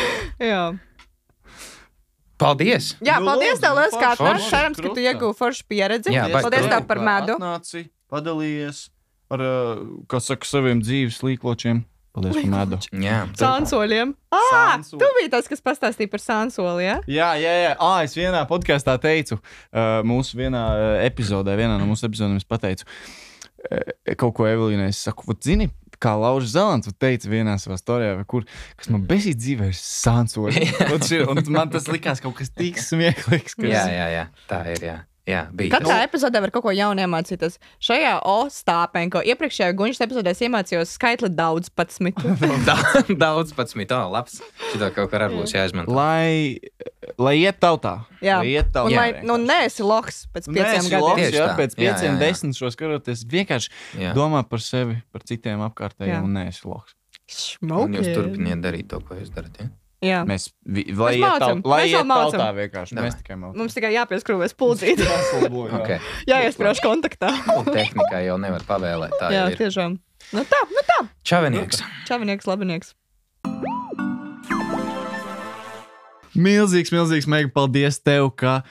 Jā, 0.50 0.64
Paldies! 2.34 2.96
Jā 3.04 3.20
Nu, 3.22 3.28
paldies 3.30 3.60
tev, 3.62 3.76
Lielas, 3.76 3.94
kā 3.94 4.10
forši. 4.18 4.42
atnāc. 4.42 4.50
Cerams, 4.50 4.80
ka 4.82 4.90
tu 4.96 5.02
ieguvi 5.04 5.36
foršu 5.38 5.66
pieredzi. 5.70 6.10
Jā, 6.16 6.24
paldies 6.34 6.64
kruta. 6.66 6.80
tev 6.80 6.88
par 6.90 7.00
medu. 7.06 7.36
Atnāci, 7.38 7.84
padalījies 8.10 8.80
ar, 9.34 9.44
uh, 9.46 9.84
kas 10.10 10.26
saka, 10.32 10.48
saviem 10.48 10.82
dzīves 10.82 11.20
līkločiem. 11.24 11.84
Paldies 12.14 12.36
par 12.38 12.50
medu. 12.54 12.78
Jā, 13.02 13.16
tu- 13.34 13.42
Sānsoļiem. 13.42 14.14
Ah, 14.30 14.78
tu 14.86 14.98
biji 15.18 15.30
tas, 15.32 15.48
kas 15.50 15.60
pastāstīja 15.60 16.10
par 16.12 16.20
sānsoli, 16.22 16.84
jā? 16.86 16.96
Jā, 17.10 17.30
jā, 17.42 17.54
jā. 17.64 17.72
Ah, 17.82 18.02
es 18.06 18.14
vienā 18.14 18.44
podkāstā 18.46 18.94
teicu, 19.02 19.40
mūsu 20.06 20.38
vienā 20.38 20.62
epizodē, 21.04 21.56
vienā 21.58 21.74
no 21.80 21.86
mūsu 21.90 22.06
epizodēm, 22.08 22.36
es 22.38 22.44
pateicu 22.46 22.84
kaut 24.20 24.34
ko 24.36 24.44
Evelīnai. 24.46 24.88
Es 24.92 24.98
saku, 24.98 25.24
"Vat 25.26 25.40
zini, 25.42 25.70
kā 25.98 26.12
Lauris 26.20 26.50
Zelants 26.52 26.86
teica 27.00 27.26
vienā 27.32 27.54
savā 27.56 27.78
storijā, 27.80 28.14
vai 28.16 28.24
kur, 28.28 28.44
kas 28.76 28.90
man 28.90 29.06
bezīt 29.08 29.38
dzīvē 29.40 29.68
ir 29.72 29.78
sānsoļi. 29.78 31.28
Un 31.30 31.42
man 31.52 31.70
tas 31.70 31.86
likās 31.88 32.20
kaut 32.20 32.36
kas 32.36 32.50
tik 32.50 32.76
smieklīgs. 32.76 33.56
ka 33.56 33.66
es- 33.66 33.72
jā, 33.72 33.86
jā, 33.88 34.06
jā, 34.18 34.26
tā 34.50 34.66
ir. 34.74 34.78
Jā, 34.84 34.98
jā 35.28 35.42
bija. 35.56 35.72
Katrā 35.78 35.96
epizodē 36.04 36.40
var 36.44 36.50
kaut 36.54 36.64
ko 36.66 36.72
jaunu 36.74 37.00
iemācīties. 37.04 37.58
Šajā 37.82 38.14
O 38.28 38.36
stāpenko 38.52 39.22
iepriekšējā 39.24 39.70
guņas 39.78 40.00
epizodē 40.04 40.32
es 40.34 40.42
iemācījos 40.44 40.94
skaitli 40.98 41.30
daudz 41.32 41.70
pats 41.74 42.00
mitu. 42.04 42.34
Da- 42.68 43.04
Daudz 43.24 43.54
pats 43.56 43.76
mīt, 43.78 43.92
oh, 43.96 44.10
labs. 44.12 44.40
Šitā 44.72 44.90
kaut 44.94 45.10
kā 45.12 45.20
arī 45.22 45.38
būs 45.38 45.54
jāizmanto. 45.56 45.92
Lai, 45.96 46.58
lai 47.20 47.34
iet 47.42 47.60
tautā. 47.62 47.94
Jā. 48.24 48.38
lai 48.40 48.52
iet 48.56 48.72
tautā. 48.74 48.88
Un 48.90 48.96
lai, 48.98 49.08
nu, 49.26 49.36
neesi 49.40 49.84
loks 49.84 50.24
pēc 50.34 50.48
pieciem 50.50 50.90
gadiem. 50.92 51.22
Tieši 51.22 51.40
Jā, 51.40 51.48
pēc 51.58 51.72
Jā, 51.76 51.80
pieciem, 51.82 52.10
jā, 52.10 52.16
jā. 52.16 52.20
desmit 52.24 52.58
šo 52.58 52.70
skatoties, 52.74 53.24
vienkārši 53.28 53.72
Jā. 54.00 54.12
domā 54.16 54.44
par 54.48 54.60
sevi, 54.64 54.98
par 55.12 55.24
citiem 55.28 55.62
apkārtējiem 55.68 56.16
Jā. 56.18 56.22
un 56.24 56.36
neesi 56.40 56.64
loks. 56.68 56.94
Un 57.64 57.94
jūs 57.96 58.10
turpiniet 58.12 58.60
darīt 58.64 58.88
to, 58.92 59.00
ko 59.00 59.16
jūs 59.16 59.30
darat. 59.32 59.56
Ja? 59.62 59.70
Jā. 60.04 60.20
Mēs, 60.28 60.48
Mēs 60.68 60.88
iet 60.88 61.22
mācam, 61.22 61.60
taut- 61.62 61.68
lai 61.70 61.84
mēs 61.88 63.16
tikai 63.20 63.36
mācām. 63.40 63.54
Mums 63.56 63.76
tikai 63.76 63.92
jāpieskrūvēs 63.96 64.56
pulcīt. 64.58 65.04
Okay. 65.74 65.98
Jāiesprāž 66.28 66.80
kontaktā. 66.84 67.30
Un 67.56 67.66
tehnikā 67.68 68.20
jau 68.26 68.36
nevar 68.40 68.62
pavēlēt. 68.68 69.14
Tā 69.20 69.30
Jā, 69.32 69.46
ir. 69.52 69.58
tiešām. 69.58 69.96
Nu 70.34 70.44
tā, 70.48 70.60
nu 70.70 70.84
tā. 70.88 70.98
Čavinieks. 71.26 71.82
Čavinieks, 72.08 72.46
labinieks. 72.48 72.94
Milzīgs, 76.34 76.90
milzīgs, 76.90 77.28
mega 77.30 77.50
paldies 77.54 78.00
tev, 78.02 78.32
ka 78.38 78.62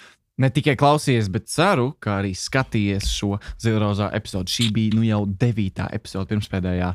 ne 0.41 0.49
tikai 0.51 0.73
klausījies, 0.79 1.29
bet 1.31 1.47
ceru, 1.51 1.91
ka 2.03 2.17
arī 2.19 2.33
skatījies 2.35 3.07
šo 3.13 3.37
zilrozā 3.61 4.09
epizodu. 4.17 4.51
Šī 4.51 4.67
bija 4.75 4.97
nu 4.97 5.05
jau 5.07 5.21
devītā 5.27 5.87
epizode, 5.95 6.27
pirmspēdējā. 6.33 6.89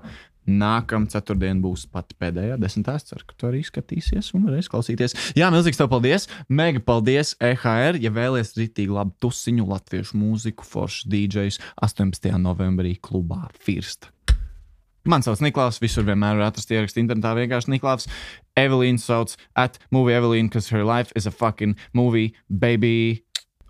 Nākamā 0.49 1.11
ceturtdiena 1.13 1.61
būs 1.61 1.85
pat 1.93 2.15
pēdējā, 2.19 2.57
desmitā. 2.61 2.97
Es 2.97 3.09
ceru, 3.11 3.27
ka 3.29 3.37
tu 3.37 3.51
arī 3.51 3.63
skatīsies 3.67 4.33
un 4.37 4.49
varēsi 4.49 4.73
klausīties. 4.73 5.17
Jā, 5.37 5.53
milzīgs 5.53 5.81
tev 5.81 5.91
paldies. 5.93 6.29
Mega 6.49 6.81
paldies 6.85 7.35
EHR. 7.45 8.01
Ja 8.01 8.13
vēlaties 8.15 8.57
rītīgi 8.57 8.95
labu 8.97 9.13
tusiņu, 9.23 9.69
latviešu 9.69 10.19
mūziku, 10.19 10.65
foršs 10.65 11.09
DJs 11.13 11.61
18. 11.85 12.33
novembrī 12.41 12.97
klubā 12.97 13.45
First. 13.61 14.09
Man 15.09 15.23
sauc 15.25 15.41
Niklaus, 15.41 15.79
visur 15.81 16.05
vienmēr 16.05 16.37
var 16.37 16.51
atrast 16.51 16.73
ierakstu 16.75 17.01
internetā. 17.01 17.31
Vienkārši 17.39 17.73
Niklaus. 17.73 18.09
Evelīna 18.59 19.01
sauc 19.01 19.37
at 19.57 19.79
movie 19.95 20.13
Evelīna, 20.13 20.51
because 20.51 20.69
her 20.69 20.85
life 20.85 21.13
is 21.17 21.25
a 21.25 21.33
fucking 21.33 21.77
movie, 21.97 22.35
baby. 22.51 23.23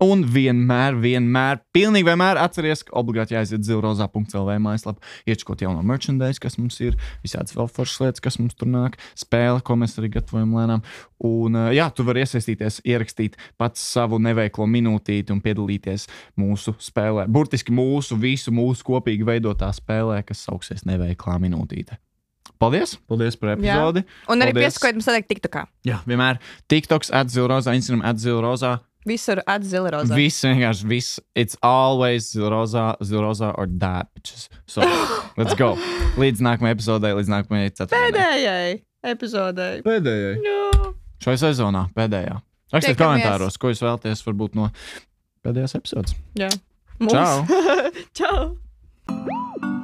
Un 0.04 0.22
vienmēr, 0.30 0.94
vienmēr, 1.02 1.58
pilnīgi 1.74 2.06
vienmēr 2.06 2.38
atcerieties, 2.38 2.84
ka 2.86 2.94
obligāti 3.00 3.34
jāaiziet 3.34 3.64
zilrozā.cl 3.66 4.52
mājaslapā, 4.62 5.02
iečkot 5.26 5.64
jauno 5.64 5.82
merchandise, 5.86 6.38
kas 6.42 6.54
mums 6.60 6.78
ir, 6.84 6.94
visādas 7.24 7.56
vēl 7.56 7.66
foršas 7.66 8.04
lietas, 8.04 8.22
kas 8.22 8.38
mums 8.38 8.54
tur 8.58 8.70
nāk, 8.70 8.98
spēle, 9.18 9.58
ko 9.66 9.74
mēs 9.80 9.98
arī 9.98 10.12
gatavojam 10.14 10.54
lēnām. 10.54 10.84
Un, 11.26 11.58
jā, 11.74 11.88
tu 11.90 12.06
vari 12.06 12.22
iesaistīties, 12.22 12.80
ierakstīt 12.86 13.38
pats 13.58 13.82
savu 13.82 14.20
neveiklo 14.22 14.68
minūtīti 14.70 15.34
un 15.34 15.42
piedalīties 15.42 16.06
mūsu 16.38 16.76
spēlē. 16.78 17.26
Burtiski 17.26 17.74
mūsu, 17.74 18.20
visu 18.22 18.54
mūsu 18.54 18.86
kopīgi 18.86 19.26
veidotā 19.26 19.72
spēlē, 19.74 20.22
kas 20.28 20.46
sauksies 20.46 20.86
neveiklā 20.86 21.40
minūtīte. 21.42 21.98
Paldies! 22.58 22.96
Paldies 23.10 23.38
par 23.38 23.54
epizodi! 23.54 24.02
Un 24.30 24.42
arī 24.42 24.54
piesakojiet 24.56 24.98
mums 24.98 25.06
teikt, 25.10 25.28
TikTokā. 25.30 25.66
Jā, 25.86 26.00
vienmēr 26.10 26.40
TikToks, 26.70 27.12
atzilrozā, 27.14 27.74
Instagram, 27.78 28.02
atzilrozā. 28.08 28.78
Visur 29.08 29.40
rozā. 29.94 30.16
Viss 30.18 30.44
vienkārši, 30.44 30.88
viss. 30.90 31.20
It's 31.38 31.56
always 31.64 32.28
zilrozā, 32.34 32.90
zilrozā 33.00 33.52
or 33.56 33.66
that. 33.80 34.10
bitches. 34.16 34.48
So, 34.66 34.82
let's 35.38 35.54
go. 35.58 35.74
Līdz 36.20 36.44
nākamajai 36.44 36.76
epizodei, 36.76 37.14
līdz 37.16 37.32
nākamajai 37.32 37.72
ceturtdienai. 37.72 38.12
Pēdējai 38.12 38.76
epizodei. 39.14 39.80
Pēdējai. 39.86 40.36
Jā. 40.44 40.92
Šai 41.24 41.36
sezonā, 41.40 41.88
pēdējā. 41.96 42.38
Rakstiet 42.74 43.00
komentāros, 43.00 43.56
ko 43.60 43.72
jūs 43.72 43.82
vēlaties 43.84 44.24
varbūt 44.26 44.58
no 44.58 44.68
pēdējās 45.46 45.78
epizodes. 45.80 46.18
Jā. 46.38 46.52
Čau! 47.08 47.46
Čau! 48.18 49.77